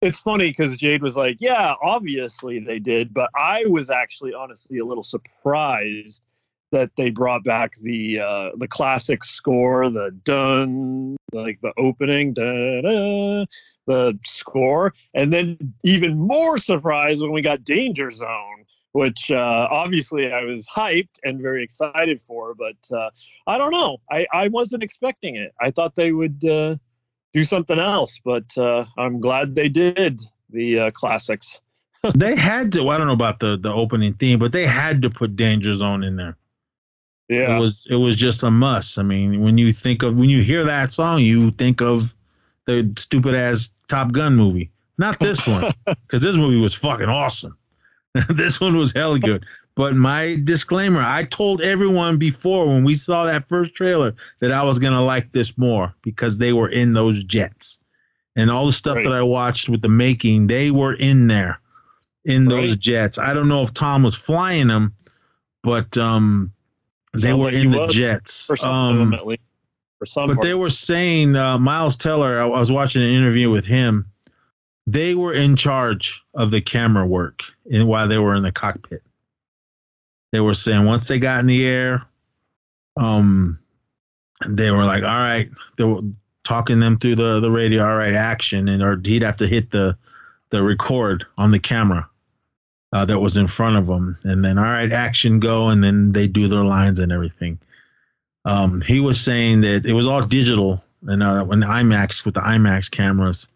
it's 0.00 0.20
funny 0.20 0.48
because 0.48 0.76
Jade 0.76 1.02
was 1.02 1.16
like, 1.16 1.38
"Yeah, 1.40 1.74
obviously 1.82 2.60
they 2.60 2.78
did," 2.78 3.14
but 3.14 3.30
I 3.34 3.64
was 3.66 3.90
actually 3.90 4.34
honestly 4.34 4.78
a 4.78 4.84
little 4.84 5.02
surprised 5.02 6.22
that 6.72 6.90
they 6.96 7.10
brought 7.10 7.44
back 7.44 7.72
the 7.82 8.20
uh, 8.20 8.50
the 8.56 8.68
classic 8.68 9.24
score, 9.24 9.88
the 9.90 10.10
dun, 10.10 11.16
like 11.32 11.60
the 11.60 11.72
opening, 11.78 12.34
da, 12.34 12.82
da, 12.82 13.46
the 13.86 14.18
score, 14.24 14.92
and 15.14 15.32
then 15.32 15.74
even 15.84 16.18
more 16.18 16.58
surprised 16.58 17.22
when 17.22 17.32
we 17.32 17.42
got 17.42 17.64
Danger 17.64 18.10
Zone 18.10 18.64
which 18.94 19.32
uh, 19.32 19.68
obviously 19.72 20.32
I 20.32 20.44
was 20.44 20.68
hyped 20.68 21.18
and 21.24 21.42
very 21.42 21.64
excited 21.64 22.22
for. 22.22 22.54
But 22.54 22.96
uh, 22.96 23.10
I 23.44 23.58
don't 23.58 23.72
know. 23.72 23.98
I, 24.08 24.24
I 24.32 24.48
wasn't 24.48 24.84
expecting 24.84 25.34
it. 25.34 25.52
I 25.60 25.72
thought 25.72 25.96
they 25.96 26.12
would 26.12 26.44
uh, 26.44 26.76
do 27.34 27.44
something 27.44 27.78
else, 27.78 28.20
but 28.24 28.56
uh, 28.56 28.84
I'm 28.96 29.20
glad 29.20 29.54
they 29.54 29.68
did 29.68 30.22
the 30.50 30.78
uh, 30.78 30.90
classics. 30.92 31.60
they 32.14 32.36
had 32.36 32.72
to. 32.72 32.88
I 32.88 32.96
don't 32.96 33.08
know 33.08 33.12
about 33.12 33.40
the 33.40 33.58
the 33.58 33.72
opening 33.72 34.14
theme, 34.14 34.38
but 34.38 34.52
they 34.52 34.66
had 34.66 35.02
to 35.02 35.10
put 35.10 35.36
Danger 35.36 35.74
Zone 35.74 36.04
in 36.04 36.16
there. 36.16 36.36
Yeah. 37.28 37.56
It 37.56 37.60
was 37.60 37.86
it 37.90 37.96
was 37.96 38.16
just 38.16 38.42
a 38.42 38.50
must. 38.50 38.98
I 38.98 39.02
mean, 39.02 39.42
when 39.42 39.58
you 39.58 39.72
think 39.72 40.02
of 40.02 40.18
when 40.18 40.28
you 40.28 40.42
hear 40.42 40.64
that 40.64 40.92
song, 40.92 41.20
you 41.20 41.50
think 41.50 41.80
of 41.82 42.14
the 42.66 42.92
stupid 42.96 43.34
ass 43.34 43.74
Top 43.88 44.12
Gun 44.12 44.36
movie. 44.36 44.70
Not 44.96 45.18
this 45.18 45.44
one, 45.46 45.72
because 45.86 46.22
this 46.22 46.36
movie 46.36 46.60
was 46.60 46.74
fucking 46.74 47.08
awesome. 47.08 47.56
this 48.28 48.60
one 48.60 48.76
was 48.76 48.92
hella 48.92 49.18
good. 49.18 49.44
But 49.76 49.96
my 49.96 50.38
disclaimer, 50.44 51.00
I 51.00 51.24
told 51.24 51.60
everyone 51.60 52.16
before 52.18 52.68
when 52.68 52.84
we 52.84 52.94
saw 52.94 53.24
that 53.24 53.48
first 53.48 53.74
trailer 53.74 54.14
that 54.40 54.52
I 54.52 54.62
was 54.62 54.78
gonna 54.78 55.02
like 55.04 55.32
this 55.32 55.58
more 55.58 55.92
because 56.02 56.38
they 56.38 56.52
were 56.52 56.68
in 56.68 56.92
those 56.92 57.24
jets. 57.24 57.80
And 58.36 58.50
all 58.50 58.66
the 58.66 58.72
stuff 58.72 58.96
Right. 58.96 59.04
that 59.04 59.12
I 59.12 59.22
watched 59.22 59.68
with 59.68 59.82
the 59.82 59.88
making, 59.88 60.46
they 60.46 60.70
were 60.70 60.94
in 60.94 61.26
there 61.26 61.60
in 62.24 62.44
those 62.46 62.70
Right. 62.70 62.78
jets. 62.80 63.18
I 63.18 63.34
don't 63.34 63.48
know 63.48 63.62
if 63.62 63.74
Tom 63.74 64.02
was 64.02 64.14
flying 64.14 64.68
them, 64.68 64.94
but 65.62 65.96
um 65.98 66.52
they 67.12 67.28
Sounds 67.28 67.38
were 67.38 67.44
like 67.46 67.54
in 67.54 67.70
the 67.70 67.78
was, 67.78 67.94
jets. 67.94 68.46
for 68.46 68.56
some 68.56 68.72
Um, 68.72 68.98
them 68.98 69.14
at 69.14 69.26
least. 69.26 69.42
For 70.00 70.06
some, 70.06 70.26
but 70.28 70.40
they 70.40 70.54
were 70.54 70.70
saying 70.70 71.36
uh, 71.36 71.58
Miles 71.58 71.96
Teller. 71.96 72.40
I, 72.40 72.44
I 72.44 72.60
was 72.60 72.72
watching 72.72 73.02
an 73.02 73.08
interview 73.10 73.50
with 73.50 73.64
him. 73.64 74.06
They 74.86 75.14
were 75.14 75.32
in 75.32 75.54
charge 75.56 76.22
of 76.34 76.50
the 76.50 76.60
camera 76.60 77.06
work 77.06 77.40
and 77.72 77.86
while 77.88 78.06
they 78.08 78.18
were 78.18 78.34
in 78.34 78.42
the 78.42 78.52
cockpit. 78.52 79.02
They 80.34 80.40
were 80.40 80.54
saying 80.54 80.84
once 80.84 81.06
they 81.06 81.18
got 81.18 81.40
in 81.40 81.46
the 81.46 81.64
air, 81.64 82.02
um, 82.96 83.58
they 84.46 84.70
were 84.70 84.84
like, 84.84 85.02
"All 85.02 85.08
right," 85.08 85.48
they 85.78 85.84
were 85.84 86.02
talking 86.42 86.80
them 86.80 86.98
through 86.98 87.14
the 87.14 87.40
the 87.40 87.50
radio. 87.50 87.84
All 87.84 87.96
right, 87.96 88.14
action, 88.14 88.68
and 88.68 88.82
or 88.82 89.00
he'd 89.02 89.22
have 89.22 89.36
to 89.36 89.46
hit 89.46 89.70
the 89.70 89.96
the 90.50 90.62
record 90.62 91.24
on 91.38 91.50
the 91.50 91.58
camera 91.58 92.08
uh, 92.92 93.04
that 93.04 93.20
was 93.20 93.36
in 93.36 93.46
front 93.46 93.76
of 93.76 93.88
him, 93.88 94.18
and 94.24 94.44
then 94.44 94.58
all 94.58 94.64
right, 94.64 94.90
action, 94.92 95.40
go, 95.40 95.68
and 95.68 95.82
then 95.82 96.12
they 96.12 96.26
do 96.26 96.48
their 96.48 96.64
lines 96.64 96.98
and 96.98 97.12
everything 97.12 97.58
um, 98.44 98.80
he 98.80 99.00
was 99.00 99.20
saying 99.20 99.62
that 99.62 99.86
it 99.86 99.92
was 99.92 100.06
all 100.06 100.26
digital 100.26 100.82
and 101.06 101.22
uh, 101.22 101.44
when 101.44 101.60
IMAX 101.60 102.24
with 102.24 102.34
the 102.34 102.40
IMAX 102.40 102.90
cameras. 102.90 103.48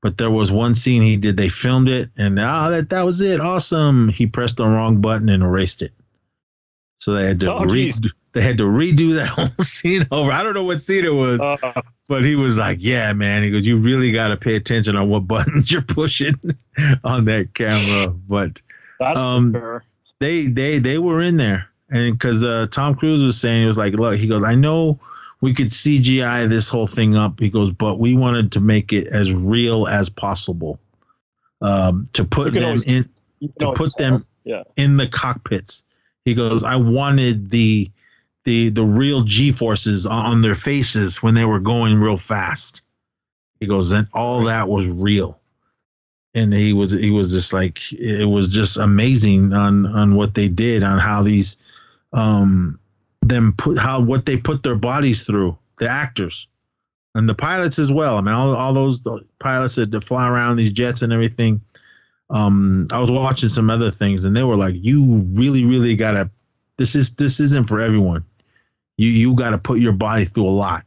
But 0.00 0.18
there 0.18 0.30
was 0.30 0.50
one 0.50 0.74
scene 0.74 1.02
he 1.02 1.16
did. 1.16 1.36
They 1.36 1.48
filmed 1.48 1.88
it, 1.88 2.10
and 2.16 2.38
ah, 2.40 2.70
that 2.70 2.90
that 2.90 3.02
was 3.04 3.20
it. 3.20 3.40
Awesome. 3.40 4.08
He 4.08 4.26
pressed 4.26 4.56
the 4.56 4.66
wrong 4.66 5.00
button 5.00 5.28
and 5.28 5.44
erased 5.44 5.80
it. 5.80 5.92
So 7.02 7.14
they 7.14 7.26
had 7.26 7.40
to 7.40 7.52
Oh, 7.52 7.64
re- 7.64 7.92
they 8.32 8.40
had 8.40 8.58
to 8.58 8.64
redo 8.64 9.16
that 9.16 9.26
whole 9.36 9.48
scene 9.64 10.06
over. 10.12 10.30
I 10.30 10.44
don't 10.44 10.54
know 10.54 10.62
what 10.62 10.80
scene 10.80 11.04
it 11.04 11.12
was, 11.12 11.40
Uh, 11.40 11.82
but 12.08 12.24
he 12.24 12.36
was 12.36 12.58
like, 12.58 12.78
"Yeah, 12.80 13.12
man." 13.12 13.42
He 13.42 13.50
goes, 13.50 13.66
"You 13.66 13.76
really 13.78 14.12
got 14.12 14.28
to 14.28 14.36
pay 14.36 14.54
attention 14.54 14.94
on 14.94 15.08
what 15.08 15.20
buttons 15.26 15.72
you're 15.72 15.82
pushing 15.82 16.34
on 17.02 17.24
that 17.24 17.54
camera." 17.54 18.08
But 18.12 18.62
that's 19.00 19.18
Um, 19.18 19.80
they 20.20 20.46
they 20.46 20.78
they 20.78 20.98
were 20.98 21.20
in 21.22 21.38
there, 21.38 21.70
and 21.90 22.16
because 22.16 22.44
uh, 22.44 22.68
Tom 22.70 22.94
Cruise 22.94 23.20
was 23.20 23.36
saying, 23.40 23.62
he 23.62 23.66
was 23.66 23.76
like, 23.78 23.94
"Look," 23.94 24.16
he 24.16 24.28
goes, 24.28 24.44
"I 24.44 24.54
know 24.54 25.00
we 25.40 25.54
could 25.54 25.72
CGI 25.72 26.48
this 26.48 26.68
whole 26.68 26.86
thing 26.86 27.16
up." 27.16 27.40
He 27.40 27.50
goes, 27.50 27.72
"But 27.72 27.98
we 27.98 28.14
wanted 28.14 28.52
to 28.52 28.60
make 28.60 28.92
it 28.92 29.08
as 29.08 29.32
real 29.34 29.88
as 29.88 30.08
possible, 30.08 30.78
um, 31.60 32.06
to 32.12 32.24
put 32.24 32.52
them 32.54 32.64
always- 32.64 32.84
in 32.86 33.08
to 33.58 33.72
put 33.72 33.90
tell. 33.98 34.10
them 34.10 34.26
Yeah. 34.44 34.62
in 34.76 34.96
the 34.98 35.08
cockpits." 35.08 35.82
He 36.24 36.34
goes, 36.34 36.64
"I 36.64 36.76
wanted 36.76 37.50
the." 37.50 37.90
The, 38.44 38.70
the 38.70 38.82
real 38.82 39.22
G 39.22 39.52
forces 39.52 40.04
on 40.04 40.42
their 40.42 40.56
faces 40.56 41.22
when 41.22 41.34
they 41.34 41.44
were 41.44 41.60
going 41.60 42.00
real 42.00 42.16
fast. 42.16 42.82
He 43.60 43.68
goes, 43.68 43.92
and 43.92 44.08
all 44.12 44.42
that 44.46 44.68
was 44.68 44.88
real 44.88 45.40
and 46.34 46.52
he 46.52 46.72
was 46.72 46.92
he 46.92 47.10
was 47.10 47.30
just 47.32 47.52
like 47.52 47.80
it 47.92 48.28
was 48.28 48.48
just 48.48 48.76
amazing 48.76 49.52
on 49.52 49.86
on 49.86 50.14
what 50.14 50.34
they 50.34 50.48
did 50.48 50.82
on 50.82 50.98
how 50.98 51.22
these 51.22 51.58
um 52.12 52.78
them 53.20 53.54
put 53.56 53.78
how 53.78 54.02
what 54.02 54.26
they 54.26 54.36
put 54.36 54.62
their 54.62 54.74
bodies 54.74 55.24
through 55.24 55.56
the 55.78 55.88
actors 55.88 56.48
and 57.14 57.28
the 57.28 57.34
pilots 57.34 57.78
as 57.78 57.92
well 57.92 58.16
i 58.16 58.20
mean 58.20 58.34
all, 58.34 58.54
all 58.54 58.72
those 58.72 59.02
pilots 59.40 59.74
that, 59.76 59.90
that 59.90 60.04
fly 60.04 60.28
around 60.28 60.56
these 60.56 60.72
jets 60.72 61.02
and 61.02 61.12
everything 61.12 61.60
um 62.32 62.88
i 62.90 63.00
was 63.00 63.10
watching 63.10 63.48
some 63.48 63.70
other 63.70 63.90
things 63.90 64.24
and 64.24 64.36
they 64.36 64.42
were 64.42 64.56
like 64.56 64.74
you 64.76 65.24
really 65.34 65.64
really 65.64 65.94
gotta 65.94 66.30
this 66.78 66.96
is 66.96 67.14
this 67.14 67.38
isn't 67.38 67.68
for 67.68 67.80
everyone 67.80 68.24
you 68.96 69.08
you 69.08 69.34
gotta 69.34 69.58
put 69.58 69.78
your 69.78 69.92
body 69.92 70.24
through 70.24 70.46
a 70.46 70.50
lot 70.50 70.84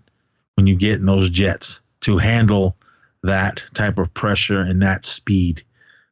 when 0.55 0.67
you 0.67 0.75
get 0.75 0.99
in 0.99 1.05
those 1.05 1.29
jets 1.29 1.81
to 2.01 2.17
handle 2.17 2.75
that 3.23 3.63
type 3.73 3.97
of 3.97 4.13
pressure 4.13 4.61
and 4.61 4.81
that 4.81 5.05
speed 5.05 5.63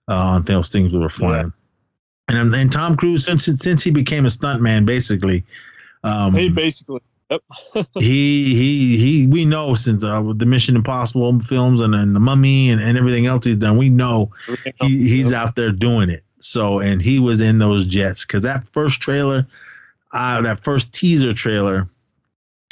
uh, 0.08 0.16
on 0.16 0.42
those 0.44 0.70
things 0.70 0.92
we 0.92 1.00
were 1.00 1.10
flying. 1.10 1.54
And 2.28 2.54
and 2.54 2.72
Tom 2.72 2.96
Cruise 2.98 3.26
since 3.26 3.46
since 3.46 3.84
he 3.84 3.92
became 3.92 4.26
a 4.26 4.30
stuntman, 4.30 4.86
basically, 4.86 5.46
um, 6.04 6.34
He 6.34 6.50
basically. 6.50 7.02
Yep. 7.34 7.88
he 7.96 8.56
he 8.56 8.98
he 8.98 9.28
we 9.28 9.46
know 9.46 9.76
since 9.76 10.04
uh, 10.04 10.22
the 10.36 10.46
Mission 10.46 10.76
Impossible 10.76 11.40
films 11.40 11.82
and, 11.82 11.96
and 11.96 12.16
the 12.16 12.20
Mummy 12.20 12.70
and, 12.70 12.82
and 12.82 12.98
everything 12.98 13.26
else 13.26 13.46
he's 13.46 13.58
done, 13.58 13.78
we 13.78 13.90
know 13.90 14.32
he, 14.82 15.08
he's 15.08 15.34
out 15.34 15.56
there 15.56 15.72
doing 15.72 16.10
it. 16.10 16.24
So 16.40 16.80
and 16.80 17.02
he 17.02 17.20
was 17.20 17.42
in 17.42 17.58
those 17.58 17.86
jets 17.86 18.26
because 18.26 18.44
that 18.44 18.68
first 18.70 19.02
trailer, 19.02 19.48
uh, 20.12 20.42
that 20.42 20.64
first 20.64 20.94
teaser 20.94 21.34
trailer 21.34 21.88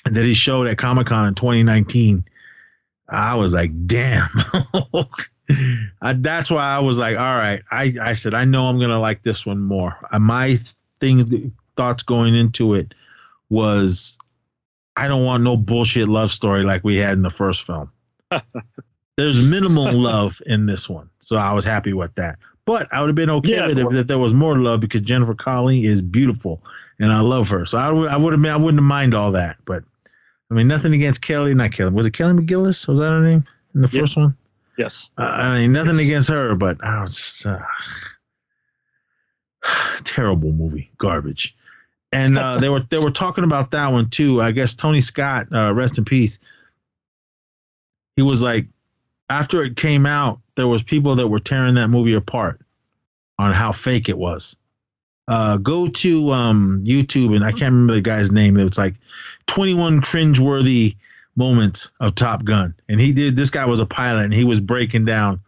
that 0.06 0.26
he 0.26 0.34
showed 0.34 0.68
at 0.68 0.78
Comic 0.78 1.08
Con 1.08 1.28
in 1.28 1.36
2019, 1.36 2.26
I 3.08 3.36
was 3.36 3.54
like, 3.54 3.88
damn. 3.88 4.30
I, 6.02 6.14
that's 6.14 6.50
why 6.50 6.64
I 6.64 6.80
was 6.80 6.98
like, 6.98 7.18
all 7.18 7.24
right. 7.24 7.62
I, 7.72 7.94
I 8.02 8.14
said, 8.14 8.34
I 8.34 8.46
know 8.46 8.68
I'm 8.68 8.80
gonna 8.80 9.00
like 9.00 9.24
this 9.24 9.46
one 9.46 9.62
more. 9.62 9.98
Uh, 10.12 10.20
my 10.20 10.58
things 11.00 11.32
thoughts 11.76 12.04
going 12.04 12.36
into 12.36 12.76
it 12.76 12.94
was, 13.50 14.18
I 14.96 15.08
don't 15.08 15.24
want 15.26 15.44
no 15.44 15.56
bullshit 15.58 16.08
love 16.08 16.32
story 16.32 16.64
like 16.64 16.84
we 16.84 16.98
had 16.98 17.14
in 17.14 17.22
the 17.22 17.30
first 17.30 17.64
film. 17.66 17.92
There's 19.18 19.42
minimal 19.42 19.92
love 19.92 20.42
in 20.46 20.66
this 20.66 20.90
one, 20.90 21.10
so 21.20 21.36
I 21.36 21.54
was 21.54 21.64
happy 21.66 21.94
with 21.94 22.14
that. 22.16 22.40
But 22.66 22.88
I 22.94 23.02
would 23.02 23.08
have 23.08 23.16
been 23.16 23.30
okay 23.30 23.56
Yeah, 23.56 23.68
with 23.68 23.80
it 23.80 24.00
if, 24.02 24.08
there 24.08 24.20
was 24.20 24.34
more 24.34 24.58
love 24.58 24.80
because 24.82 25.02
Jennifer 25.02 25.34
Connelly 25.34 25.86
is 25.86 26.02
beautiful 26.02 26.64
and 27.00 27.12
I 27.12 27.20
love 27.22 27.50
her. 27.50 27.66
So 27.66 27.78
I 27.78 27.92
would 27.92 28.08
I 28.10 28.18
would 28.18 28.34
have 28.34 28.42
been 28.42 28.52
I 28.52 28.58
wouldn't 28.58 28.84
mind 28.84 29.14
all 29.16 29.32
that. 29.34 29.58
But 29.66 29.84
I 30.50 30.54
mean, 30.54 30.68
nothing 30.68 30.94
against 30.94 31.22
Kelly, 31.22 31.54
not 31.54 31.72
Kelly. 31.72 31.92
Was 31.92 32.06
it 32.06 32.12
Kelly 32.12 32.34
McGillis? 32.34 32.88
Was 32.88 33.00
that 33.00 33.10
her 33.12 33.22
name 33.22 33.44
in 33.74 33.82
the 33.82 33.90
Yeah. 33.92 34.02
first 34.02 34.18
one? 34.18 34.36
Yes. 34.78 35.10
Uh, 35.18 35.24
I 35.24 35.60
mean, 35.60 35.74
nothing 35.74 35.96
Yes. 35.96 36.06
against 36.06 36.30
her, 36.30 36.56
but 36.56 36.84
I 36.84 37.04
was 37.04 37.18
just 37.18 37.46
uh, 37.46 37.60
terrible 40.04 40.52
movie, 40.52 40.92
garbage. 40.98 41.56
And 42.12 42.38
uh, 42.38 42.58
they 42.60 42.70
were 42.70 42.82
they 42.90 42.98
were 42.98 43.12
talking 43.12 43.44
about 43.44 43.72
that 43.72 43.92
one 43.92 44.10
too. 44.10 44.42
I 44.42 44.52
guess 44.52 44.74
Tony 44.76 45.02
Scott, 45.02 45.48
uh, 45.54 45.74
rest 45.74 45.98
in 45.98 46.06
peace. 46.06 46.40
He 48.18 48.22
was 48.22 48.42
like, 48.42 48.68
after 49.30 49.64
it 49.64 49.78
came 49.78 50.06
out, 50.06 50.42
there 50.56 50.68
was 50.68 50.84
people 50.84 51.16
that 51.16 51.28
were 51.28 51.40
tearing 51.40 51.76
that 51.76 51.88
movie 51.88 52.14
apart 52.14 52.60
on 53.40 53.54
how 53.54 53.72
fake 53.72 54.10
it 54.10 54.18
was. 54.18 54.58
Uh, 55.28 55.56
go 55.56 55.88
to 55.88 56.32
um, 56.32 56.84
YouTube 56.86 57.34
and 57.34 57.46
I 57.46 57.52
can't 57.52 57.72
remember 57.72 57.94
the 57.94 58.02
guy's 58.02 58.32
name. 58.32 58.58
It 58.58 58.66
was 58.66 58.78
like 58.78 58.96
21 59.48 60.02
cringeworthy 60.02 60.98
moments 61.38 61.92
of 62.00 62.16
Top 62.16 62.44
Gun, 62.44 62.76
and 62.90 63.00
he 63.00 63.14
did. 63.14 63.38
This 63.38 63.50
guy 63.50 63.66
was 63.66 63.80
a 63.80 63.86
pilot, 63.86 64.26
and 64.26 64.34
he 64.34 64.44
was 64.44 64.60
breaking 64.60 65.06
down 65.06 65.40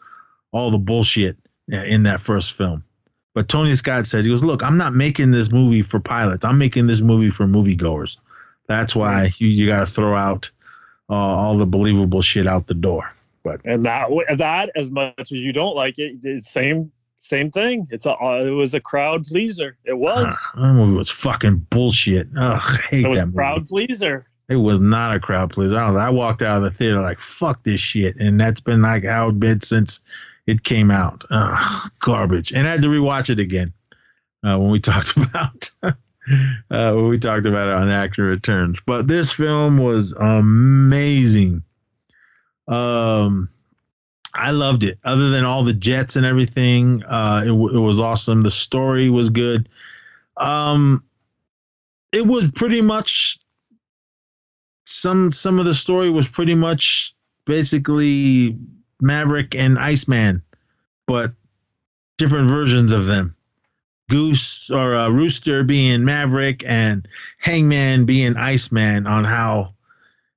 all 0.51 0.71
the 0.71 0.77
bullshit 0.77 1.37
in 1.67 2.03
that 2.03 2.21
first 2.21 2.53
film. 2.53 2.83
But 3.33 3.49
Tony 3.49 3.73
Scott 3.73 4.05
said 4.05 4.25
he 4.25 4.31
goes, 4.31 4.43
"Look, 4.43 4.63
I'm 4.63 4.77
not 4.77 4.93
making 4.93 5.31
this 5.31 5.51
movie 5.51 5.81
for 5.81 5.99
pilots. 5.99 6.45
I'm 6.45 6.57
making 6.57 6.87
this 6.87 7.01
movie 7.01 7.29
for 7.29 7.45
moviegoers. 7.45 8.17
That's 8.67 8.95
why 8.95 9.31
you, 9.37 9.47
you 9.47 9.67
got 9.67 9.87
to 9.87 9.91
throw 9.91 10.15
out 10.15 10.49
uh, 11.09 11.13
all 11.13 11.57
the 11.57 11.65
believable 11.65 12.21
shit 12.21 12.47
out 12.47 12.67
the 12.67 12.73
door." 12.73 13.11
But 13.43 13.61
And 13.65 13.85
that 13.85 14.09
that 14.37 14.69
as 14.75 14.89
much 14.89 15.19
as 15.19 15.31
you 15.31 15.51
don't 15.51 15.75
like 15.75 15.95
it, 15.97 16.45
same 16.45 16.91
same 17.21 17.51
thing. 17.51 17.87
It's 17.89 18.05
a 18.05 18.15
it 18.45 18.51
was 18.51 18.73
a 18.73 18.79
crowd 18.79 19.23
pleaser. 19.23 19.77
It 19.85 19.97
was. 19.97 20.37
Uh, 20.55 20.61
that 20.61 20.73
movie 20.73 20.97
was 20.97 21.09
fucking 21.09 21.67
bullshit. 21.69 22.27
Ugh, 22.37 22.61
I 22.61 22.77
hate 22.89 23.05
it 23.05 23.09
was 23.09 23.19
that 23.19 23.23
a 23.23 23.27
movie. 23.27 23.37
crowd 23.37 23.65
pleaser. 23.67 24.27
It 24.49 24.57
was 24.57 24.79
not 24.79 25.15
a 25.15 25.19
crowd 25.19 25.51
pleaser. 25.51 25.77
I, 25.77 25.87
was, 25.87 25.95
I 25.95 26.09
walked 26.09 26.41
out 26.41 26.57
of 26.57 26.63
the 26.63 26.71
theater 26.71 26.99
like, 26.99 27.19
fuck 27.19 27.63
this 27.63 27.79
shit. 27.79 28.17
And 28.17 28.39
that's 28.39 28.59
been 28.59 28.81
like 28.81 29.05
how 29.05 29.29
it's 29.29 29.37
been 29.37 29.61
since 29.61 30.01
it 30.45 30.63
came 30.63 30.91
out. 30.91 31.23
Ugh, 31.29 31.91
garbage. 31.99 32.51
And 32.51 32.67
I 32.67 32.71
had 32.71 32.81
to 32.81 32.87
rewatch 32.87 33.29
it 33.29 33.39
again 33.39 33.73
uh, 34.43 34.57
when 34.57 34.69
we 34.69 34.79
talked 34.81 35.15
about 35.17 35.69
uh, 35.83 35.93
when 36.93 37.07
we 37.07 37.19
talked 37.19 37.45
about 37.45 37.69
it 37.69 37.75
on 37.75 37.89
Actor 37.89 38.23
Returns. 38.23 38.79
But 38.85 39.07
this 39.07 39.31
film 39.31 39.77
was 39.77 40.13
amazing. 40.13 41.63
Um, 42.67 43.49
I 44.33 44.51
loved 44.51 44.83
it. 44.83 44.99
Other 45.03 45.29
than 45.29 45.45
all 45.45 45.63
the 45.63 45.73
jets 45.73 46.15
and 46.15 46.25
everything, 46.25 47.03
uh, 47.03 47.43
it, 47.45 47.49
it 47.49 47.79
was 47.79 47.99
awesome. 47.99 48.43
The 48.43 48.51
story 48.51 49.09
was 49.09 49.29
good. 49.29 49.69
Um, 50.37 51.03
it 52.11 52.25
was 52.25 52.49
pretty 52.51 52.81
much 52.81 53.37
some 54.85 55.31
some 55.31 55.59
of 55.59 55.65
the 55.65 55.73
story 55.73 56.09
was 56.09 56.27
pretty 56.27 56.55
much 56.55 57.15
basically 57.45 58.57
Maverick 59.03 59.53
and 59.53 59.77
Iceman, 59.77 60.41
but 61.05 61.33
different 62.17 62.49
versions 62.49 62.91
of 62.91 63.05
them. 63.05 63.35
Goose 64.09 64.69
or 64.69 64.95
uh, 64.95 65.09
Rooster 65.09 65.63
being 65.63 66.05
Maverick 66.05 66.63
and 66.65 67.07
Hangman 67.39 68.05
being 68.05 68.37
Iceman 68.37 69.07
on 69.07 69.23
how 69.23 69.73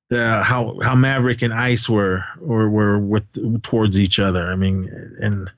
the 0.09 0.43
how 0.43 0.79
how 0.83 0.95
Maverick 0.95 1.43
and 1.43 1.53
Ice 1.53 1.89
were 1.89 2.25
or 2.41 2.69
were 2.69 2.99
with 2.99 3.63
towards 3.63 3.99
each 3.99 4.19
other. 4.19 4.47
I 4.47 4.57
mean, 4.57 4.89
and 5.21 5.51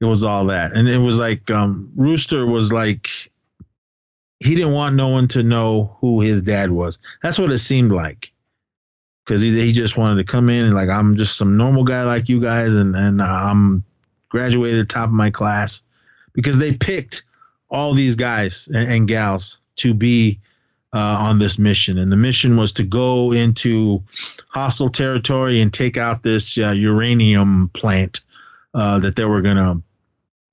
it 0.00 0.04
was 0.04 0.24
all 0.24 0.46
that, 0.46 0.72
and 0.72 0.88
it 0.88 0.98
was 0.98 1.18
like 1.18 1.50
um, 1.50 1.92
Rooster 1.96 2.46
was 2.46 2.72
like 2.72 3.08
he 4.40 4.54
didn't 4.54 4.72
want 4.72 4.96
no 4.96 5.08
one 5.08 5.28
to 5.28 5.42
know 5.42 5.96
who 6.00 6.20
his 6.20 6.42
dad 6.42 6.70
was. 6.70 6.98
That's 7.22 7.38
what 7.38 7.50
it 7.50 7.58
seemed 7.58 7.92
like. 7.92 8.32
Because 9.28 9.42
he, 9.42 9.60
he 9.60 9.74
just 9.74 9.98
wanted 9.98 10.16
to 10.26 10.32
come 10.32 10.48
in 10.48 10.64
and 10.64 10.74
like 10.74 10.88
I'm 10.88 11.16
just 11.16 11.36
some 11.36 11.58
normal 11.58 11.84
guy 11.84 12.04
like 12.04 12.30
you 12.30 12.40
guys, 12.40 12.74
and 12.74 12.96
and 12.96 13.20
I'm 13.20 13.84
graduated 14.30 14.88
top 14.88 15.08
of 15.08 15.12
my 15.12 15.28
class. 15.28 15.82
Because 16.32 16.58
they 16.58 16.72
picked 16.72 17.24
all 17.68 17.92
these 17.92 18.14
guys 18.14 18.68
and, 18.72 18.90
and 18.90 19.08
gals 19.08 19.58
to 19.76 19.92
be 19.92 20.40
uh, 20.94 21.18
on 21.20 21.38
this 21.38 21.58
mission, 21.58 21.98
and 21.98 22.10
the 22.10 22.16
mission 22.16 22.56
was 22.56 22.72
to 22.72 22.84
go 22.84 23.32
into 23.32 24.02
hostile 24.48 24.88
territory 24.88 25.60
and 25.60 25.74
take 25.74 25.98
out 25.98 26.22
this 26.22 26.56
uh, 26.56 26.70
uranium 26.70 27.68
plant 27.74 28.20
uh, 28.72 28.98
that 29.00 29.14
they 29.14 29.26
were 29.26 29.42
gonna 29.42 29.82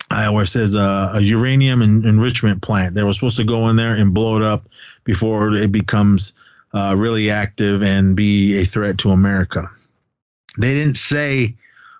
where 0.10 0.44
it 0.44 0.48
says 0.48 0.76
uh, 0.76 1.12
a 1.14 1.22
uranium 1.22 1.82
en- 1.82 2.06
enrichment 2.06 2.62
plant. 2.62 2.94
They 2.94 3.04
were 3.04 3.14
supposed 3.14 3.38
to 3.38 3.44
go 3.46 3.70
in 3.70 3.76
there 3.76 3.96
and 3.96 4.14
blow 4.14 4.36
it 4.36 4.44
up 4.44 4.68
before 5.04 5.56
it 5.56 5.72
becomes 5.72 6.34
uh, 6.76 6.94
really 6.96 7.30
active 7.32 7.82
and 7.82 8.16
be 8.16 8.62
a 8.62 8.66
threat 8.66 8.98
to 9.00 9.12
America. 9.12 9.72
They 10.58 10.74
didn't 10.74 10.98
say 10.98 11.56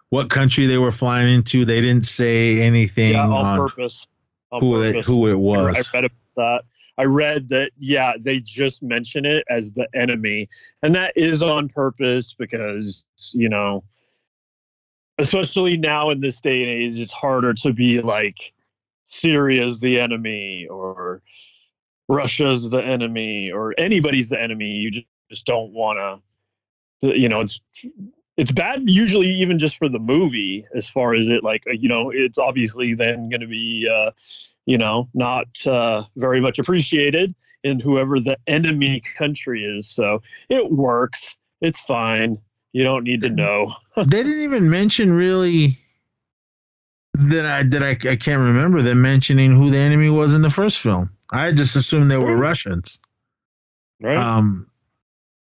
what 0.10 0.30
country 0.30 0.66
they 0.66 0.78
were 0.78 0.92
flying 0.92 1.34
into. 1.34 1.66
They 1.66 1.82
didn't 1.82 2.06
say 2.06 2.60
anything 2.62 3.14
Yeah, 3.14 3.28
on 3.28 3.58
purpose. 3.58 4.06
On 4.52 4.62
who 4.62 4.82
it, 4.84 5.06
who 5.06 5.28
it 5.28 5.36
was. 5.36 5.76
I 5.76 5.98
read 5.98 6.06
about 6.06 6.36
that. 6.36 6.62
I 6.98 7.04
read 7.06 7.50
that, 7.50 7.72
yeah, 7.78 8.14
they 8.20 8.40
just 8.40 8.84
mention 8.84 9.26
it 9.26 9.44
as 9.50 9.72
the 9.74 9.88
enemy. 9.94 10.48
And 10.82 10.96
that 10.96 11.14
is 11.16 11.44
on 11.44 11.68
purpose 11.68 12.34
because, 12.38 13.06
you 13.34 13.50
know, 13.50 13.84
especially 15.18 15.78
now 15.78 16.10
in 16.10 16.22
this 16.22 16.40
day 16.40 16.62
and 16.62 16.70
age, 16.70 16.98
it's 16.98 17.12
harder 17.12 17.54
to 17.54 17.74
be 17.74 18.02
like 18.02 18.54
Syria's 19.08 19.80
the 19.80 20.00
enemy 20.00 20.68
or 20.70 21.22
Russia's 22.10 22.70
the 22.70 22.80
enemy 22.80 23.52
or 23.52 23.74
anybody's 23.78 24.30
the 24.30 24.42
enemy. 24.42 24.68
You 24.68 24.92
just, 24.92 25.08
just 25.30 25.46
don't 25.46 25.72
want 25.72 26.22
to, 27.02 27.18
you 27.18 27.30
know, 27.30 27.42
it's 27.42 27.60
it's 28.38 28.52
bad 28.52 28.90
usually 28.90 29.28
even 29.28 29.60
just 29.60 29.78
for 29.78 29.88
the 29.88 30.00
movie 30.00 30.66
as 30.76 30.90
far 30.90 31.14
as 31.14 31.30
it 31.30 31.44
like 31.44 31.64
you 31.72 31.88
know 31.88 32.12
it's 32.14 32.38
obviously 32.38 32.94
then 32.94 33.30
going 33.30 33.42
to 33.42 33.48
be 33.48 33.90
uh, 33.92 34.12
you 34.66 34.78
know 34.78 35.08
not 35.14 35.48
uh, 35.66 36.04
very 36.18 36.42
much 36.42 36.60
appreciated 36.60 37.34
in 37.64 37.80
whoever 37.80 38.20
the 38.20 38.38
enemy 38.46 39.02
country 39.18 39.64
is 39.64 39.88
so 39.88 40.22
it 40.50 40.70
works 40.70 41.38
it's 41.62 41.80
fine 41.80 42.38
you 42.74 42.84
don't 42.84 43.06
need 43.06 43.22
to 43.22 43.30
know 43.30 43.72
they 43.96 44.24
didn't 44.24 44.42
even 44.42 44.70
mention 44.70 45.14
really 45.14 45.80
that 47.18 47.46
I 47.46 47.64
that 47.64 47.84
I, 47.84 47.92
I 47.92 48.16
can't 48.16 48.42
remember 48.42 48.82
them 48.82 49.02
mentioning 49.02 49.56
who 49.56 49.70
the 49.70 49.78
enemy 49.78 50.10
was 50.10 50.34
in 50.34 50.42
the 50.42 50.50
first 50.50 50.80
film. 50.80 51.10
I 51.32 51.52
just 51.52 51.76
assumed 51.76 52.12
they 52.12 52.18
were 52.18 52.36
Russians. 52.36 53.00
right 54.00 54.18
Um, 54.18 54.68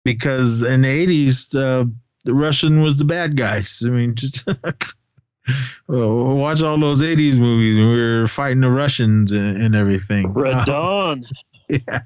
because 0.04 0.64
in 0.64 0.82
the 0.82 0.90
eighties, 0.90 1.54
uh, 1.54 1.86
the 2.24 2.34
Russian 2.34 2.82
was 2.82 2.98
the 2.98 3.06
bad 3.06 3.38
guys. 3.38 3.82
I 3.86 3.90
mean, 3.90 4.16
just 4.16 4.48
watch 5.88 6.62
all 6.62 6.80
those 6.80 7.02
'80s 7.02 7.38
movies. 7.38 7.78
And 7.78 7.90
we 7.90 7.96
were 7.96 8.28
fighting 8.28 8.62
the 8.62 8.72
Russians 8.72 9.32
and, 9.32 9.62
and 9.62 9.76
everything. 9.76 10.34
red 10.34 10.66
dawn 10.66 11.24
yeah. 11.70 12.02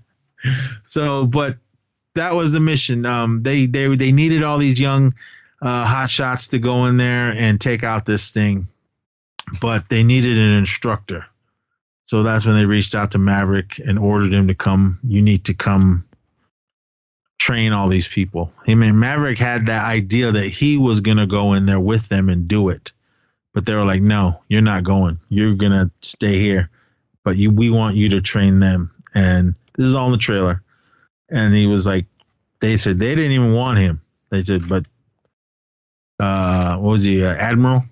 So, 0.84 1.26
but 1.26 1.58
that 2.16 2.36
was 2.36 2.52
the 2.52 2.60
mission. 2.60 3.06
Um, 3.06 3.40
they 3.40 3.66
they 3.66 3.96
they 3.96 4.12
needed 4.12 4.44
all 4.44 4.58
these 4.58 4.80
young 4.80 5.14
uh, 5.62 5.86
hot 5.86 6.10
shots 6.10 6.48
to 6.50 6.60
go 6.60 6.86
in 6.86 6.98
there 6.98 7.32
and 7.32 7.60
take 7.60 7.84
out 7.84 8.06
this 8.06 8.32
thing, 8.32 8.68
but 9.62 9.90
they 9.90 10.04
needed 10.04 10.38
an 10.38 10.58
instructor. 10.58 11.26
So 12.06 12.24
that's 12.24 12.46
when 12.46 12.56
they 12.56 12.66
reached 12.66 12.96
out 12.96 13.12
to 13.12 13.18
Maverick 13.18 13.80
and 13.80 13.98
ordered 13.98 14.34
him 14.34 14.48
to 14.48 14.56
come. 14.56 15.00
You 15.04 15.22
need 15.22 15.46
to 15.46 15.54
come 15.54 16.06
train 17.40 17.74
all 17.74 17.90
these 17.90 18.08
people. 18.08 18.52
I 18.68 18.76
mean, 18.76 19.00
Maverick 19.00 19.38
had 19.38 19.68
that 19.68 19.86
idea 19.86 20.32
that 20.32 20.48
he 20.48 20.78
was 20.78 21.00
gonna 21.00 21.28
go 21.28 21.54
in 21.54 21.66
there 21.66 21.80
with 21.80 22.08
them 22.10 22.30
and 22.30 22.48
do 22.48 22.70
it, 22.70 22.92
but 23.54 23.66
they 23.66 23.74
were 23.74 23.86
like, 23.86 24.02
"No, 24.02 24.42
you're 24.48 24.62
not 24.62 24.84
going. 24.84 25.20
You're 25.30 25.56
gonna 25.56 25.92
stay 26.02 26.40
here." 26.40 26.70
But 27.24 27.38
you, 27.38 27.52
we 27.52 27.70
want 27.70 27.96
you 27.96 28.10
to 28.10 28.22
train 28.22 28.60
them 28.60 28.92
and 29.14 29.56
this 29.76 29.88
is 29.88 29.96
all 29.96 30.08
in 30.08 30.12
the 30.12 30.18
trailer. 30.18 30.62
And 31.30 31.54
he 31.54 31.68
was 31.68 31.86
like, 31.86 32.06
they 32.60 32.78
said 32.78 33.00
they 33.00 33.16
didn't 33.16 33.32
even 33.32 33.54
want 33.54 33.80
him. 33.80 34.02
They 34.30 34.44
said, 34.44 34.68
but 34.68 34.86
uh, 36.20 36.78
what 36.78 36.92
was 36.92 37.04
he, 37.04 37.24
uh, 37.24 37.34
Admiral 37.34 37.84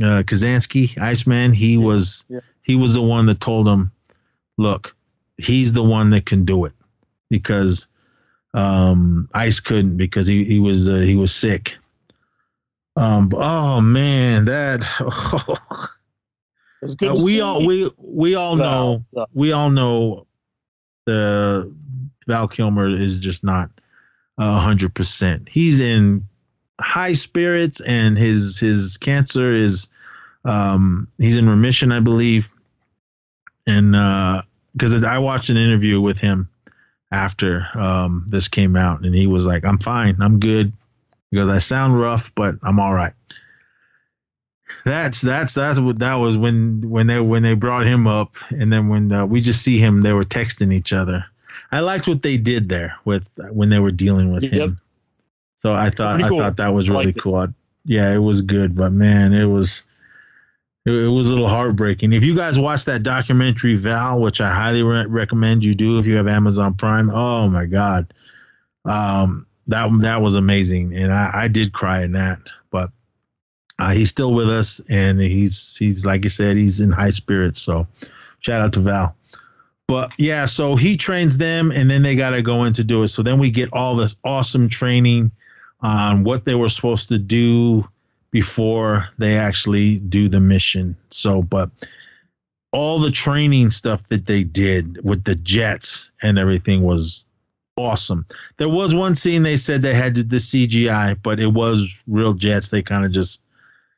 uh, 0.00 0.22
Kazansky, 0.22 0.98
Iceman? 0.98 1.52
He 1.52 1.76
was 1.76 2.24
Yeah. 2.28 2.40
He 2.66 2.74
was 2.74 2.94
the 2.94 3.02
one 3.02 3.26
that 3.26 3.40
told 3.40 3.68
him, 3.68 3.92
look, 4.58 4.94
he's 5.38 5.72
the 5.72 5.84
one 5.84 6.10
that 6.10 6.26
can 6.26 6.44
do 6.44 6.64
it 6.64 6.72
because 7.30 7.86
um, 8.54 9.28
Ice 9.32 9.60
couldn't 9.60 9.96
because 9.96 10.26
he 10.26 10.42
he 10.44 10.58
was 10.58 10.88
uh, 10.88 10.96
he 10.96 11.14
was 11.14 11.32
sick. 11.32 11.76
Um, 12.96 13.28
but- 13.28 13.38
oh 13.40 13.80
man, 13.80 14.46
that 14.46 14.82
it 15.00 16.86
was 16.86 16.94
good 16.96 17.10
Uh, 17.10 17.22
we 17.24 17.34
see. 17.36 17.40
all 17.40 17.64
we 17.64 17.90
we 17.98 18.34
all 18.34 18.56
know 18.56 19.04
Val, 19.14 19.28
we 19.32 19.52
all 19.52 19.70
know 19.70 20.26
the 21.04 21.72
Val 22.26 22.48
Kilmer 22.48 22.88
is 22.88 23.20
just 23.20 23.44
not 23.44 23.70
a 24.38 24.58
hundred 24.58 24.94
percent. 24.94 25.48
He's 25.48 25.80
in 25.80 26.26
high 26.80 27.12
spirits, 27.12 27.80
and 27.80 28.18
his 28.18 28.58
his 28.58 28.96
cancer 28.96 29.52
is 29.52 29.88
um, 30.44 31.06
he's 31.18 31.36
in 31.36 31.48
remission, 31.48 31.92
I 31.92 32.00
believe. 32.00 32.48
And 33.66 33.92
because 34.72 35.02
I 35.04 35.18
watched 35.18 35.50
an 35.50 35.56
interview 35.56 36.00
with 36.00 36.18
him 36.18 36.48
after 37.10 37.66
um, 37.74 38.26
this 38.28 38.48
came 38.48 38.76
out, 38.76 39.04
and 39.04 39.14
he 39.14 39.26
was 39.26 39.46
like, 39.46 39.64
"I'm 39.64 39.78
fine, 39.78 40.16
I'm 40.20 40.38
good." 40.38 40.72
Because 41.30 41.48
I 41.48 41.58
sound 41.58 41.98
rough, 41.98 42.32
but 42.34 42.56
I'm 42.62 42.78
all 42.78 42.94
right. 42.94 43.12
That's 44.84 45.20
that's 45.20 45.54
that's 45.54 45.78
what 45.80 45.98
that 45.98 46.14
was 46.14 46.38
when 46.38 46.88
when 46.88 47.06
they 47.08 47.20
when 47.20 47.42
they 47.42 47.54
brought 47.54 47.86
him 47.86 48.06
up, 48.06 48.34
and 48.50 48.72
then 48.72 48.88
when 48.88 49.10
uh, 49.12 49.26
we 49.26 49.40
just 49.40 49.62
see 49.62 49.78
him, 49.78 50.02
they 50.02 50.12
were 50.12 50.24
texting 50.24 50.72
each 50.72 50.92
other. 50.92 51.24
I 51.72 51.80
liked 51.80 52.06
what 52.06 52.22
they 52.22 52.36
did 52.36 52.68
there 52.68 52.96
with 53.04 53.30
when 53.50 53.68
they 53.68 53.80
were 53.80 53.90
dealing 53.90 54.32
with 54.32 54.44
Yep. 54.44 54.52
him. 54.52 54.80
So 55.62 55.72
I 55.72 55.90
thought 55.90 56.14
Pretty 56.14 56.24
I 56.24 56.28
thought 56.28 56.56
that 56.58 56.74
was 56.74 56.88
really 56.88 57.08
it. 57.08 57.18
cool. 57.18 57.48
Yeah, 57.84 58.14
it 58.14 58.18
was 58.18 58.42
good, 58.42 58.74
but 58.74 58.92
man, 58.92 59.32
it 59.32 59.46
was 59.46 59.82
it, 60.86 60.92
it 60.92 61.08
was 61.08 61.28
a 61.28 61.32
little 61.32 61.48
heartbreaking. 61.48 62.12
If 62.12 62.24
you 62.24 62.36
guys 62.36 62.58
watch 62.58 62.84
that 62.84 63.02
documentary 63.02 63.74
Val, 63.74 64.20
which 64.20 64.40
I 64.40 64.54
highly 64.54 64.82
re- 64.82 65.06
recommend 65.06 65.64
you 65.64 65.74
do 65.74 65.98
if 65.98 66.06
you 66.06 66.16
have 66.16 66.28
Amazon 66.28 66.74
Prime, 66.74 67.10
oh 67.10 67.48
my 67.48 67.66
god, 67.66 68.14
um, 68.84 69.46
that 69.66 69.90
that 70.02 70.22
was 70.22 70.36
amazing, 70.36 70.94
and 70.94 71.12
I, 71.12 71.30
I 71.34 71.48
did 71.48 71.72
cry 71.72 72.04
in 72.04 72.12
that. 72.12 72.38
But 72.70 72.90
uh, 73.78 73.90
he's 73.90 74.10
still 74.10 74.32
with 74.32 74.48
us, 74.48 74.80
and 74.88 75.20
he's 75.20 75.76
he's 75.76 76.06
like 76.06 76.22
you 76.22 76.30
said, 76.30 76.56
he's 76.56 76.80
in 76.80 76.92
high 76.92 77.10
spirits. 77.10 77.60
So 77.60 77.88
shout 78.38 78.60
out 78.60 78.72
to 78.74 78.80
Val. 78.80 79.16
But 79.88 80.12
yeah, 80.18 80.46
so 80.46 80.76
he 80.76 80.96
trains 80.96 81.36
them, 81.36 81.72
and 81.72 81.90
then 81.90 82.02
they 82.02 82.14
got 82.16 82.30
to 82.30 82.42
go 82.42 82.64
in 82.64 82.72
to 82.74 82.84
do 82.84 83.02
it. 83.02 83.08
So 83.08 83.22
then 83.22 83.38
we 83.38 83.50
get 83.50 83.70
all 83.72 83.96
this 83.96 84.16
awesome 84.24 84.68
training 84.68 85.32
on 85.80 86.24
what 86.24 86.44
they 86.44 86.54
were 86.54 86.68
supposed 86.68 87.10
to 87.10 87.18
do 87.18 87.88
before 88.36 89.08
they 89.16 89.38
actually 89.38 89.98
do 89.98 90.28
the 90.28 90.40
mission. 90.40 90.94
So, 91.08 91.40
but 91.40 91.70
all 92.70 92.98
the 92.98 93.10
training 93.10 93.70
stuff 93.70 94.06
that 94.10 94.26
they 94.26 94.44
did 94.44 95.02
with 95.02 95.24
the 95.24 95.34
jets 95.36 96.10
and 96.22 96.38
everything 96.38 96.82
was 96.82 97.24
awesome. 97.78 98.26
There 98.58 98.68
was 98.68 98.94
one 98.94 99.14
scene 99.14 99.42
they 99.42 99.56
said 99.56 99.80
they 99.80 99.94
had 99.94 100.16
the 100.16 100.36
CGI, 100.36 101.16
but 101.22 101.40
it 101.40 101.46
was 101.46 102.02
real 102.06 102.34
jets. 102.34 102.68
They 102.68 102.82
kind 102.82 103.06
of 103.06 103.10
just 103.10 103.40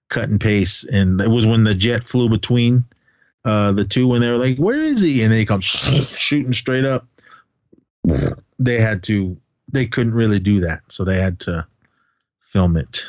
cut 0.09 0.28
and 0.28 0.41
paste, 0.41 0.84
and 0.84 1.20
it 1.20 1.30
was 1.30 1.45
when 1.45 1.64
the 1.64 1.74
jet 1.74 2.05
flew 2.05 2.28
between 2.28 2.84
uh, 3.45 3.72
the 3.72 3.84
two 3.84 4.07
when 4.07 4.20
they 4.20 4.30
were 4.30 4.36
like, 4.36 4.57
"Where 4.57 4.80
is 4.80 5.03
he?" 5.03 5.24
and 5.24 5.32
they 5.32 5.47
come 5.47 5.61
shooting 5.62 6.53
straight 6.53 6.84
up. 6.84 7.09
They 8.61 8.80
had 8.80 9.03
to. 9.05 9.36
They 9.72 9.86
couldn't 9.86 10.14
really 10.14 10.39
do 10.39 10.61
that, 10.61 10.82
so 10.91 11.05
they 11.05 11.20
had 11.20 11.41
to 11.41 11.66
film 12.53 12.76
it. 12.76 13.05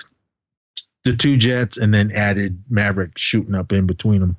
The 1.12 1.18
two 1.18 1.38
jets, 1.38 1.78
and 1.78 1.94
then 1.94 2.12
added 2.12 2.64
Maverick 2.70 3.18
shooting 3.18 3.56
up 3.56 3.72
in 3.72 3.86
between 3.88 4.20
them. 4.22 4.36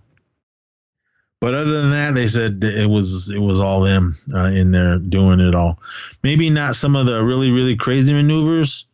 But 1.41 1.55
other 1.55 1.81
than 1.83 1.91
that, 1.93 2.15
they 2.15 2.27
said 2.27 2.63
it 2.63 2.89
was 2.89 3.31
it 3.31 3.39
was 3.39 3.59
all 3.59 3.81
them 3.81 4.17
uh, 4.35 4.45
in 4.53 4.73
there 4.73 4.99
doing 4.99 5.41
it 5.41 5.55
all. 5.55 5.79
Maybe 6.23 6.51
not 6.51 6.77
some 6.77 6.97
of 6.97 7.07
the 7.07 7.23
really 7.25 7.51
really 7.51 7.77
crazy 7.77 8.13
maneuvers, 8.13 8.85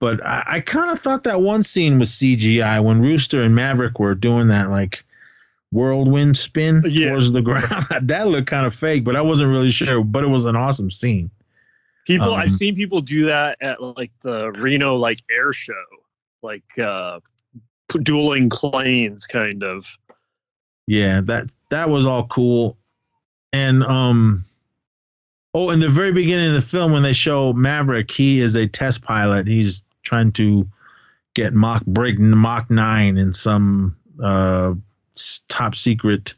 but 0.00 0.24
I, 0.26 0.42
I 0.46 0.60
kind 0.60 0.90
of 0.90 1.00
thought 1.00 1.24
that 1.24 1.40
one 1.40 1.62
scene 1.62 1.98
was 2.00 2.10
CGI 2.10 2.82
when 2.82 3.00
Rooster 3.00 3.42
and 3.42 3.54
Maverick 3.54 3.98
were 4.00 4.16
doing 4.16 4.48
that 4.48 4.70
like 4.70 5.04
whirlwind 5.70 6.36
spin 6.36 6.82
Yeah. 6.84 7.10
towards 7.10 7.30
the 7.30 7.42
ground. 7.48 7.86
that 8.02 8.26
looked 8.28 8.48
kind 8.48 8.66
of 8.66 8.74
fake, 8.74 9.04
but 9.04 9.14
I 9.14 9.20
wasn't 9.22 9.50
really 9.50 9.70
sure. 9.70 10.02
But 10.02 10.24
it 10.24 10.28
was 10.28 10.46
an 10.46 10.56
awesome 10.56 10.90
scene. 10.90 11.30
People, 12.06 12.34
Um, 12.34 12.40
I've 12.40 12.50
seen 12.50 12.74
people 12.74 13.00
do 13.02 13.26
that 13.26 13.58
at 13.60 13.80
like 13.80 14.10
the 14.22 14.50
Reno 14.50 14.96
like 14.96 15.20
air 15.30 15.52
show, 15.52 15.72
like 16.44 16.78
uh, 16.78 17.18
dueling 18.02 18.50
planes, 18.50 19.26
kind 19.26 19.64
of. 19.64 19.86
Yeah, 20.86 21.22
that 21.22 21.50
that 21.70 21.88
was 21.88 22.06
all 22.06 22.26
cool. 22.26 22.76
And 23.52 23.82
um 23.82 24.44
oh, 25.54 25.70
in 25.70 25.80
the 25.80 25.88
very 25.88 26.12
beginning 26.12 26.48
of 26.48 26.54
the 26.54 26.62
film 26.62 26.92
when 26.92 27.02
they 27.02 27.14
show 27.14 27.52
Maverick, 27.52 28.10
he 28.10 28.40
is 28.40 28.54
a 28.54 28.68
test 28.68 29.02
pilot. 29.02 29.46
He's 29.46 29.82
trying 30.02 30.32
to 30.32 30.68
get 31.34 31.54
Mach 31.54 31.84
break 31.86 32.18
Mach 32.18 32.70
9 32.70 33.16
in 33.16 33.32
some 33.32 33.96
uh 34.22 34.74
top 35.48 35.74
secret 35.74 36.34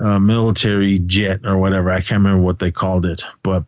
uh, 0.00 0.18
military 0.18 0.98
jet 0.98 1.40
or 1.44 1.58
whatever. 1.58 1.90
I 1.90 2.00
can't 2.00 2.22
remember 2.22 2.42
what 2.42 2.58
they 2.58 2.70
called 2.70 3.04
it, 3.04 3.24
but 3.42 3.64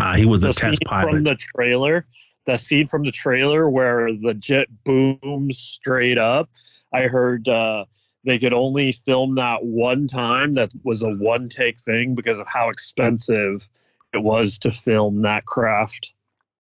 uh, 0.00 0.14
he 0.14 0.24
was 0.24 0.44
a 0.44 0.52
test 0.52 0.80
pilot. 0.84 1.12
from 1.12 1.24
the 1.24 1.34
trailer, 1.34 2.06
the 2.46 2.56
scene 2.58 2.86
from 2.86 3.02
the 3.04 3.12
trailer 3.12 3.68
where 3.68 4.08
the 4.12 4.34
jet 4.34 4.68
booms 4.84 5.58
straight 5.58 6.18
up. 6.18 6.48
I 6.92 7.02
heard 7.08 7.48
uh, 7.48 7.84
they 8.24 8.38
could 8.38 8.52
only 8.52 8.92
film 8.92 9.34
that 9.36 9.64
one 9.64 10.06
time. 10.06 10.54
That 10.54 10.72
was 10.84 11.02
a 11.02 11.08
one 11.10 11.48
take 11.48 11.78
thing 11.78 12.14
because 12.14 12.38
of 12.38 12.46
how 12.46 12.70
expensive 12.70 13.68
it 14.12 14.22
was 14.22 14.58
to 14.60 14.70
film 14.72 15.22
that 15.22 15.44
craft. 15.44 16.12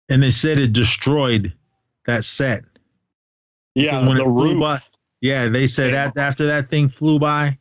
and 0.08 0.22
they 0.22 0.30
said 0.30 0.58
it 0.58 0.72
destroyed 0.72 1.52
that 2.06 2.24
set. 2.24 2.64
Yeah, 3.74 4.00
When 4.06 4.16
it 4.16 4.20
the 4.20 4.24
flew 4.24 4.52
roof. 4.54 4.60
by- 4.60 4.78
Yeah, 5.20 5.48
they 5.48 5.66
said 5.66 5.92
Yeah. 5.92 6.10
that 6.10 6.18
after 6.18 6.46
that 6.46 6.68
thing 6.70 6.88
flew 6.88 7.18
by, 7.18 7.58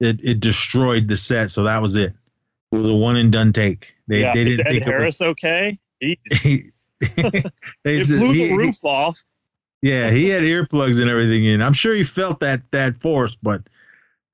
it, 0.00 0.20
it 0.22 0.40
destroyed 0.40 1.08
the 1.08 1.16
set. 1.16 1.50
So 1.50 1.62
that 1.64 1.80
was 1.80 1.94
it. 1.96 2.12
It 2.72 2.76
was 2.76 2.88
a 2.88 2.94
one 2.94 3.16
and 3.16 3.30
done 3.32 3.52
take. 3.52 3.92
They 4.08 4.20
yeah, 4.20 4.34
they 4.34 4.44
didn't 4.44 4.66
Ed 4.66 4.70
think 4.70 4.82
Harris 4.84 5.20
okay? 5.22 5.78
He, 6.00 6.18
it 7.00 7.34
was. 7.34 7.52
they 7.84 7.96
it 7.96 8.04
said 8.06 8.18
blew 8.18 8.32
he- 8.32 8.48
the 8.48 8.54
roof 8.56 8.84
off. 8.84 9.22
yeah, 9.82 10.10
he 10.10 10.28
had 10.28 10.42
earplugs 10.42 11.00
and 11.00 11.10
everything 11.10 11.44
in. 11.44 11.62
I'm 11.62 11.72
sure 11.72 11.94
he 11.94 12.04
felt 12.04 12.40
that 12.40 12.62
that 12.72 13.00
force, 13.00 13.36
but 13.42 13.62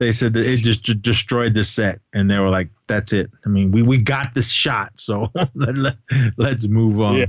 they 0.00 0.10
said 0.12 0.32
that 0.34 0.44
it 0.44 0.58
just 0.58 0.82
d- 0.84 0.94
destroyed 0.94 1.54
the 1.54 1.62
set, 1.64 2.00
and 2.12 2.30
they 2.30 2.38
were 2.38 2.48
like, 2.48 2.70
"That's 2.88 3.12
it. 3.12 3.30
I 3.44 3.48
mean, 3.48 3.70
we 3.72 3.82
we 3.82 3.98
got 3.98 4.34
this 4.34 4.50
shot, 4.50 4.92
so 4.96 5.30
let, 5.54 5.76
let, 5.76 5.96
let's 6.36 6.66
move 6.66 7.00
on." 7.00 7.16
Yeah. 7.16 7.26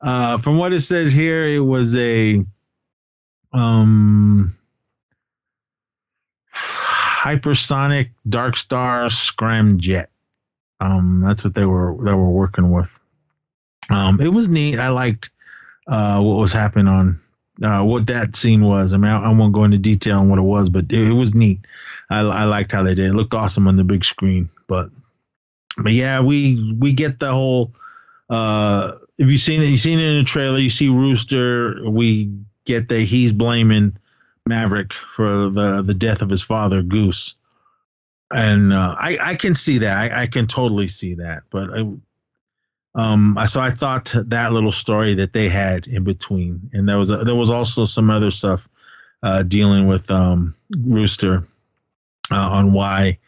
Uh, 0.00 0.38
from 0.38 0.58
what 0.58 0.72
it 0.72 0.80
says 0.80 1.12
here, 1.12 1.42
it 1.44 1.58
was 1.60 1.96
a 1.96 2.44
um 3.52 4.54
hypersonic 6.54 8.10
dark 8.28 8.56
star 8.56 9.06
scramjet. 9.06 10.06
Um, 10.80 11.22
that's 11.24 11.42
what 11.44 11.54
they 11.54 11.64
were 11.66 11.96
they 12.04 12.14
were 12.14 12.30
working 12.30 12.70
with. 12.70 12.98
Um, 13.90 14.20
it 14.20 14.28
was 14.28 14.48
neat. 14.48 14.78
I 14.78 14.88
liked 14.88 15.30
uh, 15.86 16.20
what 16.20 16.36
was 16.36 16.52
happening 16.52 16.88
on 16.88 17.20
uh, 17.62 17.82
what 17.82 18.06
that 18.06 18.36
scene 18.36 18.62
was. 18.62 18.92
I 18.92 18.98
mean, 18.98 19.10
I, 19.10 19.24
I 19.24 19.28
won't 19.30 19.52
go 19.52 19.64
into 19.64 19.78
detail 19.78 20.18
on 20.18 20.28
what 20.28 20.38
it 20.38 20.42
was, 20.42 20.68
but 20.68 20.84
it, 20.90 21.08
it 21.08 21.12
was 21.12 21.34
neat. 21.34 21.60
I, 22.10 22.20
I 22.20 22.44
liked 22.44 22.72
how 22.72 22.82
they 22.82 22.94
did. 22.94 23.06
It 23.06 23.14
looked 23.14 23.34
awesome 23.34 23.66
on 23.68 23.76
the 23.76 23.84
big 23.84 24.04
screen. 24.04 24.48
But 24.66 24.90
but 25.76 25.92
yeah, 25.92 26.20
we 26.20 26.74
we 26.78 26.92
get 26.92 27.18
the 27.18 27.32
whole. 27.32 27.72
Uh, 28.30 28.94
if 29.16 29.30
you 29.30 29.38
seen 29.38 29.62
it, 29.62 29.66
you 29.66 29.76
seen 29.76 29.98
it 29.98 30.10
in 30.10 30.18
the 30.18 30.24
trailer. 30.24 30.58
You 30.58 30.70
see 30.70 30.88
Rooster. 30.88 31.88
We 31.88 32.32
get 32.64 32.88
that 32.88 33.00
he's 33.00 33.32
blaming 33.32 33.96
Maverick 34.46 34.92
for 34.92 35.48
the 35.48 35.82
the 35.82 35.94
death 35.94 36.22
of 36.22 36.30
his 36.30 36.42
father, 36.42 36.82
Goose. 36.82 37.34
And 38.30 38.72
uh, 38.72 38.94
I 38.98 39.18
I 39.20 39.34
can 39.36 39.54
see 39.54 39.78
that. 39.78 39.96
I, 39.96 40.22
I 40.22 40.26
can 40.26 40.46
totally 40.46 40.88
see 40.88 41.14
that. 41.14 41.44
But 41.50 41.70
I, 41.72 41.84
um, 42.98 43.38
so 43.46 43.60
I 43.60 43.70
thought 43.70 44.12
that 44.26 44.52
little 44.52 44.72
story 44.72 45.14
that 45.14 45.32
they 45.32 45.48
had 45.48 45.86
in 45.86 46.02
between, 46.02 46.70
and 46.72 46.88
there 46.88 46.98
was 46.98 47.12
a, 47.12 47.18
there 47.18 47.36
was 47.36 47.48
also 47.48 47.84
some 47.84 48.10
other 48.10 48.32
stuff 48.32 48.68
uh, 49.22 49.44
dealing 49.44 49.86
with 49.86 50.10
um, 50.10 50.56
Rooster 50.76 51.44
uh, 52.32 52.34
on 52.50 52.72
why 52.72 53.18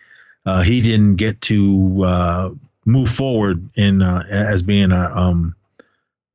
uh, 0.45 0.63
he 0.63 0.81
didn't 0.81 1.17
get 1.17 1.41
to 1.43 2.03
uh, 2.05 2.51
move 2.85 3.11
forward 3.11 3.69
in 3.77 4.03
uh, 4.03 4.25
as 4.29 4.63
being 4.65 4.91
a 4.91 5.05
um, 5.15 5.55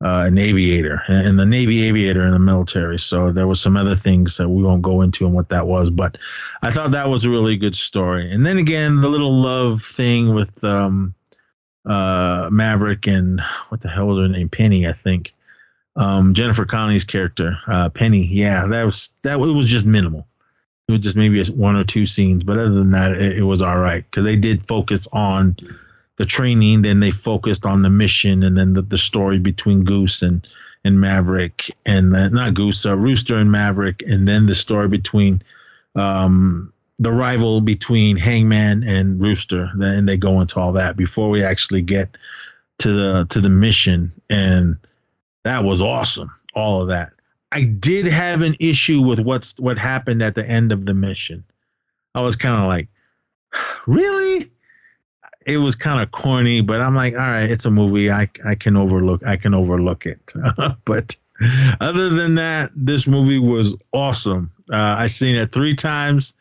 uh, 0.02 0.24
an 0.26 0.38
aviator 0.38 1.02
and 1.08 1.38
the 1.38 1.44
Navy 1.44 1.82
aviator 1.82 2.24
in 2.24 2.32
the 2.32 2.38
military. 2.38 2.98
So 2.98 3.32
there 3.32 3.46
was 3.46 3.60
some 3.60 3.76
other 3.76 3.94
things 3.94 4.38
that 4.38 4.48
we 4.48 4.62
won't 4.62 4.82
go 4.82 5.02
into 5.02 5.26
and 5.26 5.34
what 5.34 5.50
that 5.50 5.66
was, 5.66 5.90
but 5.90 6.16
I 6.62 6.70
thought 6.70 6.92
that 6.92 7.10
was 7.10 7.26
a 7.26 7.30
really 7.30 7.58
good 7.58 7.74
story. 7.74 8.32
And 8.32 8.46
then 8.46 8.56
again, 8.56 9.02
the 9.02 9.08
little 9.10 9.42
love 9.42 9.82
thing 9.82 10.34
with 10.34 10.64
um, 10.64 11.14
uh, 11.86 12.48
Maverick 12.50 13.06
and 13.06 13.40
what 13.68 13.80
the 13.80 13.88
hell 13.88 14.08
was 14.08 14.18
her 14.18 14.28
name? 14.28 14.48
Penny, 14.48 14.86
I 14.86 14.92
think. 14.92 15.32
Um, 15.94 16.34
Jennifer 16.34 16.66
Connelly's 16.66 17.04
character, 17.04 17.58
uh, 17.66 17.88
Penny. 17.88 18.26
Yeah, 18.26 18.66
that 18.66 18.84
was 18.84 19.14
that. 19.22 19.34
It 19.34 19.38
was 19.38 19.66
just 19.66 19.86
minimal. 19.86 20.26
It 20.88 20.92
was 20.92 21.00
just 21.00 21.16
maybe 21.16 21.42
one 21.44 21.76
or 21.76 21.84
two 21.84 22.06
scenes, 22.06 22.44
but 22.44 22.58
other 22.58 22.74
than 22.74 22.90
that, 22.90 23.12
it, 23.12 23.38
it 23.38 23.42
was 23.42 23.62
all 23.62 23.78
right 23.78 24.04
because 24.04 24.24
they 24.24 24.36
did 24.36 24.66
focus 24.66 25.08
on 25.12 25.56
the 26.16 26.26
training, 26.26 26.82
then 26.82 27.00
they 27.00 27.10
focused 27.10 27.64
on 27.64 27.82
the 27.82 27.90
mission, 27.90 28.42
and 28.42 28.56
then 28.56 28.72
the, 28.72 28.82
the 28.82 28.98
story 28.98 29.38
between 29.38 29.84
Goose 29.84 30.22
and 30.22 30.46
and 30.84 31.00
Maverick, 31.00 31.70
and 31.84 32.14
uh, 32.14 32.28
not 32.28 32.54
Goose, 32.54 32.84
uh, 32.86 32.96
Rooster 32.96 33.38
and 33.38 33.50
Maverick, 33.50 34.02
and 34.02 34.28
then 34.28 34.46
the 34.46 34.54
story 34.54 34.88
between 34.88 35.42
um, 35.96 36.72
the 36.98 37.12
rival 37.12 37.60
between 37.60 38.16
Hangman 38.16 38.82
and 38.84 39.20
Rooster. 39.20 39.70
Then 39.76 40.06
they 40.06 40.16
go 40.16 40.40
into 40.40 40.58
all 40.58 40.72
that 40.72 40.96
before 40.96 41.30
we 41.30 41.44
actually 41.44 41.82
get 41.82 42.16
to 42.78 42.92
the 42.92 43.26
to 43.30 43.40
the 43.40 43.48
mission, 43.48 44.12
and 44.30 44.76
that 45.44 45.64
was 45.64 45.82
awesome. 45.82 46.30
All 46.54 46.82
of 46.82 46.88
that. 46.88 47.12
I 47.52 47.64
did 47.64 48.06
have 48.06 48.42
an 48.42 48.56
issue 48.60 49.02
with 49.02 49.20
what's 49.20 49.58
what 49.58 49.78
happened 49.78 50.22
at 50.22 50.34
the 50.34 50.46
end 50.46 50.72
of 50.72 50.86
the 50.86 50.94
mission. 50.94 51.44
I 52.14 52.22
was 52.22 52.36
kind 52.36 52.62
of 52.62 52.68
like, 52.68 52.88
really? 53.86 54.50
It 55.46 55.58
was 55.58 55.76
kind 55.76 56.02
of 56.02 56.10
corny, 56.10 56.60
but 56.60 56.80
I'm 56.80 56.96
like, 56.96 57.12
all 57.12 57.20
right, 57.20 57.48
it's 57.48 57.66
a 57.66 57.70
movie. 57.70 58.10
I 58.10 58.28
I 58.44 58.56
can 58.56 58.76
overlook 58.76 59.24
I 59.24 59.36
can 59.36 59.54
overlook 59.54 60.06
it. 60.06 60.20
but 60.84 61.16
other 61.80 62.08
than 62.08 62.34
that, 62.36 62.72
this 62.74 63.06
movie 63.06 63.38
was 63.38 63.76
awesome. 63.92 64.50
Uh, 64.72 64.96
I 64.98 65.06
seen 65.06 65.36
it 65.36 65.52
three 65.52 65.74
times, 65.74 66.34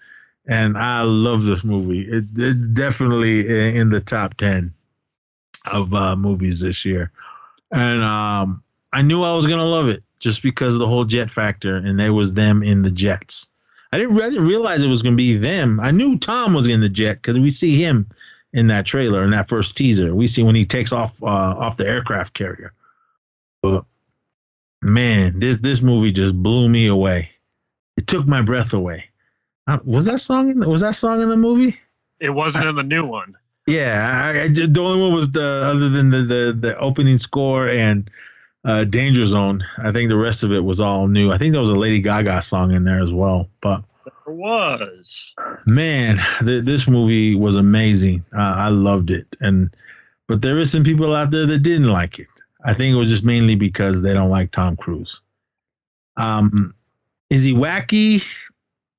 and 0.48 0.78
I 0.78 1.02
love 1.02 1.44
this 1.44 1.64
movie. 1.64 2.02
It, 2.02 2.26
it 2.36 2.74
definitely 2.74 3.78
in 3.78 3.90
the 3.90 4.02
top 4.02 4.36
ten 4.36 4.74
of 5.66 5.94
uh, 5.94 6.16
movies 6.16 6.60
this 6.60 6.86
year, 6.86 7.12
and 7.72 8.04
um, 8.04 8.64
I 8.94 9.02
knew 9.02 9.24
I 9.24 9.36
was 9.36 9.46
gonna 9.46 9.66
love 9.66 9.88
it 9.90 10.04
just 10.20 10.44
because 10.44 10.76
of 10.76 10.80
the 10.80 10.88
whole 10.88 11.06
jet 11.06 11.30
factor, 11.30 11.76
and 11.76 12.00
there 12.00 12.14
was 12.14 12.34
them 12.34 12.64
in 12.64 12.82
the 12.82 12.92
jets. 12.92 13.50
I 13.92 13.98
didn't, 13.98 14.22
I 14.22 14.30
didn't 14.30 14.48
realize 14.48 14.82
it 14.82 14.88
was 14.88 15.02
gonna 15.02 15.16
be 15.16 15.38
them. 15.38 15.80
I 15.80 15.92
knew 15.92 16.18
Tom 16.18 16.54
was 16.54 16.68
in 16.68 16.82
the 16.82 16.90
jet 16.90 17.16
because 17.22 17.40
we 17.40 17.50
see 17.50 17.82
him 17.82 18.10
in 18.54 18.68
that 18.68 18.86
trailer 18.86 19.24
in 19.24 19.32
that 19.32 19.50
first 19.50 19.76
teaser. 19.76 20.16
We 20.16 20.28
see 20.28 20.42
when 20.42 20.56
he 20.56 20.66
takes 20.66 20.94
off 20.94 21.22
uh, 21.22 21.26
off 21.26 21.78
the 21.78 21.88
aircraft 21.88 22.34
carrier. 22.34 22.74
But 23.62 23.86
man, 24.82 25.40
this 25.40 25.58
this 25.58 25.82
movie 25.82 26.12
just 26.12 26.42
blew 26.42 26.70
me 26.70 26.88
away. 26.88 27.32
It 27.98 28.08
took 28.08 28.26
my 28.26 28.42
breath 28.42 28.74
away. 28.74 29.10
Uh, 29.68 29.80
was 29.84 30.06
that 30.06 30.20
song 30.20 30.52
in 30.52 30.60
the, 30.60 30.70
was 30.70 30.82
that 30.82 30.96
song 30.96 31.22
in 31.22 31.30
the 31.30 31.38
movie? 31.38 31.80
It 32.20 32.30
wasn't 32.30 32.66
in 32.66 32.76
the 32.76 32.84
new 32.84 33.06
one. 33.06 33.36
Yeah, 33.68 34.32
I, 34.36 34.44
I, 34.44 34.48
the 34.50 34.80
only 34.80 35.02
one 35.02 35.14
was 35.14 35.32
the 35.32 35.64
other 35.66 35.90
than 35.90 36.12
the 36.12 36.22
the, 36.24 36.58
the 36.60 36.78
opening 36.80 37.18
score 37.18 37.68
and 37.70 38.10
uh, 38.64 38.84
Danger 38.84 39.26
Zone. 39.26 39.64
I 39.80 39.92
think 39.92 40.10
the 40.10 40.18
rest 40.18 40.44
of 40.44 40.52
it 40.52 40.64
was 40.64 40.80
all 40.80 41.08
new. 41.08 41.32
I 41.32 41.38
think 41.38 41.52
there 41.52 41.62
was 41.62 41.70
a 41.72 41.76
Lady 41.76 42.00
Gaga 42.02 42.42
song 42.44 42.72
in 42.74 42.84
there 42.84 43.02
as 43.02 43.12
well. 43.12 43.50
But 43.62 43.84
There 44.26 44.36
was. 44.36 45.34
man, 45.66 46.22
th- 46.46 46.64
this 46.64 46.88
movie 46.88 47.34
was 47.36 47.56
amazing. 47.56 48.24
Uh, 48.36 48.54
I 48.58 48.70
loved 48.70 49.10
it, 49.10 49.36
and 49.42 49.76
but 50.28 50.42
there 50.44 50.60
is 50.60 50.72
some 50.72 50.84
people 50.84 51.16
out 51.16 51.32
there 51.32 51.48
that 51.48 51.60
didn't 51.60 51.90
like 51.90 52.20
it. 52.20 52.28
I 52.64 52.74
think 52.76 52.94
it 52.94 52.98
was 52.98 53.10
just 53.10 53.24
mainly 53.24 53.56
because 53.56 54.02
they 54.04 54.14
don't 54.14 54.30
like 54.32 54.52
Tom 54.52 54.76
Cruise. 54.76 55.22
Um, 56.18 56.74
is 57.32 57.44
he 57.44 57.54
wacky? 57.54 58.24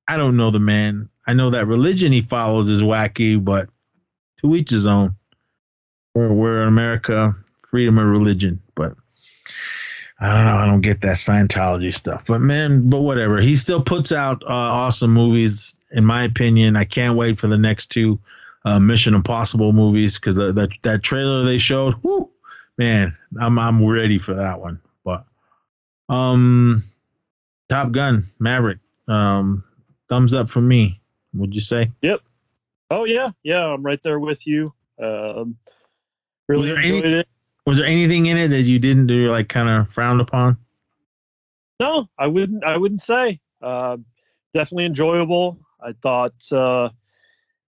I 0.08 0.16
don't 0.16 0.36
know 0.36 0.50
the 0.50 0.60
man. 0.60 1.08
I 1.26 1.34
know 1.34 1.50
that 1.50 1.66
religion 1.66 2.12
he 2.12 2.20
follows 2.20 2.68
is 2.68 2.82
wacky, 2.82 3.42
but 3.42 3.68
to 4.40 4.54
each 4.54 4.70
his 4.70 4.86
own. 4.86 5.16
We're, 6.14 6.32
we're 6.32 6.62
in 6.62 6.68
America, 6.68 7.34
freedom 7.68 7.98
of 7.98 8.06
religion, 8.06 8.62
but 8.74 8.94
I 10.18 10.32
don't 10.32 10.44
know. 10.44 10.56
I 10.56 10.66
don't 10.66 10.80
get 10.80 11.02
that 11.02 11.16
Scientology 11.16 11.92
stuff, 11.92 12.26
but 12.26 12.40
man, 12.40 12.88
but 12.88 13.02
whatever. 13.02 13.38
He 13.40 13.54
still 13.54 13.82
puts 13.82 14.12
out 14.12 14.42
uh, 14.44 14.46
awesome 14.48 15.12
movies, 15.12 15.78
in 15.90 16.04
my 16.04 16.24
opinion. 16.24 16.76
I 16.76 16.84
can't 16.84 17.18
wait 17.18 17.38
for 17.38 17.48
the 17.48 17.58
next 17.58 17.88
two 17.88 18.18
uh, 18.64 18.80
Mission 18.80 19.14
Impossible 19.14 19.72
movies 19.72 20.18
because 20.18 20.36
that 20.36 20.70
that 20.82 21.02
trailer 21.02 21.44
they 21.44 21.58
showed, 21.58 21.94
whoo, 22.02 22.30
man, 22.78 23.16
I'm 23.38 23.58
I'm 23.58 23.86
ready 23.86 24.18
for 24.18 24.34
that 24.34 24.58
one. 24.58 24.80
But 25.04 25.26
um, 26.08 26.82
Top 27.68 27.92
Gun, 27.92 28.30
Maverick, 28.38 28.78
um, 29.08 29.64
thumbs 30.08 30.34
up 30.34 30.48
from 30.50 30.68
me. 30.68 31.00
Would 31.34 31.54
you 31.54 31.60
say? 31.60 31.90
Yep. 32.02 32.20
Oh 32.90 33.04
yeah, 33.04 33.30
yeah, 33.42 33.64
I'm 33.66 33.82
right 33.82 34.00
there 34.02 34.18
with 34.20 34.46
you. 34.46 34.72
Um, 35.02 35.56
really 36.48 36.60
Was 36.62 36.68
there 36.68 36.80
enjoyed 36.80 37.04
any- 37.04 37.14
it. 37.20 37.28
Was 37.66 37.78
there 37.78 37.86
anything 37.86 38.26
in 38.26 38.36
it 38.36 38.48
that 38.48 38.62
you 38.62 38.78
didn't 38.78 39.08
do, 39.08 39.28
like 39.28 39.48
kind 39.48 39.68
of 39.68 39.92
frowned 39.92 40.20
upon? 40.20 40.56
No, 41.80 42.08
I 42.16 42.28
wouldn't. 42.28 42.62
I 42.64 42.76
wouldn't 42.78 43.00
say. 43.00 43.40
Uh, 43.60 43.96
definitely 44.54 44.84
enjoyable. 44.86 45.58
I 45.80 45.92
thought, 46.00 46.34
uh, 46.52 46.88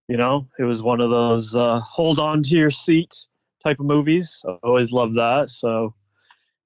you 0.07 0.15
know, 0.17 0.47
it 0.57 0.63
was 0.63 0.81
one 0.81 1.01
of 1.01 1.09
those 1.09 1.53
uh, 1.55 1.79
hold 1.81 2.17
on 2.17 2.41
to 2.43 2.55
your 2.55 2.71
seat 2.71 3.13
type 3.63 3.79
of 3.81 3.85
movies. 3.85 4.41
I 4.47 4.51
always 4.63 4.91
love 4.93 5.15
that. 5.15 5.49
So 5.49 5.93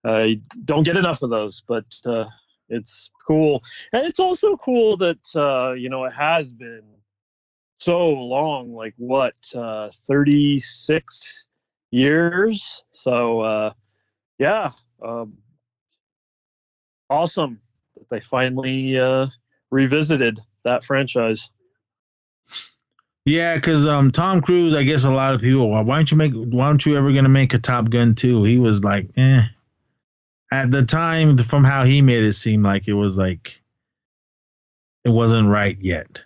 I 0.05 0.39
don't 0.63 0.83
get 0.83 0.95
enough 0.95 1.23
of 1.23 1.31
those, 1.31 1.63
but 1.67 1.85
uh, 2.05 2.25
it's 2.73 3.09
cool, 3.27 3.61
and 3.91 4.05
it's 4.05 4.19
also 4.19 4.57
cool 4.57 4.97
that 4.97 5.35
uh, 5.35 5.73
you 5.73 5.89
know 5.89 6.05
it 6.05 6.13
has 6.13 6.51
been 6.51 6.83
so 7.79 8.09
long. 8.09 8.73
Like 8.73 8.93
what, 8.97 9.35
uh, 9.55 9.89
thirty 10.07 10.59
six 10.59 11.47
years? 11.91 12.83
So 12.93 13.41
uh, 13.41 13.73
yeah. 14.37 14.71
Um, 15.01 15.37
awesome 17.09 17.59
that 17.95 18.09
they 18.09 18.19
finally 18.19 18.97
uh, 18.97 19.27
revisited 19.69 20.39
that 20.63 20.83
franchise. 20.83 21.49
Yeah, 23.25 23.55
because 23.55 23.87
um, 23.87 24.11
Tom 24.11 24.41
Cruise, 24.41 24.75
I 24.75 24.83
guess 24.83 25.05
a 25.05 25.09
lot 25.09 25.33
of 25.33 25.41
people, 25.41 25.69
why 25.69 25.95
don't 25.95 26.11
you 26.11 26.17
make, 26.17 26.33
why 26.33 26.67
don't 26.67 26.85
you 26.85 26.97
ever 26.97 27.13
gonna 27.13 27.29
make 27.29 27.53
a 27.53 27.59
Top 27.59 27.89
Gun 27.89 28.15
too? 28.15 28.43
He 28.43 28.59
was 28.59 28.83
like, 28.83 29.09
eh. 29.15 29.43
At 30.53 30.69
the 30.69 30.85
time, 30.85 31.35
from 31.39 31.63
how 31.63 31.83
he 31.83 32.03
made 32.03 32.23
it 32.23 32.33
seem 32.33 32.61
like 32.61 32.87
it 32.87 32.93
was 32.93 33.17
like, 33.17 33.59
it 35.03 35.09
wasn't 35.09 35.49
right 35.49 35.75
yet. 35.81 36.21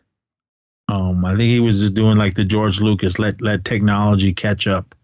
Um, 0.89 1.23
I 1.23 1.29
think 1.29 1.49
he 1.49 1.61
was 1.61 1.79
just 1.79 1.93
doing 1.93 2.17
like 2.17 2.35
the 2.35 2.43
George 2.43 2.81
Lucas, 2.81 3.19
let 3.19 3.41
let 3.41 3.63
technology 3.63 4.33
catch 4.33 4.67
up, 4.67 4.95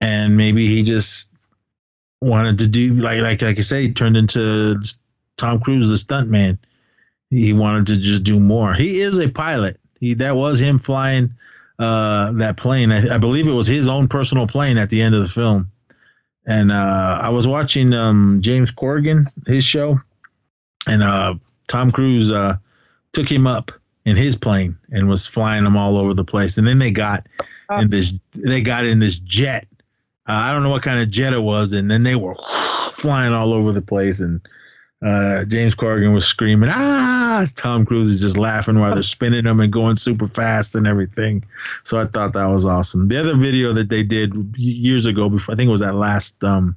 and 0.00 0.36
maybe 0.36 0.66
he 0.66 0.82
just 0.82 1.30
wanted 2.20 2.58
to 2.58 2.66
do 2.66 2.94
like 2.94 3.20
like 3.20 3.42
like 3.42 3.58
I 3.58 3.60
say, 3.60 3.92
turned 3.92 4.16
into 4.16 4.82
Tom 5.36 5.60
Cruise, 5.60 5.88
the 5.88 5.94
stuntman. 5.94 6.58
He 7.30 7.52
wanted 7.52 7.86
to 7.86 7.96
just 7.96 8.24
do 8.24 8.40
more. 8.40 8.74
He 8.74 9.00
is 9.00 9.18
a 9.18 9.28
pilot. 9.28 9.78
He 10.00 10.14
that 10.14 10.34
was 10.34 10.60
him 10.60 10.80
flying 10.80 11.34
uh, 11.78 12.32
that 12.32 12.56
plane. 12.56 12.90
I, 12.90 13.14
I, 13.14 13.18
believe 13.18 13.46
it 13.46 13.52
was 13.52 13.68
his 13.68 13.86
own 13.86 14.08
personal 14.08 14.48
plane 14.48 14.78
at 14.78 14.90
the 14.90 15.00
end 15.00 15.14
of 15.14 15.22
the 15.22 15.28
film. 15.28 15.71
And 16.46 16.72
uh, 16.72 17.18
I 17.22 17.28
was 17.28 17.46
watching 17.46 17.92
um, 17.92 18.38
James 18.40 18.70
Corrigan 18.70 19.28
his 19.46 19.64
show, 19.64 20.00
and 20.86 21.02
uh, 21.02 21.34
Tom 21.68 21.92
Cruise 21.92 22.30
uh, 22.30 22.56
took 23.12 23.30
him 23.30 23.46
up 23.46 23.70
in 24.04 24.16
his 24.16 24.34
plane 24.34 24.76
and 24.90 25.08
was 25.08 25.26
flying 25.26 25.64
them 25.64 25.76
all 25.76 25.96
over 25.96 26.14
the 26.14 26.24
place. 26.24 26.58
And 26.58 26.66
then 26.66 26.78
they 26.78 26.90
got 26.90 27.26
in 27.78 27.90
this 27.90 28.12
they 28.34 28.60
got 28.60 28.84
in 28.84 28.98
this 28.98 29.18
jet. 29.18 29.66
Uh, 30.28 30.32
I 30.32 30.52
don't 30.52 30.62
know 30.62 30.70
what 30.70 30.82
kind 30.82 31.00
of 31.00 31.10
jet 31.10 31.32
it 31.32 31.42
was, 31.42 31.72
and 31.72 31.90
then 31.90 32.02
they 32.02 32.16
were 32.16 32.34
flying 32.90 33.32
all 33.32 33.52
over 33.52 33.72
the 33.72 33.82
place. 33.82 34.20
And 34.20 34.40
uh, 35.04 35.44
James 35.44 35.74
Corrigan 35.74 36.12
was 36.12 36.24
screaming, 36.24 36.70
"Ah!" 36.72 37.44
Tom 37.56 37.84
Cruise 37.84 38.10
is 38.10 38.20
just 38.20 38.38
laughing 38.38 38.78
while 38.78 38.94
they're 38.94 39.02
spinning 39.02 39.44
them 39.44 39.60
and 39.60 39.72
going 39.72 39.96
super 39.96 40.28
fast 40.28 40.76
and 40.76 40.86
everything. 40.86 41.44
So 41.82 41.98
I 41.98 42.06
thought 42.06 42.34
that 42.34 42.46
was 42.46 42.66
awesome. 42.66 43.08
The 43.08 43.18
other 43.18 43.34
video 43.34 43.72
that 43.72 43.88
they 43.88 44.04
did 44.04 44.56
years 44.56 45.06
ago, 45.06 45.28
before 45.28 45.54
I 45.54 45.56
think 45.56 45.68
it 45.68 45.72
was 45.72 45.80
that 45.80 45.96
last 45.96 46.42
um, 46.44 46.76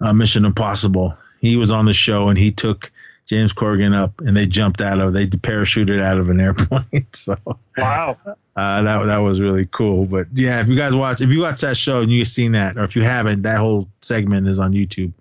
uh, 0.00 0.14
Mission 0.14 0.46
Impossible, 0.46 1.16
he 1.40 1.56
was 1.56 1.70
on 1.70 1.84
the 1.84 1.92
show 1.92 2.28
and 2.30 2.38
he 2.38 2.52
took 2.52 2.90
James 3.26 3.52
Corrigan 3.52 3.92
up, 3.92 4.20
and 4.20 4.34
they 4.34 4.46
jumped 4.46 4.80
out 4.80 4.98
of 4.98 5.12
they 5.12 5.26
parachuted 5.26 6.02
out 6.02 6.16
of 6.16 6.30
an 6.30 6.40
airplane. 6.40 7.06
so 7.12 7.36
wow, 7.76 8.16
uh, 8.56 8.82
that 8.82 9.04
that 9.06 9.18
was 9.18 9.40
really 9.40 9.66
cool. 9.66 10.06
But 10.06 10.28
yeah, 10.32 10.62
if 10.62 10.68
you 10.68 10.76
guys 10.76 10.94
watch 10.94 11.20
if 11.20 11.30
you 11.30 11.42
watch 11.42 11.60
that 11.60 11.76
show 11.76 12.00
and 12.00 12.10
you've 12.10 12.28
seen 12.28 12.52
that, 12.52 12.78
or 12.78 12.84
if 12.84 12.96
you 12.96 13.02
haven't, 13.02 13.42
that 13.42 13.58
whole 13.58 13.88
segment 14.00 14.46
is 14.46 14.58
on 14.58 14.72
YouTube. 14.72 15.12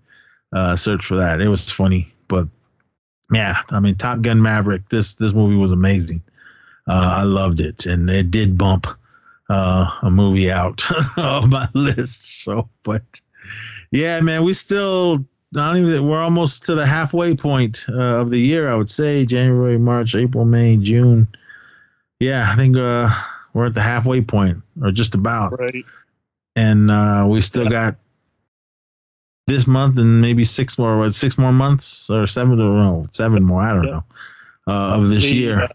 Uh, 0.54 0.76
search 0.76 1.06
for 1.06 1.16
that. 1.18 1.42
It 1.42 1.48
was 1.48 1.72
funny, 1.72 2.14
but 2.28 2.48
yeah, 3.34 3.58
I 3.72 3.80
mean, 3.80 3.96
Top 3.96 4.22
Gun 4.22 4.42
Maverick. 4.42 4.90
This 4.90 5.16
this 5.16 5.34
movie 5.34 5.56
was 5.56 5.72
amazing. 5.72 6.22
Uh, 6.88 7.16
I 7.18 7.24
loved 7.24 7.62
it, 7.62 7.86
and 7.86 8.10
it 8.10 8.32
did 8.32 8.58
bump 8.58 8.88
uh, 9.50 9.90
a 10.02 10.12
movie 10.12 10.52
out 10.52 10.84
of 11.18 11.50
my 11.50 11.68
list. 11.74 12.44
So, 12.44 12.70
but 12.84 13.04
yeah, 13.92 14.20
man, 14.22 14.44
we 14.44 14.54
still 14.54 15.26
don't 15.54 15.78
even. 15.78 16.08
We're 16.08 16.22
almost 16.22 16.66
to 16.66 16.76
the 16.76 16.86
halfway 16.86 17.36
point 17.36 17.86
uh, 17.90 18.22
of 18.22 18.30
the 18.30 18.40
year. 18.40 18.70
I 18.70 18.76
would 18.76 18.90
say 18.90 19.26
January, 19.26 19.78
March, 19.78 20.16
April, 20.16 20.46
May, 20.46 20.78
June. 20.78 21.28
Yeah, 22.20 22.48
I 22.50 22.56
think 22.56 22.78
uh, 22.78 23.10
we're 23.54 23.68
at 23.68 23.74
the 23.74 23.82
halfway 23.82 24.22
point, 24.22 24.62
or 24.82 24.92
just 24.92 25.16
about. 25.16 25.60
Right. 25.60 25.86
And 26.56 26.90
uh, 26.90 27.26
we 27.30 27.42
still 27.42 27.68
got 27.68 27.98
this 29.48 29.68
month 29.68 29.98
and 29.98 30.22
maybe 30.22 30.44
six 30.44 30.78
more. 30.78 30.98
What, 30.98 31.14
six 31.14 31.38
more 31.38 31.52
months 31.52 32.10
or 32.10 32.28
seven? 32.28 32.60
Or 32.60 32.78
no, 32.78 33.08
seven 33.12 33.44
more. 33.44 33.62
I 33.62 33.74
don't 33.74 33.84
yeah. 33.84 33.92
know. 33.92 34.04
Uh, 34.68 34.98
of 34.98 35.10
this 35.10 35.24
the, 35.24 35.36
year. 35.36 35.64
Uh, 35.64 35.68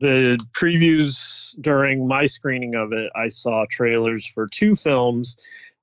the 0.00 0.38
previews 0.52 1.54
during 1.60 2.06
my 2.06 2.26
screening 2.26 2.74
of 2.74 2.92
it, 2.92 3.10
I 3.14 3.28
saw 3.28 3.64
trailers 3.70 4.26
for 4.26 4.46
two 4.46 4.74
films 4.74 5.36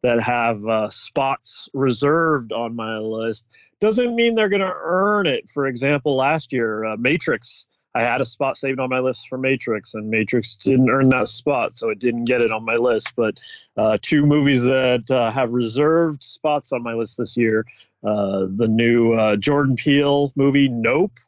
that 0.04 0.22
have 0.22 0.66
uh, 0.68 0.90
spots 0.90 1.70
reserved 1.74 2.52
on 2.52 2.76
my 2.76 2.98
list 2.98 3.46
doesn't 3.80 4.16
mean 4.16 4.36
they're 4.36 4.50
going 4.50 4.62
to 4.62 4.74
earn 4.74 5.28
it. 5.28 5.50
For 5.50 5.66
example, 5.68 6.16
last 6.16 6.54
year, 6.54 6.86
uh, 6.86 6.98
Matrix, 6.98 7.68
I 7.96 8.02
had 8.02 8.22
a 8.22 8.26
spot 8.26 8.58
saved 8.58 8.80
on 8.80 8.90
my 8.90 9.00
list 9.00 9.28
for 9.28 9.38
Matrix, 9.38 9.94
and 9.94 10.10
Matrix 10.10 10.56
didn't 10.56 10.90
earn 10.90 11.10
that 11.10 11.28
spot, 11.28 11.78
so 11.78 11.90
it 11.90 12.00
didn't 12.00 12.26
get 12.26 12.42
it 12.42 12.52
on 12.52 12.66
my 12.66 12.76
list. 12.76 13.14
But 13.16 13.40
uh, 13.78 13.98
two 14.02 14.26
movies 14.26 14.64
that 14.64 15.10
uh, 15.12 15.30
have 15.32 15.52
reserved 15.54 16.24
spots 16.24 16.72
on 16.72 16.82
my 16.82 16.94
list 16.94 17.18
this 17.18 17.38
year 17.38 17.66
uh, 18.04 18.48
the 18.56 18.68
new 18.68 19.14
uh, 19.14 19.36
Jordan 19.36 19.76
Peele 19.76 20.34
movie, 20.36 20.68
Nope, 20.70 21.20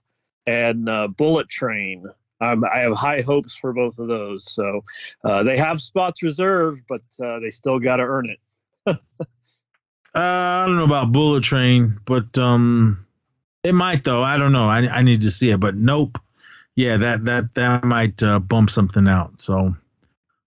and 0.46 0.90
Bullet 1.16 1.50
Train. 1.50 2.06
Um, 2.42 2.66
I 2.66 2.80
have 2.80 2.94
high 2.94 3.22
hopes 3.22 3.56
for 3.56 3.74
both 3.74 3.98
of 4.00 4.08
those. 4.08 4.52
So 4.52 4.84
uh, 5.24 5.44
they 5.44 5.58
have 5.58 5.80
spots 5.80 6.22
reserved, 6.22 6.84
but 6.88 7.02
uh, 7.24 7.40
they 7.40 7.50
still 7.50 7.80
got 7.80 7.98
to 7.98 8.04
earn 8.04 8.30
it. 8.30 8.40
uh, 8.88 8.98
I 10.14 10.66
don't 10.66 10.78
know 10.78 10.84
about 10.84 11.12
Bullet 11.12 11.44
Train, 11.44 12.00
but 12.06 12.38
um, 12.38 13.06
it 13.64 13.74
might 13.74 14.04
though. 14.04 14.22
I 14.22 14.38
don't 14.38 14.52
know. 14.52 14.68
I 14.68 14.88
I 14.88 15.02
need 15.02 15.22
to 15.22 15.32
see 15.32 15.50
it, 15.50 15.60
but 15.60 15.76
nope. 15.76 16.18
Yeah, 16.76 16.98
that 16.98 17.26
that 17.26 17.54
that 17.56 17.84
might 17.84 18.22
uh, 18.22 18.40
bump 18.40 18.70
something 18.70 19.08
out. 19.08 19.40
So 19.40 19.76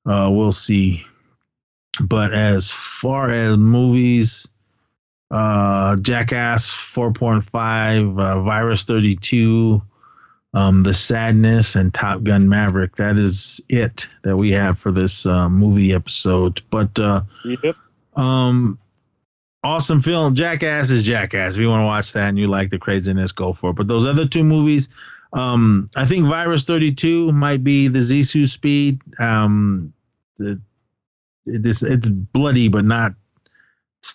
uh, 0.06 0.28
we'll 0.32 0.52
see. 0.52 1.04
But 2.00 2.32
as 2.32 2.70
far 2.70 3.30
as 3.30 3.56
movies, 3.56 4.48
uh, 5.30 5.96
Jackass 5.96 6.68
4.5, 6.70 8.20
uh, 8.20 8.42
Virus 8.42 8.84
32, 8.84 9.82
um, 10.54 10.82
The 10.82 10.94
Sadness, 10.94 11.76
and 11.76 11.92
Top 11.92 12.22
Gun 12.22 12.48
Maverick. 12.48 12.96
That 12.96 13.18
is 13.18 13.60
it 13.68 14.08
that 14.22 14.36
we 14.36 14.52
have 14.52 14.78
for 14.78 14.92
this 14.92 15.26
uh, 15.26 15.48
movie 15.48 15.92
episode. 15.92 16.62
But 16.70 16.98
uh, 16.98 17.22
yep. 17.44 17.76
Um, 18.16 18.78
awesome 19.62 20.00
film. 20.00 20.34
Jackass 20.34 20.90
is 20.90 21.04
Jackass. 21.04 21.54
If 21.54 21.60
you 21.60 21.68
want 21.68 21.82
to 21.82 21.86
watch 21.86 22.12
that 22.14 22.28
and 22.28 22.38
you 22.38 22.48
like 22.48 22.70
the 22.70 22.78
craziness, 22.78 23.32
go 23.32 23.52
for 23.52 23.70
it. 23.70 23.76
But 23.76 23.88
those 23.88 24.06
other 24.06 24.26
two 24.26 24.44
movies, 24.44 24.88
um, 25.32 25.90
I 25.94 26.06
think 26.06 26.26
Virus 26.26 26.64
32 26.64 27.32
might 27.32 27.62
be 27.62 27.88
the 27.88 28.00
zisman 28.00 28.48
Speed. 28.48 29.00
Um, 29.18 29.92
the, 30.36 30.60
it's, 31.46 31.82
it's 31.82 32.08
bloody, 32.08 32.68
but 32.68 32.84
not 32.84 33.14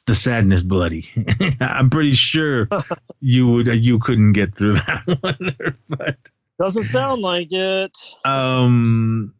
the 0.06 0.16
sadness 0.16 0.64
bloody. 0.64 1.10
I'm 1.60 1.90
pretty 1.90 2.14
sure 2.14 2.68
you 3.20 3.52
would 3.52 3.68
you 3.68 4.00
couldn't 4.00 4.34
get 4.34 4.56
through 4.56 4.74
that 4.74 5.04
one, 5.22 5.78
but 5.90 6.18
doesn't 6.60 6.86
sound 6.86 7.22
like 7.22 7.50
it. 7.52 7.98
Um, 8.26 9.34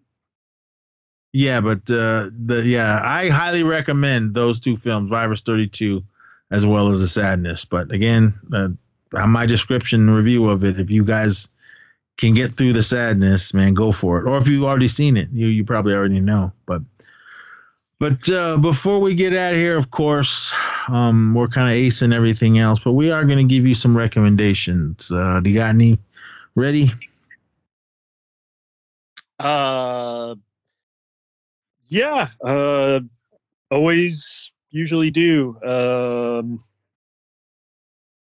yeah, 1.32 1.62
but 1.62 1.90
uh, 1.90 2.30
the 2.46 2.64
yeah, 2.66 3.00
I 3.02 3.30
highly 3.30 3.64
recommend 3.64 4.34
those 4.34 4.60
two 4.60 4.78
films, 4.78 5.10
Virus 5.10 5.42
32, 5.42 6.04
as 6.52 6.66
well 6.66 6.92
as 6.92 7.00
The 7.00 7.08
Sadness. 7.08 7.66
But 7.66 7.92
again, 7.92 8.34
uh, 8.54 8.70
my 9.28 9.46
description 9.46 10.10
review 10.10 10.50
of 10.50 10.64
it, 10.64 10.80
if 10.80 10.92
you 10.92 11.04
guys 11.06 11.50
can 12.18 12.34
get 12.34 12.56
through 12.56 12.74
The 12.74 12.84
Sadness, 12.84 13.54
man, 13.54 13.74
go 13.74 13.92
for 13.92 14.20
it. 14.20 14.30
Or 14.30 14.38
if 14.38 14.48
you've 14.48 14.64
already 14.64 14.88
seen 14.88 15.18
it, 15.18 15.30
you 15.32 15.48
you 15.48 15.64
probably 15.64 15.94
already 15.94 16.20
know. 16.20 16.52
But 16.66 16.82
but 18.00 18.30
uh, 18.30 18.58
before 18.58 19.00
we 19.00 19.16
get 19.16 19.34
out 19.34 19.54
of 19.54 19.60
here, 19.60 19.78
of 19.78 19.90
course, 19.90 20.54
um, 20.88 21.34
we're 21.34 21.48
kind 21.48 21.70
of 21.70 21.76
acing 21.76 22.14
everything 22.14 22.60
else, 22.60 22.80
but 22.80 22.94
we 22.94 23.12
are 23.12 23.24
going 23.26 23.40
to 23.48 23.54
give 23.54 23.66
you 23.66 23.76
some 23.76 23.96
recommendations. 23.96 25.12
Uh, 25.12 25.40
do 25.40 25.50
you 25.50 25.58
got 25.58 25.70
any 25.70 26.00
ready? 26.56 26.92
Uh 29.40 30.36
yeah, 31.94 32.28
uh, 32.44 33.02
always 33.70 34.52
usually 34.72 35.12
do. 35.12 35.56
Um, 35.64 36.60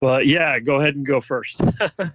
but 0.01 0.27
yeah, 0.27 0.59
go 0.59 0.75
ahead 0.75 0.95
and 0.95 1.05
go 1.05 1.21
first. 1.21 1.61
All 1.99 2.09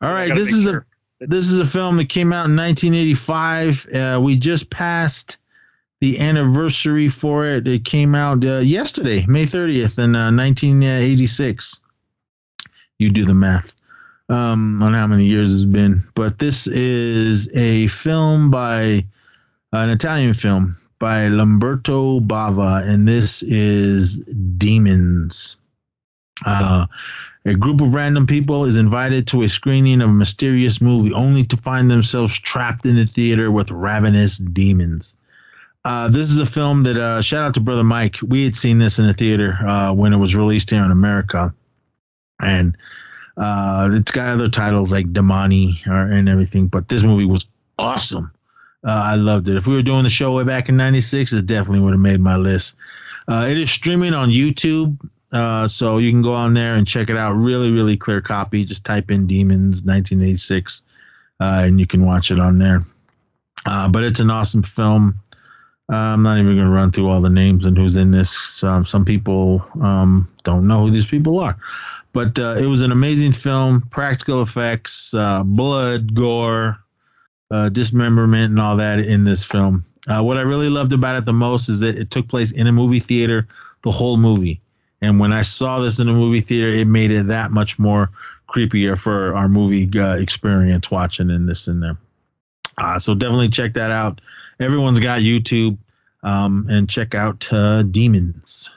right, 0.00 0.34
this 0.34 0.50
is 0.50 0.64
sure. 0.64 0.78
a 0.78 0.97
this 1.20 1.50
is 1.50 1.58
a 1.58 1.66
film 1.66 1.96
that 1.96 2.08
came 2.08 2.32
out 2.32 2.48
in 2.48 2.56
1985. 2.56 3.88
Uh, 3.92 4.20
we 4.22 4.36
just 4.36 4.70
passed 4.70 5.38
the 6.00 6.20
anniversary 6.20 7.08
for 7.08 7.46
it. 7.46 7.66
It 7.66 7.84
came 7.84 8.14
out 8.14 8.44
uh, 8.44 8.58
yesterday, 8.58 9.24
May 9.26 9.44
30th, 9.44 9.98
in 10.02 10.14
uh, 10.14 10.30
1986. 10.30 11.80
You 12.98 13.10
do 13.10 13.24
the 13.24 13.34
math 13.34 13.74
um, 14.28 14.82
on 14.82 14.94
how 14.94 15.06
many 15.06 15.26
years 15.26 15.54
it's 15.54 15.64
been, 15.64 16.04
but 16.14 16.38
this 16.38 16.66
is 16.66 17.56
a 17.56 17.86
film 17.88 18.50
by 18.50 19.04
an 19.72 19.90
Italian 19.90 20.34
film 20.34 20.76
by 20.98 21.28
Lamberto 21.28 22.20
Bava, 22.20 22.86
and 22.88 23.06
this 23.06 23.42
is 23.42 24.18
Demons. 24.18 25.56
Uh, 26.44 26.86
a 27.48 27.56
group 27.56 27.80
of 27.80 27.94
random 27.94 28.26
people 28.26 28.64
is 28.64 28.76
invited 28.76 29.26
to 29.28 29.42
a 29.42 29.48
screening 29.48 30.00
of 30.02 30.10
a 30.10 30.12
mysterious 30.12 30.80
movie 30.80 31.12
only 31.12 31.44
to 31.44 31.56
find 31.56 31.90
themselves 31.90 32.38
trapped 32.38 32.84
in 32.86 32.96
the 32.96 33.06
theater 33.06 33.50
with 33.50 33.70
ravenous 33.70 34.38
demons. 34.38 35.16
Uh, 35.84 36.08
this 36.08 36.28
is 36.30 36.38
a 36.38 36.46
film 36.46 36.82
that, 36.82 36.96
uh, 36.96 37.22
shout 37.22 37.46
out 37.46 37.54
to 37.54 37.60
Brother 37.60 37.84
Mike. 37.84 38.18
We 38.22 38.44
had 38.44 38.54
seen 38.54 38.78
this 38.78 38.98
in 38.98 39.06
the 39.06 39.14
theater 39.14 39.58
uh, 39.66 39.92
when 39.94 40.12
it 40.12 40.18
was 40.18 40.36
released 40.36 40.70
here 40.70 40.84
in 40.84 40.90
America. 40.90 41.54
And 42.40 42.76
uh, 43.36 43.90
it's 43.92 44.10
got 44.10 44.28
other 44.28 44.48
titles 44.48 44.92
like 44.92 45.06
Demoni 45.06 45.86
and 45.86 46.28
everything, 46.28 46.66
but 46.66 46.88
this 46.88 47.02
movie 47.02 47.24
was 47.24 47.46
awesome. 47.78 48.32
Uh, 48.84 49.02
I 49.06 49.14
loved 49.14 49.48
it. 49.48 49.56
If 49.56 49.66
we 49.66 49.74
were 49.74 49.82
doing 49.82 50.04
the 50.04 50.10
show 50.10 50.36
way 50.36 50.44
back 50.44 50.68
in 50.68 50.76
'96, 50.76 51.32
it 51.32 51.46
definitely 51.46 51.80
would 51.80 51.94
have 51.94 52.00
made 52.00 52.20
my 52.20 52.36
list. 52.36 52.76
Uh, 53.26 53.46
it 53.48 53.58
is 53.58 53.70
streaming 53.70 54.14
on 54.14 54.30
YouTube, 54.30 54.98
uh, 55.32 55.66
so 55.66 55.98
you 55.98 56.10
can 56.10 56.22
go 56.22 56.32
on 56.34 56.54
there 56.54 56.74
and 56.74 56.86
check 56.86 57.10
it 57.10 57.16
out. 57.16 57.34
Really, 57.34 57.70
really 57.70 57.96
clear 57.96 58.20
copy. 58.20 58.64
Just 58.64 58.84
type 58.84 59.10
in 59.10 59.26
"Demons 59.26 59.84
1986," 59.84 60.82
uh, 61.40 61.62
and 61.64 61.80
you 61.80 61.86
can 61.86 62.04
watch 62.04 62.30
it 62.30 62.38
on 62.38 62.58
there. 62.58 62.84
Uh, 63.66 63.88
but 63.88 64.04
it's 64.04 64.20
an 64.20 64.30
awesome 64.30 64.62
film. 64.62 65.20
Uh, 65.90 65.96
I'm 65.96 66.22
not 66.22 66.38
even 66.38 66.54
going 66.54 66.66
to 66.66 66.72
run 66.72 66.92
through 66.92 67.08
all 67.08 67.20
the 67.20 67.30
names 67.30 67.64
and 67.64 67.76
who's 67.76 67.96
in 67.96 68.10
this. 68.10 68.62
Um, 68.62 68.84
some 68.84 69.04
people 69.04 69.66
um, 69.80 70.30
don't 70.44 70.66
know 70.66 70.84
who 70.84 70.90
these 70.90 71.06
people 71.06 71.40
are. 71.40 71.56
But 72.12 72.38
it 72.38 72.66
was 72.66 72.82
an 72.82 72.90
amazing 72.90 73.32
film, 73.32 73.82
practical 73.82 74.42
effects, 74.42 75.14
blood, 75.44 76.14
gore, 76.14 76.78
uh, 77.50 77.68
dismemberment 77.68 78.50
and 78.50 78.60
all 78.60 78.76
that 78.76 78.98
in 78.98 79.24
this 79.24 79.44
film. 79.44 79.84
Uh, 80.06 80.22
what 80.22 80.36
I 80.36 80.42
really 80.42 80.70
loved 80.70 80.92
about 80.92 81.16
it 81.16 81.24
the 81.24 81.32
most 81.32 81.68
is 81.68 81.80
that 81.80 81.98
it 81.98 82.10
took 82.10 82.28
place 82.28 82.52
in 82.52 82.66
a 82.66 82.72
movie 82.72 83.00
theater, 83.00 83.46
the 83.82 83.90
whole 83.90 84.16
movie. 84.16 84.60
And 85.00 85.20
when 85.20 85.32
I 85.32 85.42
saw 85.42 85.80
this 85.80 86.00
in 86.00 86.08
a 86.08 86.12
movie 86.12 86.40
theater, 86.40 86.68
it 86.68 86.86
made 86.86 87.10
it 87.10 87.28
that 87.28 87.50
much 87.50 87.78
more 87.78 88.10
creepier 88.48 88.98
for 88.98 89.34
our 89.34 89.48
movie 89.48 89.88
uh, 89.98 90.16
experience 90.16 90.90
watching 90.90 91.30
in 91.30 91.46
this 91.46 91.68
in 91.68 91.80
there. 91.80 91.98
Uh, 92.76 92.98
so 92.98 93.14
definitely 93.14 93.48
check 93.48 93.74
that 93.74 93.90
out. 93.90 94.20
Everyone's 94.60 94.98
got 94.98 95.20
YouTube, 95.20 95.78
um, 96.22 96.66
and 96.68 96.88
check 96.88 97.14
out 97.14 97.52
uh, 97.52 97.82
Demons. 97.82 98.70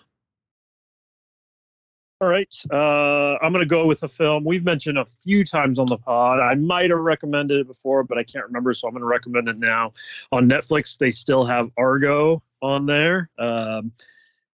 All 2.20 2.28
right. 2.28 2.54
Uh, 2.70 3.36
I'm 3.42 3.52
going 3.52 3.66
to 3.66 3.70
go 3.70 3.88
with 3.88 4.04
a 4.04 4.08
film 4.08 4.44
we've 4.44 4.64
mentioned 4.64 5.00
a 5.00 5.06
few 5.06 5.44
times 5.44 5.80
on 5.80 5.88
the 5.88 5.98
pod. 5.98 6.40
I 6.40 6.54
might 6.54 6.92
have 6.92 7.00
recommended 7.00 7.62
it 7.62 7.68
before, 7.68 8.04
but 8.04 8.20
I 8.20 8.24
can't 8.24 8.46
remember, 8.46 8.76
so 8.76 8.88
I'm 8.88 8.94
going 8.94 9.02
to 9.02 9.08
recommend 9.08 9.50
it 9.50 9.58
now. 9.58 9.94
On 10.32 10.48
Netflix, 10.48 11.00
they 11.00 11.10
still 11.10 11.46
have 11.46 11.72
Argo 11.78 12.44
on 12.62 12.86
there. 12.86 13.28
Um, 13.40 13.92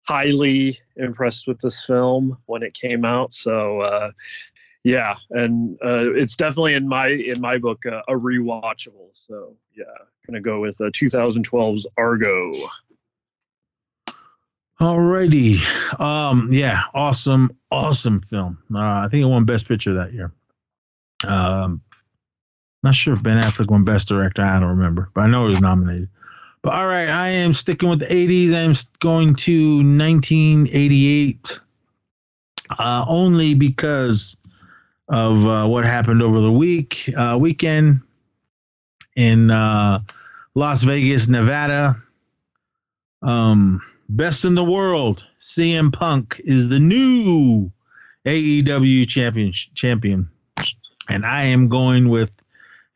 highly 0.08 0.78
impressed 0.96 1.46
with 1.46 1.60
this 1.60 1.84
film 1.84 2.38
when 2.46 2.62
it 2.62 2.72
came 2.72 3.04
out. 3.04 3.34
So, 3.34 3.80
uh, 3.80 4.12
yeah, 4.82 5.16
and 5.30 5.76
uh, 5.84 6.06
it's 6.14 6.36
definitely 6.36 6.74
in 6.74 6.88
my 6.88 7.08
in 7.08 7.40
my 7.40 7.58
book 7.58 7.84
uh, 7.84 8.02
a 8.08 8.14
rewatchable. 8.14 9.10
So, 9.26 9.56
yeah, 9.76 9.84
to 10.32 10.40
go 10.40 10.60
with 10.60 10.78
2012's 10.78 11.86
uh, 11.86 11.90
Argo. 11.98 12.52
Alrighty. 14.80 15.58
Um, 16.00 16.50
yeah, 16.52 16.82
awesome, 16.94 17.56
awesome 17.70 18.20
film. 18.20 18.58
Uh, 18.72 18.78
I 18.78 19.08
think 19.10 19.24
it 19.24 19.26
won 19.26 19.44
Best 19.44 19.66
Picture 19.68 19.94
that 19.94 20.12
year. 20.12 20.32
Um, 21.26 21.82
not 22.84 22.94
sure 22.94 23.14
if 23.14 23.22
Ben 23.22 23.42
Affleck 23.42 23.70
won 23.70 23.84
Best 23.84 24.08
Director. 24.08 24.40
I 24.40 24.60
don't 24.60 24.68
remember, 24.68 25.10
but 25.12 25.22
I 25.22 25.26
know 25.26 25.46
he 25.46 25.52
was 25.52 25.60
nominated. 25.60 26.10
But 26.62 26.72
all 26.72 26.86
right, 26.86 27.08
I 27.08 27.28
am 27.28 27.52
sticking 27.52 27.88
with 27.88 28.00
the 28.00 28.06
80s. 28.06 28.52
I 28.52 28.60
am 28.60 28.74
going 29.00 29.34
to 29.36 29.76
1988, 29.76 31.60
uh, 32.78 33.04
only 33.08 33.54
because 33.54 34.36
of 35.08 35.46
uh, 35.46 35.66
what 35.66 35.84
happened 35.84 36.22
over 36.22 36.40
the 36.40 36.52
week 36.52 37.10
uh, 37.16 37.38
weekend 37.40 38.00
in 39.16 39.50
uh, 39.50 40.00
Las 40.54 40.82
Vegas, 40.82 41.28
Nevada. 41.28 42.02
Um, 43.22 43.82
Best 44.10 44.46
in 44.46 44.54
the 44.54 44.64
world, 44.64 45.26
CM 45.38 45.92
Punk 45.92 46.40
is 46.42 46.70
the 46.70 46.80
new 46.80 47.70
AEW 48.24 49.06
champion 49.06 49.52
champion. 49.74 50.30
And 51.10 51.26
I 51.26 51.44
am 51.44 51.68
going 51.68 52.08
with 52.08 52.30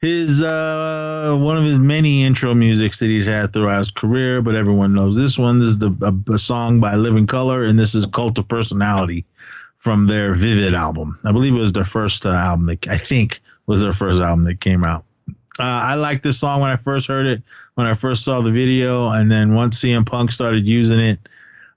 his 0.03 0.43
uh 0.43 1.39
one 1.41 1.57
of 1.57 1.65
his 1.65 1.79
many 1.79 2.25
intro 2.25 2.53
musics 2.55 2.99
that 2.99 3.07
he's 3.07 3.27
had 3.27 3.53
throughout 3.53 3.79
his 3.79 3.91
career, 3.91 4.43
but 4.43 4.57
everyone 4.57 4.93
knows 4.93 5.17
this 5.17 5.39
one. 5.39 5.61
This 5.61 5.71
is 5.71 5.79
the 5.79 5.95
a, 6.03 6.35
a 6.35 6.39
song 6.39 6.81
by 6.81 6.97
Living 6.97 7.27
Colour, 7.27 7.65
and 7.65 7.79
this 7.79 7.95
is 7.95 8.05
Cult 8.07 8.37
of 8.39 8.49
Personality 8.49 9.25
from 9.79 10.07
their 10.07 10.35
Vivid 10.35 10.75
album. 10.75 11.19
I 11.25 11.33
believe 11.33 11.55
it 11.55 11.59
was 11.59 11.73
their 11.73 11.85
first 11.85 12.27
uh, 12.27 12.31
album. 12.31 12.67
That, 12.67 12.87
I 12.89 12.99
think 12.99 13.41
was 13.67 13.81
their 13.81 13.93
first 13.93 14.21
album 14.21 14.45
that 14.45 14.61
came 14.61 14.85
out. 14.85 15.05
Uh, 15.59 15.63
I 15.63 15.95
liked 15.95 16.23
this 16.23 16.39
song 16.39 16.61
when 16.61 16.71
I 16.71 16.77
first 16.77 17.07
heard 17.07 17.27
it, 17.27 17.43
when 17.75 17.87
I 17.87 17.95
first 17.95 18.25
saw 18.25 18.41
the 18.43 18.51
video, 18.51 19.11
and 19.11 19.31
then 19.31 19.55
once 19.55 19.81
CM 19.81 20.07
Punk 20.07 20.33
started 20.33 20.67
using 20.67 21.01
it 21.01 21.19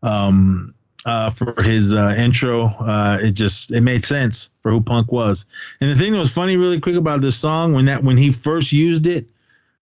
um, 0.04 0.75
uh, 1.06 1.30
for 1.30 1.54
his 1.62 1.94
uh, 1.94 2.16
intro, 2.18 2.66
uh, 2.66 3.20
it 3.22 3.32
just 3.32 3.72
it 3.72 3.82
made 3.82 4.04
sense 4.04 4.50
for 4.62 4.72
who 4.72 4.82
Punk 4.82 5.12
was. 5.12 5.46
And 5.80 5.90
the 5.90 5.96
thing 5.96 6.14
that 6.14 6.20
was 6.20 6.32
funny, 6.32 6.58
really 6.58 6.80
quick 6.80 6.96
about 6.96 7.22
this 7.22 7.36
song, 7.36 7.74
when 7.74 7.86
that 7.86 8.04
when 8.04 8.18
he 8.18 8.32
first 8.32 8.72
used 8.72 9.06
it, 9.06 9.28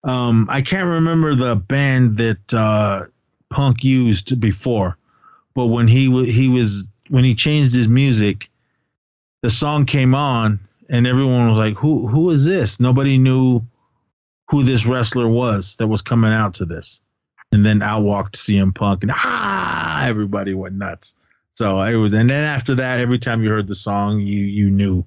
um, 0.04 0.48
I 0.50 0.62
can't 0.62 0.90
remember 0.90 1.34
the 1.34 1.56
band 1.56 2.18
that 2.18 2.54
uh, 2.54 3.06
Punk 3.50 3.84
used 3.84 4.40
before, 4.40 4.98
but 5.56 5.68
when 5.68 5.88
he 5.88 6.30
he 6.30 6.50
was 6.50 6.92
when 7.10 7.24
he 7.24 7.34
changed 7.34 7.74
his 7.74 7.88
music, 7.88 8.50
the 9.42 9.50
song 9.50 9.86
came 9.86 10.14
on, 10.14 10.60
and 10.90 11.08
everyone 11.08 11.50
was 11.50 11.58
like, 11.58 11.78
"Who 11.78 12.08
who 12.08 12.30
is 12.32 12.46
this?" 12.46 12.82
Nobody 12.82 13.18
knew 13.18 13.62
who 14.50 14.64
this 14.64 14.86
wrestler 14.86 15.30
was 15.30 15.78
that 15.78 15.88
was 15.88 16.02
coming 16.02 16.34
out 16.34 16.56
to 16.56 16.66
this. 16.66 17.00
And 17.54 17.64
then 17.64 17.84
out 17.84 18.02
walked 18.02 18.36
CM 18.36 18.74
Punk, 18.74 19.04
and 19.04 19.12
ah, 19.14 20.08
everybody 20.08 20.56
went 20.56 20.76
nuts. 20.76 21.16
So 21.54 21.80
it 21.82 21.96
was, 21.96 22.14
and 22.14 22.28
then 22.28 22.44
after 22.44 22.76
that, 22.76 23.00
every 23.00 23.20
time 23.20 23.44
you 23.44 23.50
heard 23.50 23.68
the 23.68 23.76
song, 23.76 24.20
you 24.20 24.44
you 24.44 24.72
knew 24.72 25.06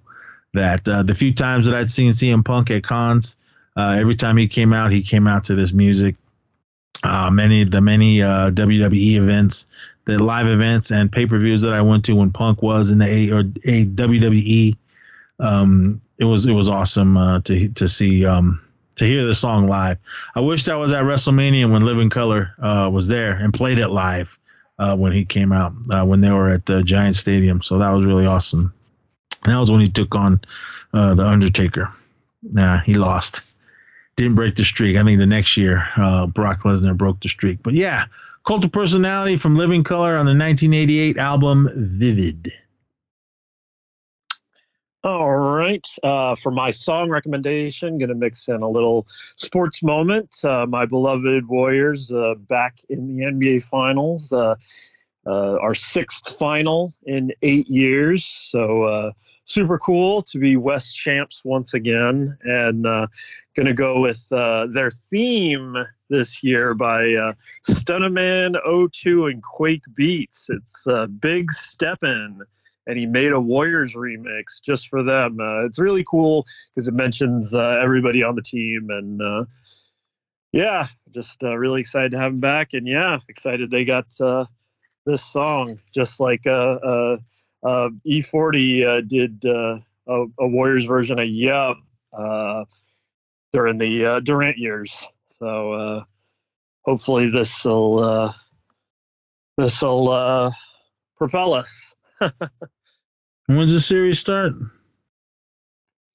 that 0.54 0.88
uh, 0.88 1.02
the 1.02 1.14
few 1.14 1.34
times 1.34 1.66
that 1.66 1.74
I'd 1.74 1.90
seen 1.90 2.12
CM 2.12 2.44
Punk 2.44 2.70
at 2.70 2.84
cons, 2.84 3.36
uh, 3.76 3.96
every 3.98 4.14
time 4.14 4.36
he 4.36 4.46
came 4.46 4.72
out, 4.72 4.92
he 4.92 5.02
came 5.02 5.26
out 5.26 5.44
to 5.44 5.56
this 5.56 5.72
music. 5.72 6.14
Uh, 7.02 7.30
many 7.30 7.64
the 7.64 7.80
many 7.80 8.22
uh, 8.22 8.50
WWE 8.52 9.16
events, 9.16 9.66
the 10.06 10.22
live 10.22 10.46
events 10.46 10.92
and 10.92 11.10
pay 11.10 11.26
per 11.26 11.38
views 11.38 11.62
that 11.62 11.74
I 11.74 11.82
went 11.82 12.04
to 12.06 12.14
when 12.14 12.30
Punk 12.30 12.62
was 12.62 12.90
in 12.90 12.98
the 12.98 13.06
A 13.06 13.30
or 13.32 13.40
a 13.40 13.84
WWE, 13.84 14.76
um, 15.40 16.00
it 16.16 16.24
was 16.24 16.46
it 16.46 16.52
was 16.52 16.68
awesome 16.68 17.16
uh, 17.16 17.40
to 17.40 17.68
to 17.70 17.88
see 17.88 18.24
um, 18.24 18.62
to 18.96 19.04
hear 19.04 19.24
the 19.24 19.34
song 19.34 19.68
live. 19.68 19.98
I 20.34 20.40
wish 20.40 20.68
I 20.68 20.76
was 20.76 20.92
at 20.92 21.04
WrestleMania 21.04 21.70
when 21.70 21.84
Living 21.84 22.10
Colour 22.10 22.54
uh, 22.58 22.90
was 22.92 23.08
there 23.08 23.32
and 23.32 23.52
played 23.52 23.78
it 23.78 23.88
live 23.88 24.38
uh, 24.78 24.96
when 24.96 25.12
he 25.12 25.24
came 25.24 25.52
out 25.52 25.72
uh, 25.90 26.04
when 26.04 26.20
they 26.20 26.30
were 26.30 26.50
at 26.50 26.66
the 26.66 26.82
Giant 26.82 27.16
Stadium. 27.16 27.62
So 27.62 27.78
that 27.78 27.90
was 27.90 28.04
really 28.04 28.26
awesome. 28.26 28.72
And 29.44 29.52
that 29.52 29.60
was 29.60 29.70
when 29.70 29.80
he 29.80 29.88
took 29.88 30.14
on 30.14 30.40
uh, 30.92 31.14
the 31.14 31.24
Undertaker. 31.24 31.92
Nah, 32.42 32.78
he 32.78 32.94
lost. 32.94 33.40
Didn't 34.16 34.34
break 34.34 34.56
the 34.56 34.64
streak. 34.64 34.96
I 34.96 35.04
think 35.04 35.18
the 35.18 35.26
next 35.26 35.56
year 35.56 35.86
uh, 35.96 36.26
Brock 36.26 36.62
Lesnar 36.62 36.96
broke 36.96 37.20
the 37.20 37.28
streak. 37.28 37.62
But 37.62 37.74
yeah, 37.74 38.06
Cult 38.46 38.64
of 38.64 38.72
Personality 38.72 39.36
from 39.36 39.56
Living 39.56 39.84
Colour 39.84 40.16
on 40.16 40.24
the 40.24 40.30
1988 40.30 41.18
album 41.18 41.68
Vivid. 41.74 42.52
All 45.06 45.36
right. 45.36 45.86
Uh, 46.02 46.34
for 46.34 46.50
my 46.50 46.72
song 46.72 47.10
recommendation, 47.10 47.96
going 47.96 48.08
to 48.08 48.16
mix 48.16 48.48
in 48.48 48.60
a 48.60 48.68
little 48.68 49.04
sports 49.06 49.80
moment. 49.80 50.34
Uh, 50.42 50.66
my 50.66 50.84
beloved 50.84 51.46
Warriors 51.46 52.10
uh, 52.10 52.34
back 52.34 52.78
in 52.88 53.06
the 53.06 53.22
NBA 53.22 53.64
Finals. 53.64 54.32
Uh, 54.32 54.56
uh, 55.24 55.58
our 55.60 55.76
sixth 55.76 56.36
final 56.36 56.92
in 57.04 57.30
eight 57.42 57.68
years. 57.68 58.24
So 58.24 58.82
uh, 58.82 59.12
super 59.44 59.78
cool 59.78 60.22
to 60.22 60.40
be 60.40 60.56
West 60.56 60.96
champs 60.96 61.44
once 61.44 61.72
again. 61.72 62.36
And 62.42 62.82
going 62.82 63.66
to 63.66 63.74
go 63.74 64.00
with 64.00 64.28
their 64.28 64.90
theme 64.90 65.76
this 66.10 66.42
year 66.42 66.74
by 66.74 67.14
uh, 67.14 67.34
Stunnaman 67.70 68.56
02 68.92 69.26
and 69.26 69.40
Quake 69.40 69.84
Beats. 69.94 70.50
It's 70.50 70.84
Big 71.20 71.52
Steppin' 71.52 72.42
and 72.86 72.98
he 72.98 73.06
made 73.06 73.32
a 73.32 73.40
Warriors 73.40 73.94
remix 73.94 74.62
just 74.62 74.88
for 74.88 75.02
them. 75.02 75.38
Uh, 75.40 75.64
it's 75.64 75.78
really 75.78 76.04
cool 76.04 76.44
because 76.74 76.88
it 76.88 76.94
mentions 76.94 77.54
uh, 77.54 77.80
everybody 77.82 78.22
on 78.22 78.36
the 78.36 78.42
team, 78.42 78.88
and 78.90 79.20
uh, 79.20 79.44
yeah, 80.52 80.86
just 81.12 81.42
uh, 81.42 81.56
really 81.56 81.80
excited 81.80 82.12
to 82.12 82.18
have 82.18 82.32
him 82.32 82.40
back. 82.40 82.72
And 82.74 82.86
yeah, 82.86 83.18
excited 83.28 83.70
they 83.70 83.84
got 83.84 84.06
uh, 84.20 84.46
this 85.04 85.24
song, 85.24 85.80
just 85.92 86.20
like 86.20 86.46
uh, 86.46 87.18
E40 87.64 89.08
did 89.08 89.44
a, 89.44 89.80
a, 90.08 90.48
Warriors 90.48 90.86
version 90.86 91.18
of 91.18 91.26
"Yup" 91.26 91.78
during 93.52 93.78
the 93.78 94.20
Durant 94.24 94.58
years. 94.58 95.08
So 95.38 96.04
hopefully 96.84 97.30
this 97.30 97.64
will 97.64 98.32
this 99.58 99.82
will 99.82 100.52
propel 101.18 101.54
us. 101.54 101.94
When's 103.46 103.72
the 103.72 103.80
series 103.80 104.18
start? 104.18 104.54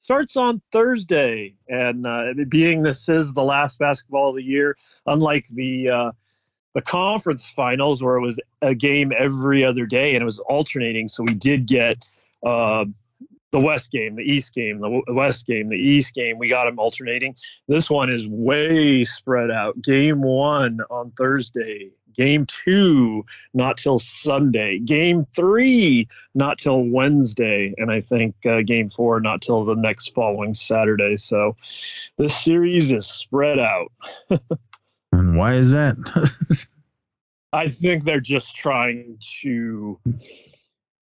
Starts 0.02 0.36
on 0.36 0.62
Thursday, 0.72 1.56
and 1.70 2.06
uh, 2.06 2.34
being 2.50 2.84
this 2.84 3.08
is 3.08 3.34
the 3.34 3.44
last 3.44 3.80
basketball 3.80 4.30
of 4.30 4.36
the 4.36 4.44
year, 4.44 4.76
unlike 5.06 5.48
the 5.48 5.90
uh, 5.90 6.12
the 6.74 6.82
conference 6.82 7.54
finals 7.54 8.04
where 8.04 8.18
it 8.18 8.22
was 8.22 8.40
a 8.62 8.76
game 8.76 9.14
every 9.18 9.64
other 9.64 9.86
day 9.86 10.16
and 10.16 10.22
it 10.22 10.26
was 10.26 10.40
alternating. 10.40 11.08
So 11.08 11.24
we 11.24 11.34
did 11.34 11.68
get 11.68 12.04
uh, 12.44 12.86
the 13.52 13.60
West 13.60 13.92
game, 13.92 14.16
the 14.16 14.24
East 14.24 14.54
game, 14.54 14.80
the 14.80 15.02
West 15.14 15.46
game, 15.46 15.68
the 15.68 15.78
East 15.78 16.14
game. 16.14 16.38
We 16.38 16.48
got 16.48 16.66
them 16.66 16.80
alternating. 16.80 17.36
This 17.68 17.90
one 17.90 18.10
is 18.10 18.28
way 18.28 19.04
spread 19.04 19.52
out. 19.52 19.82
Game 19.82 20.22
one 20.22 20.80
on 20.90 21.12
Thursday, 21.12 21.92
Game 22.16 22.46
two, 22.46 23.26
not 23.54 23.78
till 23.78 24.00
Sunday. 24.00 24.80
Game 24.80 25.26
three, 25.26 26.08
not 26.36 26.58
till 26.58 26.84
Wednesday. 26.84 27.74
And 27.78 27.92
I 27.92 28.02
think 28.02 28.36
uh, 28.46 28.62
game 28.62 28.90
four, 28.90 29.20
not 29.20 29.42
till 29.42 29.64
the 29.64 29.76
next 29.76 30.14
following 30.14 30.54
Saturday. 30.54 31.18
So 31.18 31.56
this 32.18 32.38
series 32.38 32.92
is 32.92 33.08
spread 33.08 33.60
out. 33.60 33.92
and 35.12 35.38
why 35.38 35.56
is 35.56 35.72
that? 35.72 35.96
I 37.54 37.68
think 37.68 38.04
they're 38.04 38.22
just 38.22 38.56
trying 38.56 39.18
to 39.42 40.00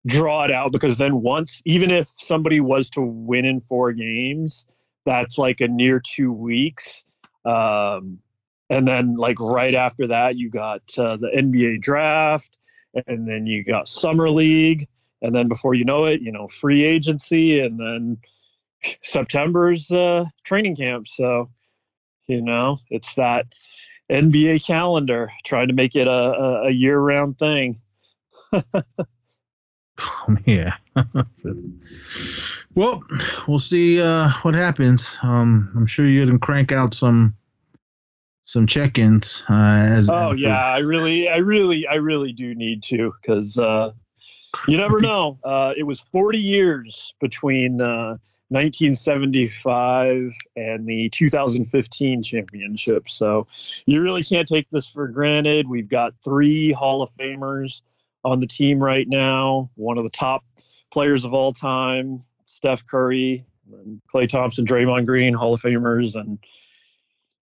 draw 0.10 0.44
it 0.44 0.52
out 0.52 0.72
because 0.72 0.98
then 0.98 1.22
once, 1.22 1.62
even 1.66 1.92
if 1.92 2.08
somebody 2.08 2.60
was 2.60 2.90
to 2.92 3.02
win 3.02 3.46
in 3.46 3.60
four 3.60 3.94
games, 3.94 4.66
that's 5.06 5.38
like 5.38 5.62
a 5.62 5.68
near 5.68 6.02
two 6.06 6.32
weeks 6.34 7.04
Um, 7.46 8.20
and 8.70 8.88
then 8.88 9.16
like 9.16 9.40
right 9.40 9.74
after 9.74 10.08
that, 10.08 10.36
you 10.36 10.50
got 10.50 10.82
uh, 10.98 11.18
the 11.18 11.30
NBA 11.36 11.82
draft, 11.82 12.58
and 13.08 13.28
then 13.28 13.48
you 13.48 13.64
got 13.64 13.88
summer 13.88 14.30
league, 14.30 14.88
and 15.22 15.36
then 15.36 15.48
before 15.48 15.74
you 15.74 15.86
know 15.86 16.06
it, 16.06 16.22
you 16.22 16.32
know 16.32 16.48
free 16.48 16.84
agency, 16.84 17.60
and 17.60 17.80
then 17.80 18.18
September's 19.02 19.92
uh, 19.92 20.26
training 20.44 20.76
camp. 20.76 21.08
So 21.08 21.50
you 22.28 22.42
know 22.42 22.78
it's 22.90 23.16
that 23.16 23.48
NBA 24.12 24.66
calendar 24.66 25.32
trying 25.46 25.70
to 25.70 25.74
make 25.74 25.96
it 25.96 26.08
a, 26.08 26.12
a, 26.12 26.64
a 26.68 26.72
year 26.72 27.00
thing. 30.00 30.44
yeah. 30.46 30.74
well, 32.76 33.04
we'll 33.48 33.60
see 33.60 34.02
uh, 34.02 34.30
what 34.42 34.56
happens. 34.56 35.18
Um, 35.22 35.72
I'm 35.76 35.86
sure 35.86 36.06
you 36.06 36.26
can 36.26 36.40
crank 36.40 36.72
out 36.72 36.94
some 36.94 37.36
some 38.50 38.66
check-ins. 38.66 39.44
Uh, 39.48 39.86
as 39.90 40.10
oh 40.10 40.32
yeah, 40.32 40.60
I 40.60 40.80
really, 40.80 41.30
I 41.30 41.38
really, 41.38 41.88
I 41.88 41.96
really 41.96 42.34
do 42.34 42.56
need 42.56 42.82
to 42.84 43.14
because 43.22 43.60
uh, 43.60 43.92
you 44.68 44.78
never 44.78 45.00
know. 45.02 45.40
Uh, 45.44 45.74
it 45.78 45.84
was 45.84 46.02
40 46.02 46.40
years 46.40 47.14
between 47.22 47.80
uh, 47.80 48.18
1975 48.50 50.34
and 50.56 50.88
the 50.88 51.10
2015 51.10 52.24
championship, 52.24 53.08
so 53.08 53.48
you 53.86 54.02
really 54.02 54.24
can't 54.24 54.48
take 54.48 54.68
this 54.72 54.88
for 54.88 55.08
granted. 55.08 55.70
We've 55.70 55.90
got 55.90 56.14
three 56.24 56.72
Hall 56.72 57.04
of 57.04 57.12
Famers 57.12 57.82
on 58.24 58.40
the 58.40 58.48
team 58.48 58.80
right 58.80 59.08
now. 59.08 59.70
One 59.76 59.98
of 59.98 60.04
the 60.04 60.10
top 60.10 60.44
players 60.92 61.26
of 61.26 61.34
all 61.34 61.52
time, 61.52 62.24
Steph 62.46 62.86
Curry, 62.86 63.46
and 63.72 64.02
Klay 64.14 64.28
Thompson, 64.28 64.66
Draymond 64.66 65.06
Green, 65.06 65.34
Hall 65.34 65.54
of 65.54 65.62
Famers, 65.62 66.20
and 66.20 66.40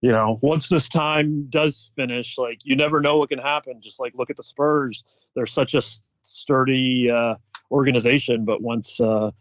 you 0.01 0.11
know, 0.11 0.37
once 0.41 0.69
this 0.69 0.87
time 0.89 1.47
does 1.49 1.91
finish, 1.95 2.37
like 2.37 2.59
you 2.63 2.75
never 2.75 3.01
know 3.01 3.17
what 3.17 3.29
can 3.29 3.39
happen. 3.39 3.81
Just 3.81 3.99
like 3.99 4.13
look 4.15 4.29
at 4.29 4.37
the 4.37 4.43
Spurs; 4.43 5.03
they're 5.35 5.47
such 5.47 5.73
a 5.73 5.81
sturdy 6.21 7.09
uh, 7.09 7.35
organization, 7.71 8.45
but 8.45 8.61
once 8.61 9.01
uh, 9.01 9.31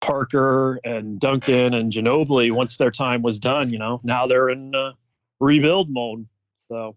Parker 0.00 0.78
and 0.84 1.18
Duncan 1.18 1.74
and 1.74 1.90
Ginobili, 1.90 2.52
once 2.52 2.76
their 2.76 2.90
time 2.92 3.22
was 3.22 3.40
done, 3.40 3.70
you 3.70 3.78
know, 3.78 4.00
now 4.04 4.26
they're 4.26 4.48
in 4.48 4.74
uh, 4.74 4.92
rebuild 5.40 5.90
mode. 5.90 6.26
So, 6.68 6.96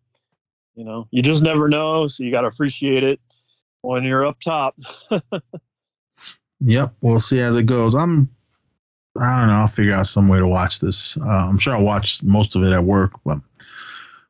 you 0.76 0.84
know, 0.84 1.07
you 1.09 1.24
just 1.24 1.41
never 1.41 1.68
know. 1.68 2.07
So 2.07 2.24
you 2.24 2.32
got 2.32 2.41
to 2.41 2.47
appreciate 2.47 3.03
it 3.03 3.20
when 3.86 4.03
you're 4.03 4.25
up 4.25 4.39
top. 4.39 4.75
yep, 6.59 6.93
we'll 7.01 7.19
see 7.19 7.39
as 7.39 7.55
it 7.55 7.63
goes. 7.63 7.93
I'm 7.93 8.29
I 9.17 9.39
don't 9.39 9.47
know. 9.47 9.53
I'll 9.53 9.67
figure 9.67 9.93
out 9.93 10.07
some 10.07 10.27
way 10.27 10.39
to 10.39 10.47
watch 10.47 10.79
this. 10.79 11.17
Uh, 11.17 11.47
I'm 11.49 11.57
sure 11.57 11.75
I'll 11.75 11.83
watch 11.83 12.23
most 12.23 12.55
of 12.55 12.63
it 12.63 12.73
at 12.73 12.83
work, 12.83 13.13
but 13.23 13.39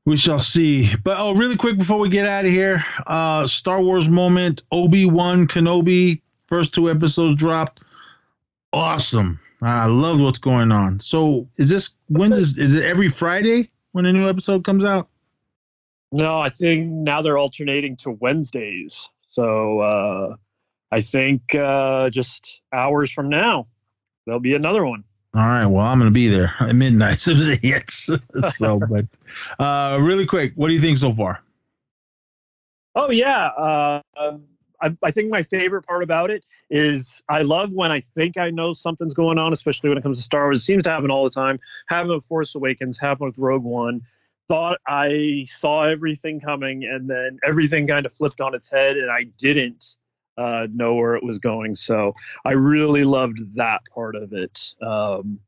we 0.06 0.16
shall 0.18 0.40
see. 0.40 0.96
But 1.04 1.18
oh, 1.20 1.34
really 1.34 1.58
quick 1.58 1.78
before 1.78 1.98
we 1.98 2.10
get 2.10 2.28
out 2.28 2.46
of 2.46 2.52
here, 2.52 2.86
uh, 3.08 3.48
Star 3.48 3.82
Wars 3.82 4.10
moment. 4.10 4.62
Obi 4.72 5.06
Wan 5.06 5.48
Kenobi 5.48 6.22
first 6.48 6.74
two 6.74 6.90
episodes 6.90 7.36
dropped. 7.36 7.82
Awesome. 8.72 9.40
I 9.62 9.88
love 9.88 10.22
what's 10.22 10.38
going 10.38 10.72
on. 10.72 11.00
So 11.00 11.48
is 11.58 11.70
this 11.70 11.96
when 12.08 12.32
is 12.34 12.58
is 12.58 12.76
it 12.76 12.84
every 12.84 13.10
Friday 13.10 13.72
when 13.94 14.06
a 14.06 14.14
new 14.14 14.28
episode 14.30 14.64
comes 14.64 14.86
out? 14.86 15.10
No, 16.12 16.40
I 16.40 16.50
think 16.50 16.88
now 16.88 17.22
they're 17.22 17.38
alternating 17.38 17.98
to 17.98 18.12
Wednesdays. 18.12 19.10
So 19.36 19.80
uh, 19.82 20.36
I 20.94 21.02
think 21.02 21.54
uh, 21.56 22.10
just 22.10 22.62
hours 22.72 23.12
from 23.12 23.28
now 23.28 23.68
there'll 24.26 24.40
be 24.40 24.56
another 24.56 24.86
one. 24.86 25.04
All 25.34 25.42
right. 25.42 25.66
Well, 25.66 25.86
I'm 25.86 26.00
going 26.00 26.10
to 26.10 26.14
be 26.14 26.30
there 26.30 26.54
at 26.62 26.74
midnight. 26.74 27.20
So 27.20 27.32
yes. 27.62 28.10
so, 28.56 28.80
but 28.80 29.04
uh, 29.60 30.00
really 30.02 30.26
quick, 30.26 30.54
what 30.56 30.70
do 30.70 30.74
you 30.74 30.80
think 30.80 30.98
so 30.98 31.14
far? 31.14 31.44
Oh 32.96 33.12
yeah. 33.12 33.48
Uh, 33.48 34.02
I, 34.82 34.96
I, 35.04 35.12
think 35.12 35.30
my 35.30 35.44
favorite 35.44 35.86
part 35.86 36.02
about 36.02 36.32
it 36.32 36.46
is 36.70 37.22
I 37.28 37.42
love 37.42 37.74
when 37.74 37.92
I 37.92 38.00
think 38.00 38.38
I 38.38 38.52
know 38.52 38.72
something's 38.72 39.14
going 39.14 39.38
on, 39.38 39.52
especially 39.52 39.90
when 39.90 39.98
it 39.98 40.02
comes 40.02 40.18
to 40.18 40.24
Star 40.24 40.46
Wars. 40.46 40.60
It 40.60 40.64
seems 40.64 40.84
to 40.84 40.92
happen 40.92 41.12
all 41.12 41.26
the 41.26 41.30
time. 41.30 41.60
Happened 41.88 42.16
with 42.16 42.24
Force 42.24 42.56
Awakens. 42.56 42.98
Happened 42.98 43.28
with 43.32 43.38
Rogue 43.38 43.64
One. 43.64 44.02
Thought 44.48 44.80
I 44.88 45.46
saw 45.48 45.84
everything 45.84 46.40
coming, 46.40 46.84
and 46.84 47.10
then 47.10 47.40
everything 47.44 47.88
kind 47.88 48.06
of 48.06 48.14
flipped 48.14 48.42
on 48.42 48.54
its 48.54 48.70
head, 48.70 48.98
and 48.98 49.10
I 49.10 49.24
didn't 49.38 49.96
uh, 50.38 50.68
know 50.74 50.96
where 50.96 51.16
it 51.16 51.24
was 51.24 51.40
going. 51.40 51.76
So 51.76 52.14
I 52.44 52.54
really 52.54 53.04
loved 53.04 53.56
that 53.56 53.82
part 53.94 54.16
of 54.16 54.34
it. 54.34 54.74
Um, 54.82 55.40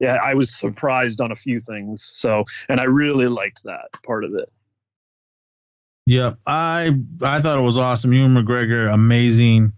yeah, 0.00 0.18
I 0.22 0.34
was 0.34 0.52
surprised 0.52 1.20
on 1.20 1.30
a 1.30 1.36
few 1.36 1.60
things. 1.60 2.10
So, 2.14 2.44
and 2.68 2.80
I 2.80 2.84
really 2.84 3.28
liked 3.28 3.62
that 3.64 3.86
part 4.04 4.24
of 4.24 4.34
it. 4.34 4.50
Yeah, 6.06 6.34
I 6.46 6.98
I 7.20 7.40
thought 7.40 7.58
it 7.58 7.62
was 7.62 7.78
awesome. 7.78 8.12
Ewan 8.12 8.34
McGregor, 8.34 8.92
amazing. 8.92 9.72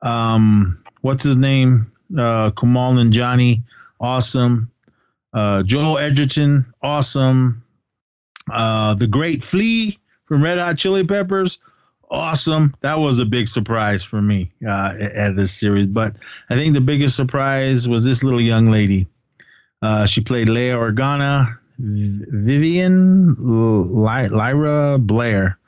Um, 0.00 0.82
what's 1.02 1.22
his 1.22 1.36
name? 1.36 1.92
Uh, 2.16 2.50
Kumail 2.52 2.94
Nanjiani, 2.94 3.62
awesome. 4.00 4.70
Uh, 5.34 5.62
Joel 5.62 5.98
Edgerton, 5.98 6.72
awesome. 6.80 7.62
Uh, 8.52 8.94
the 8.94 9.06
Great 9.06 9.42
Flea 9.42 9.98
from 10.24 10.42
Red 10.42 10.58
Hot 10.58 10.78
Chili 10.78 11.04
Peppers, 11.04 11.58
awesome. 12.10 12.74
That 12.80 12.98
was 12.98 13.18
a 13.18 13.24
big 13.24 13.48
surprise 13.48 14.02
for 14.02 14.20
me 14.20 14.50
uh, 14.66 14.94
at 14.98 15.36
this 15.36 15.52
series. 15.52 15.86
But 15.86 16.16
I 16.50 16.54
think 16.54 16.74
the 16.74 16.80
biggest 16.80 17.16
surprise 17.16 17.88
was 17.88 18.04
this 18.04 18.22
little 18.22 18.40
young 18.40 18.66
lady. 18.70 19.06
Uh, 19.82 20.06
she 20.06 20.20
played 20.20 20.48
Leia 20.48 20.74
Organa, 20.74 21.58
Vivien 21.78 23.36
Ly- 23.38 24.26
Lyra 24.26 24.98
Blair. 24.98 25.58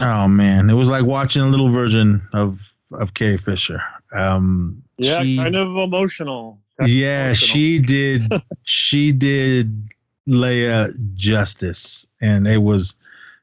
Oh 0.00 0.26
man, 0.26 0.70
it 0.70 0.74
was 0.74 0.88
like 0.88 1.04
watching 1.04 1.42
a 1.42 1.48
little 1.48 1.70
version 1.70 2.26
of 2.32 2.60
of 2.92 3.14
Carrie 3.14 3.36
Fisher. 3.36 3.82
Um, 4.12 4.82
yeah, 4.98 5.22
she, 5.22 5.36
kind 5.36 5.54
of 5.54 5.76
emotional. 5.76 6.58
Kind 6.78 6.90
yeah, 6.90 7.20
of 7.20 7.26
emotional. 7.28 7.48
she 7.48 7.78
did. 7.78 8.32
she 8.64 9.12
did 9.12 9.88
Leia 10.28 10.94
justice, 11.14 12.06
and 12.20 12.46
it 12.46 12.58
was 12.58 12.96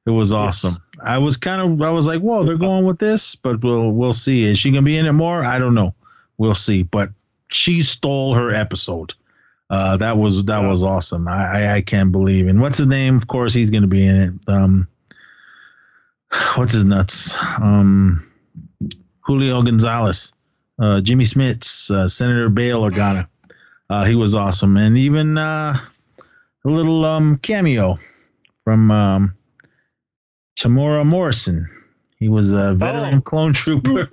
it 0.06 0.12
was 0.12 0.34
awesome. 0.34 0.78
Yes. 0.98 1.06
I 1.06 1.18
was 1.20 1.38
kind 1.38 1.62
of 1.62 1.82
I 1.82 1.92
was 1.92 2.08
like, 2.08 2.22
whoa, 2.22 2.44
they're 2.44 2.58
going 2.58 2.86
with 2.86 3.00
this, 3.00 3.36
but 3.36 3.64
we'll 3.64 3.92
we'll 3.92 4.14
see. 4.14 4.44
Is 4.44 4.58
she 4.58 4.72
gonna 4.72 4.82
be 4.82 4.98
in 4.98 5.06
it 5.06 5.14
more? 5.14 5.44
I 5.44 5.60
don't 5.60 5.76
know. 5.76 5.94
We'll 6.38 6.56
see. 6.56 6.84
But 6.84 7.12
she 7.50 7.82
stole 7.82 8.36
her 8.36 8.54
episode. 8.54 9.14
Uh, 9.70 9.98
that 9.98 10.18
was 10.18 10.46
that 10.46 10.64
was 10.64 10.82
awesome. 10.82 11.28
I, 11.28 11.66
I, 11.66 11.74
I 11.76 11.82
can't 11.82 12.12
believe. 12.12 12.48
And 12.48 12.60
what's 12.60 12.78
his 12.78 12.88
name? 12.88 13.16
Of 13.16 13.28
course, 13.28 13.54
he's 13.54 13.70
gonna 13.70 13.88
be 13.88 14.08
in 14.08 14.16
it. 14.16 14.34
Um, 14.48 14.88
what's 16.56 16.74
his 16.74 16.86
nuts? 16.86 17.36
Um, 17.60 18.26
Julio 19.22 19.62
Gonzalez, 19.62 20.34
uh, 20.80 21.02
Jimmy 21.02 21.26
Smits, 21.26 21.92
uh, 21.92 22.08
Senator 22.08 22.50
Bail 22.50 22.82
Organa. 22.82 23.28
Uh, 23.90 24.06
he 24.06 24.16
was 24.16 24.34
awesome, 24.34 24.78
and 24.78 24.98
even 24.98 25.38
uh, 25.38 25.78
a 26.66 26.70
little 26.70 27.06
um, 27.06 27.38
cameo 27.38 28.00
from 28.64 28.92
um, 28.92 29.36
Temuera 30.58 31.06
Morrison. 31.06 31.70
He 32.18 32.28
was 32.28 32.52
a 32.52 32.74
veteran 32.74 33.16
oh, 33.16 33.22
clone 33.22 33.54
trooper. 33.54 34.10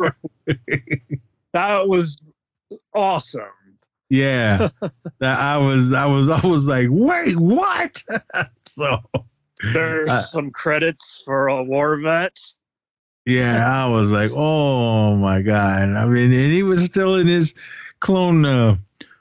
that 1.52 1.88
was 1.88 2.16
awesome. 2.94 3.42
Yeah, 4.08 4.68
that 5.18 5.38
I 5.40 5.58
was, 5.58 5.92
I 5.92 6.06
was, 6.06 6.28
I 6.28 6.46
was 6.46 6.68
like, 6.68 6.86
wait, 6.90 7.36
what? 7.36 8.02
so 8.66 8.98
there's 9.72 10.08
uh, 10.08 10.22
some 10.22 10.52
credits 10.52 11.22
for 11.24 11.48
a 11.48 11.64
war 11.64 11.98
vet. 12.00 12.38
Yeah, 13.24 13.66
I 13.66 13.88
was 13.88 14.12
like, 14.12 14.30
oh 14.32 15.16
my 15.16 15.42
god! 15.42 15.88
I 15.96 16.06
mean, 16.06 16.32
and 16.32 16.52
he 16.52 16.62
was 16.62 16.84
still 16.84 17.16
in 17.16 17.26
his 17.26 17.54
clone 17.98 18.44
uh, 18.44 18.76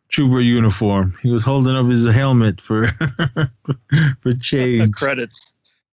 trooper 0.10 0.40
uniform. 0.40 1.18
He 1.22 1.32
was 1.32 1.44
holding 1.44 1.76
up 1.76 1.88
his 1.88 2.10
helmet 2.10 2.62
for 2.62 2.88
for 4.20 4.34
change. 4.42 4.92
credits. 4.94 5.52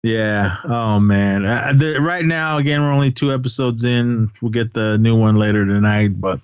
Yeah. 0.03 0.57
Oh 0.63 0.99
man. 0.99 1.45
Uh, 1.45 1.73
the, 1.75 1.99
right 1.99 2.25
now, 2.25 2.57
again, 2.57 2.81
we're 2.81 2.93
only 2.93 3.11
two 3.11 3.33
episodes 3.33 3.83
in. 3.83 4.31
We'll 4.41 4.51
get 4.51 4.73
the 4.73 4.97
new 4.97 5.19
one 5.19 5.35
later 5.35 5.65
tonight, 5.65 6.19
but 6.19 6.39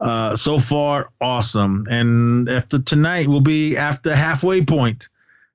uh, 0.00 0.36
so 0.36 0.58
far, 0.58 1.10
awesome. 1.20 1.86
And 1.90 2.48
after 2.48 2.80
tonight, 2.80 3.26
we'll 3.28 3.40
be 3.40 3.76
after 3.76 4.14
halfway 4.14 4.64
point 4.64 5.08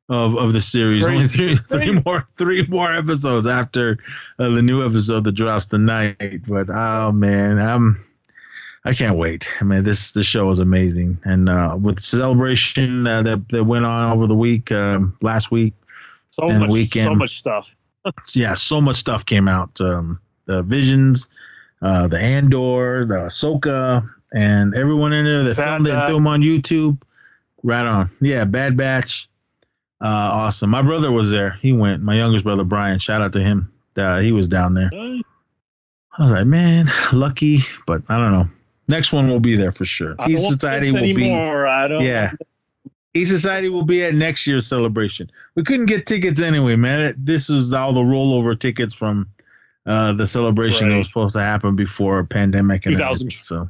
of 0.10 0.36
of 0.36 0.54
the 0.54 0.62
series. 0.62 1.08
Only 1.08 1.28
three, 1.28 1.56
three 1.56 2.02
more 2.06 2.28
three 2.38 2.66
more 2.68 2.94
episodes 2.94 3.48
after 3.48 3.98
uh, 4.38 4.50
the 4.50 4.62
new 4.62 4.86
episode 4.86 5.24
that 5.24 5.32
drops 5.32 5.66
tonight. 5.66 6.42
But 6.46 6.70
oh 6.70 7.12
man, 7.14 7.60
I'm 7.60 8.04
I 8.86 8.94
can't 8.94 9.18
wait. 9.18 9.50
I 9.62 9.64
mean, 9.64 9.84
this 9.84 10.12
this 10.12 10.26
show 10.26 10.50
is 10.50 10.60
amazing, 10.60 11.18
and 11.24 11.48
uh, 11.48 11.78
with 11.80 12.00
celebration 12.00 13.08
uh, 13.08 13.22
that 13.24 13.50
that 13.50 13.64
went 13.64 13.86
on 13.86 14.12
over 14.12 14.28
the 14.28 14.36
week, 14.36 14.72
um, 14.72 15.18
last 15.22 15.52
week, 15.52 15.74
so 16.32 16.50
and 16.50 16.60
much, 16.60 16.70
weekend. 16.70 17.08
So 17.08 17.16
much 17.16 17.38
stuff. 17.38 17.76
yeah, 18.36 18.54
so 18.56 18.82
much 18.82 18.98
stuff 18.98 19.26
came 19.26 19.48
out. 19.48 19.80
Um, 19.80 20.20
the 20.46 20.64
Visions, 20.64 21.30
uh, 21.82 22.08
the 22.08 22.20
Andor, 22.20 23.06
the 23.06 23.16
Ahsoka, 23.16 24.10
and 24.34 24.76
everyone 24.76 25.14
in 25.14 25.24
there 25.24 25.44
that 25.44 25.58
Bad 25.58 25.66
filmed 25.66 25.88
it 25.88 25.94
and 25.94 26.08
threw 26.08 26.16
them 26.16 26.28
on 26.28 26.42
YouTube. 26.42 27.02
Right 27.64 27.86
on. 27.86 28.10
Yeah, 28.20 28.44
Bad 28.44 28.76
Batch. 28.76 29.30
Uh, 30.02 30.30
awesome. 30.34 30.70
My 30.70 30.82
brother 30.82 31.10
was 31.10 31.32
there. 31.32 31.58
He 31.62 31.72
went. 31.72 32.04
My 32.04 32.16
youngest 32.16 32.44
brother 32.44 32.66
Brian. 32.66 33.00
Shout 33.00 33.22
out 33.22 33.32
to 33.34 33.40
him. 33.40 33.72
Uh, 33.96 34.20
he 34.20 34.34
was 34.34 34.50
down 34.50 34.74
there. 34.74 34.90
I 34.92 36.24
was 36.24 36.32
like, 36.32 36.46
man, 36.46 36.88
lucky, 37.14 37.60
but 37.88 38.04
I 38.10 38.18
don't 38.18 38.34
know. 38.34 38.50
Next 38.88 39.14
one 39.14 39.30
will 39.30 39.40
be 39.40 39.56
there 39.56 39.72
for 39.72 39.86
sure. 39.86 40.16
I 40.20 40.30
East 40.30 40.50
Society 40.50 40.92
will 40.92 41.16
be. 41.16 41.34
I 41.34 41.88
don't. 41.88 42.04
Yeah. 42.04 42.32
East 43.14 43.32
Society 43.32 43.70
will 43.70 43.86
be 43.86 44.04
at 44.04 44.14
next 44.14 44.48
year's 44.48 44.68
celebration. 44.68 45.30
We 45.56 45.64
couldn't 45.64 45.86
get 45.86 46.06
tickets 46.06 46.42
anyway, 46.42 46.76
man. 46.76 47.14
This 47.18 47.50
is 47.50 47.72
all 47.74 47.94
the 47.94 48.02
rollover 48.02 48.60
tickets 48.60 48.94
from 48.94 49.30
uh, 49.86 50.14
the 50.14 50.26
celebration 50.26 50.90
that 50.90 50.98
was 50.98 51.08
supposed 51.08 51.36
to 51.36 51.42
happen 51.42 51.76
before 51.76 52.24
pandemic 52.24 52.86
and 52.86 52.96
2000. 52.96 53.32
So 53.32 53.70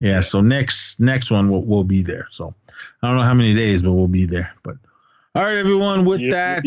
yeah, 0.00 0.20
so 0.20 0.40
next 0.40 1.00
next 1.00 1.30
one 1.30 1.50
will 1.50 1.64
will 1.64 1.84
be 1.84 2.02
there. 2.02 2.28
So 2.30 2.54
I 3.02 3.08
don't 3.08 3.16
know 3.16 3.24
how 3.24 3.34
many 3.34 3.54
days, 3.54 3.82
but 3.82 3.92
we'll 3.92 4.06
be 4.06 4.26
there. 4.26 4.52
But 4.62 4.76
all 5.34 5.42
right, 5.42 5.56
everyone. 5.56 6.04
With 6.04 6.30
that, 6.30 6.64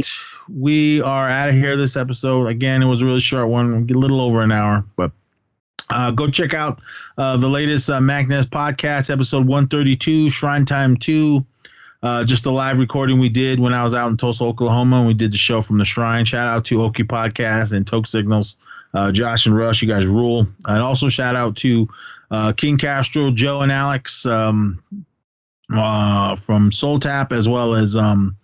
we 0.49 1.01
are 1.01 1.29
out 1.29 1.49
of 1.49 1.55
here. 1.55 1.77
This 1.77 1.95
episode 1.95 2.47
again, 2.47 2.83
it 2.83 2.87
was 2.87 3.01
a 3.01 3.05
really 3.05 3.19
short 3.19 3.47
one, 3.47 3.87
a 3.89 3.93
little 3.93 4.21
over 4.21 4.41
an 4.41 4.51
hour, 4.51 4.83
but 4.95 5.11
uh, 5.89 6.11
go 6.11 6.27
check 6.27 6.53
out 6.53 6.81
uh, 7.17 7.37
the 7.37 7.47
latest 7.47 7.89
uh, 7.89 8.01
Magnus 8.01 8.45
podcast, 8.45 9.09
episode 9.09 9.47
132, 9.47 10.29
Shrine 10.29 10.65
Time 10.65 10.97
2. 10.97 11.45
Uh, 12.03 12.23
just 12.23 12.45
a 12.45 12.51
live 12.51 12.77
recording 12.77 13.19
we 13.19 13.29
did 13.29 13.59
when 13.59 13.73
I 13.73 13.83
was 13.83 13.95
out 13.95 14.09
in 14.09 14.17
Tulsa, 14.17 14.43
Oklahoma, 14.43 14.97
and 14.97 15.07
we 15.07 15.13
did 15.13 15.33
the 15.33 15.37
show 15.37 15.61
from 15.61 15.77
the 15.77 15.85
Shrine. 15.85 16.25
Shout 16.25 16.47
out 16.47 16.65
to 16.65 16.83
Oki 16.83 17.03
Podcast 17.03 17.73
and 17.73 17.87
Toke 17.87 18.05
Signals. 18.05 18.57
Uh, 18.93 19.11
Josh 19.11 19.45
and 19.45 19.55
Rush, 19.55 19.81
you 19.81 19.87
guys 19.87 20.05
rule. 20.05 20.47
And 20.65 20.81
also 20.81 21.09
shout 21.09 21.35
out 21.35 21.55
to 21.57 21.87
uh, 22.29 22.53
King 22.53 22.77
Castro, 22.77 23.31
Joe, 23.31 23.61
and 23.61 23.71
Alex 23.71 24.25
um, 24.25 24.83
uh, 25.73 26.35
from 26.35 26.71
Soul 26.71 26.99
Tap, 26.99 27.31
as 27.31 27.49
well 27.49 27.75
as, 27.75 27.95
um, 27.95 28.37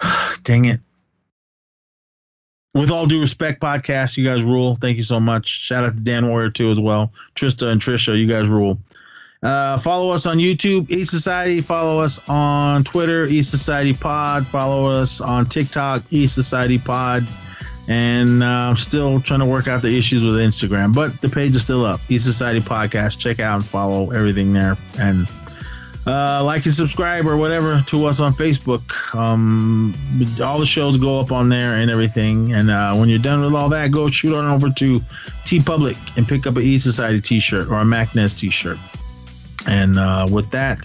dang 0.42 0.66
it, 0.66 0.80
with 2.74 2.90
all 2.90 3.06
due 3.06 3.20
respect, 3.20 3.60
podcast, 3.60 4.16
you 4.16 4.24
guys 4.24 4.42
rule. 4.42 4.76
Thank 4.76 4.96
you 4.96 5.02
so 5.02 5.20
much. 5.20 5.46
Shout 5.46 5.84
out 5.84 5.96
to 5.96 6.02
Dan 6.02 6.28
Warrior 6.28 6.50
too 6.50 6.70
as 6.70 6.80
well. 6.80 7.12
Trista 7.34 7.66
and 7.66 7.80
Trisha, 7.80 8.18
you 8.18 8.26
guys 8.26 8.48
rule. 8.48 8.78
Uh, 9.42 9.76
follow 9.78 10.12
us 10.12 10.24
on 10.24 10.38
YouTube, 10.38 10.88
East 10.88 11.10
Society. 11.10 11.60
Follow 11.60 12.00
us 12.00 12.20
on 12.28 12.84
Twitter, 12.84 13.24
East 13.24 13.50
Society 13.50 13.92
Pod. 13.92 14.46
Follow 14.46 14.86
us 14.86 15.20
on 15.20 15.46
TikTok, 15.46 16.04
East 16.10 16.34
Society 16.34 16.78
Pod. 16.78 17.26
And 17.88 18.44
uh, 18.44 18.46
I'm 18.46 18.76
still 18.76 19.20
trying 19.20 19.40
to 19.40 19.46
work 19.46 19.66
out 19.66 19.82
the 19.82 19.98
issues 19.98 20.22
with 20.22 20.34
Instagram, 20.34 20.94
but 20.94 21.20
the 21.20 21.28
page 21.28 21.56
is 21.56 21.64
still 21.64 21.84
up. 21.84 22.00
East 22.08 22.24
Society 22.24 22.60
Podcast. 22.60 23.18
Check 23.18 23.40
out 23.40 23.56
and 23.56 23.64
follow 23.64 24.12
everything 24.12 24.52
there. 24.52 24.76
And 25.00 25.28
uh, 26.06 26.42
like 26.44 26.64
and 26.64 26.74
subscribe 26.74 27.26
or 27.26 27.36
whatever 27.36 27.82
to 27.86 28.04
us 28.06 28.20
on 28.20 28.32
Facebook. 28.32 29.14
Um, 29.14 29.94
all 30.42 30.58
the 30.58 30.66
shows 30.66 30.96
go 30.96 31.20
up 31.20 31.32
on 31.32 31.48
there 31.48 31.76
and 31.76 31.90
everything. 31.90 32.52
And 32.52 32.70
uh, 32.70 32.94
when 32.94 33.08
you're 33.08 33.18
done 33.18 33.42
with 33.42 33.54
all 33.54 33.68
that, 33.68 33.92
go 33.92 34.08
shoot 34.08 34.36
on 34.36 34.50
over 34.50 34.70
to 34.70 35.00
TeePublic 35.44 36.16
and 36.16 36.26
pick 36.26 36.46
up 36.46 36.56
an 36.56 36.62
E 36.62 36.78
Society 36.78 37.20
T-shirt 37.20 37.68
or 37.68 37.80
a 37.80 37.84
MacNez 37.84 38.38
T-shirt. 38.38 38.78
And 39.66 39.98
uh, 39.98 40.26
with 40.30 40.50
that, 40.50 40.80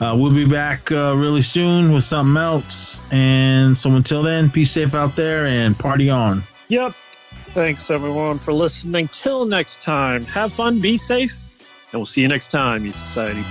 uh, 0.00 0.14
we'll 0.18 0.34
be 0.34 0.46
back 0.46 0.92
uh, 0.92 1.14
really 1.16 1.42
soon 1.42 1.92
with 1.92 2.04
something 2.04 2.36
else. 2.36 3.02
And 3.10 3.76
so 3.76 3.90
until 3.92 4.22
then, 4.22 4.48
be 4.48 4.64
safe 4.64 4.94
out 4.94 5.16
there 5.16 5.46
and 5.46 5.78
party 5.78 6.10
on. 6.10 6.42
Yep. 6.68 6.92
Thanks 7.50 7.90
everyone 7.90 8.38
for 8.38 8.52
listening. 8.52 9.08
Till 9.08 9.46
next 9.46 9.80
time, 9.82 10.22
have 10.26 10.52
fun, 10.52 10.80
be 10.80 10.98
safe, 10.98 11.38
and 11.92 11.98
we'll 11.98 12.06
see 12.06 12.20
you 12.20 12.28
next 12.28 12.50
time, 12.50 12.84
E 12.84 12.90
Society. 12.90 13.42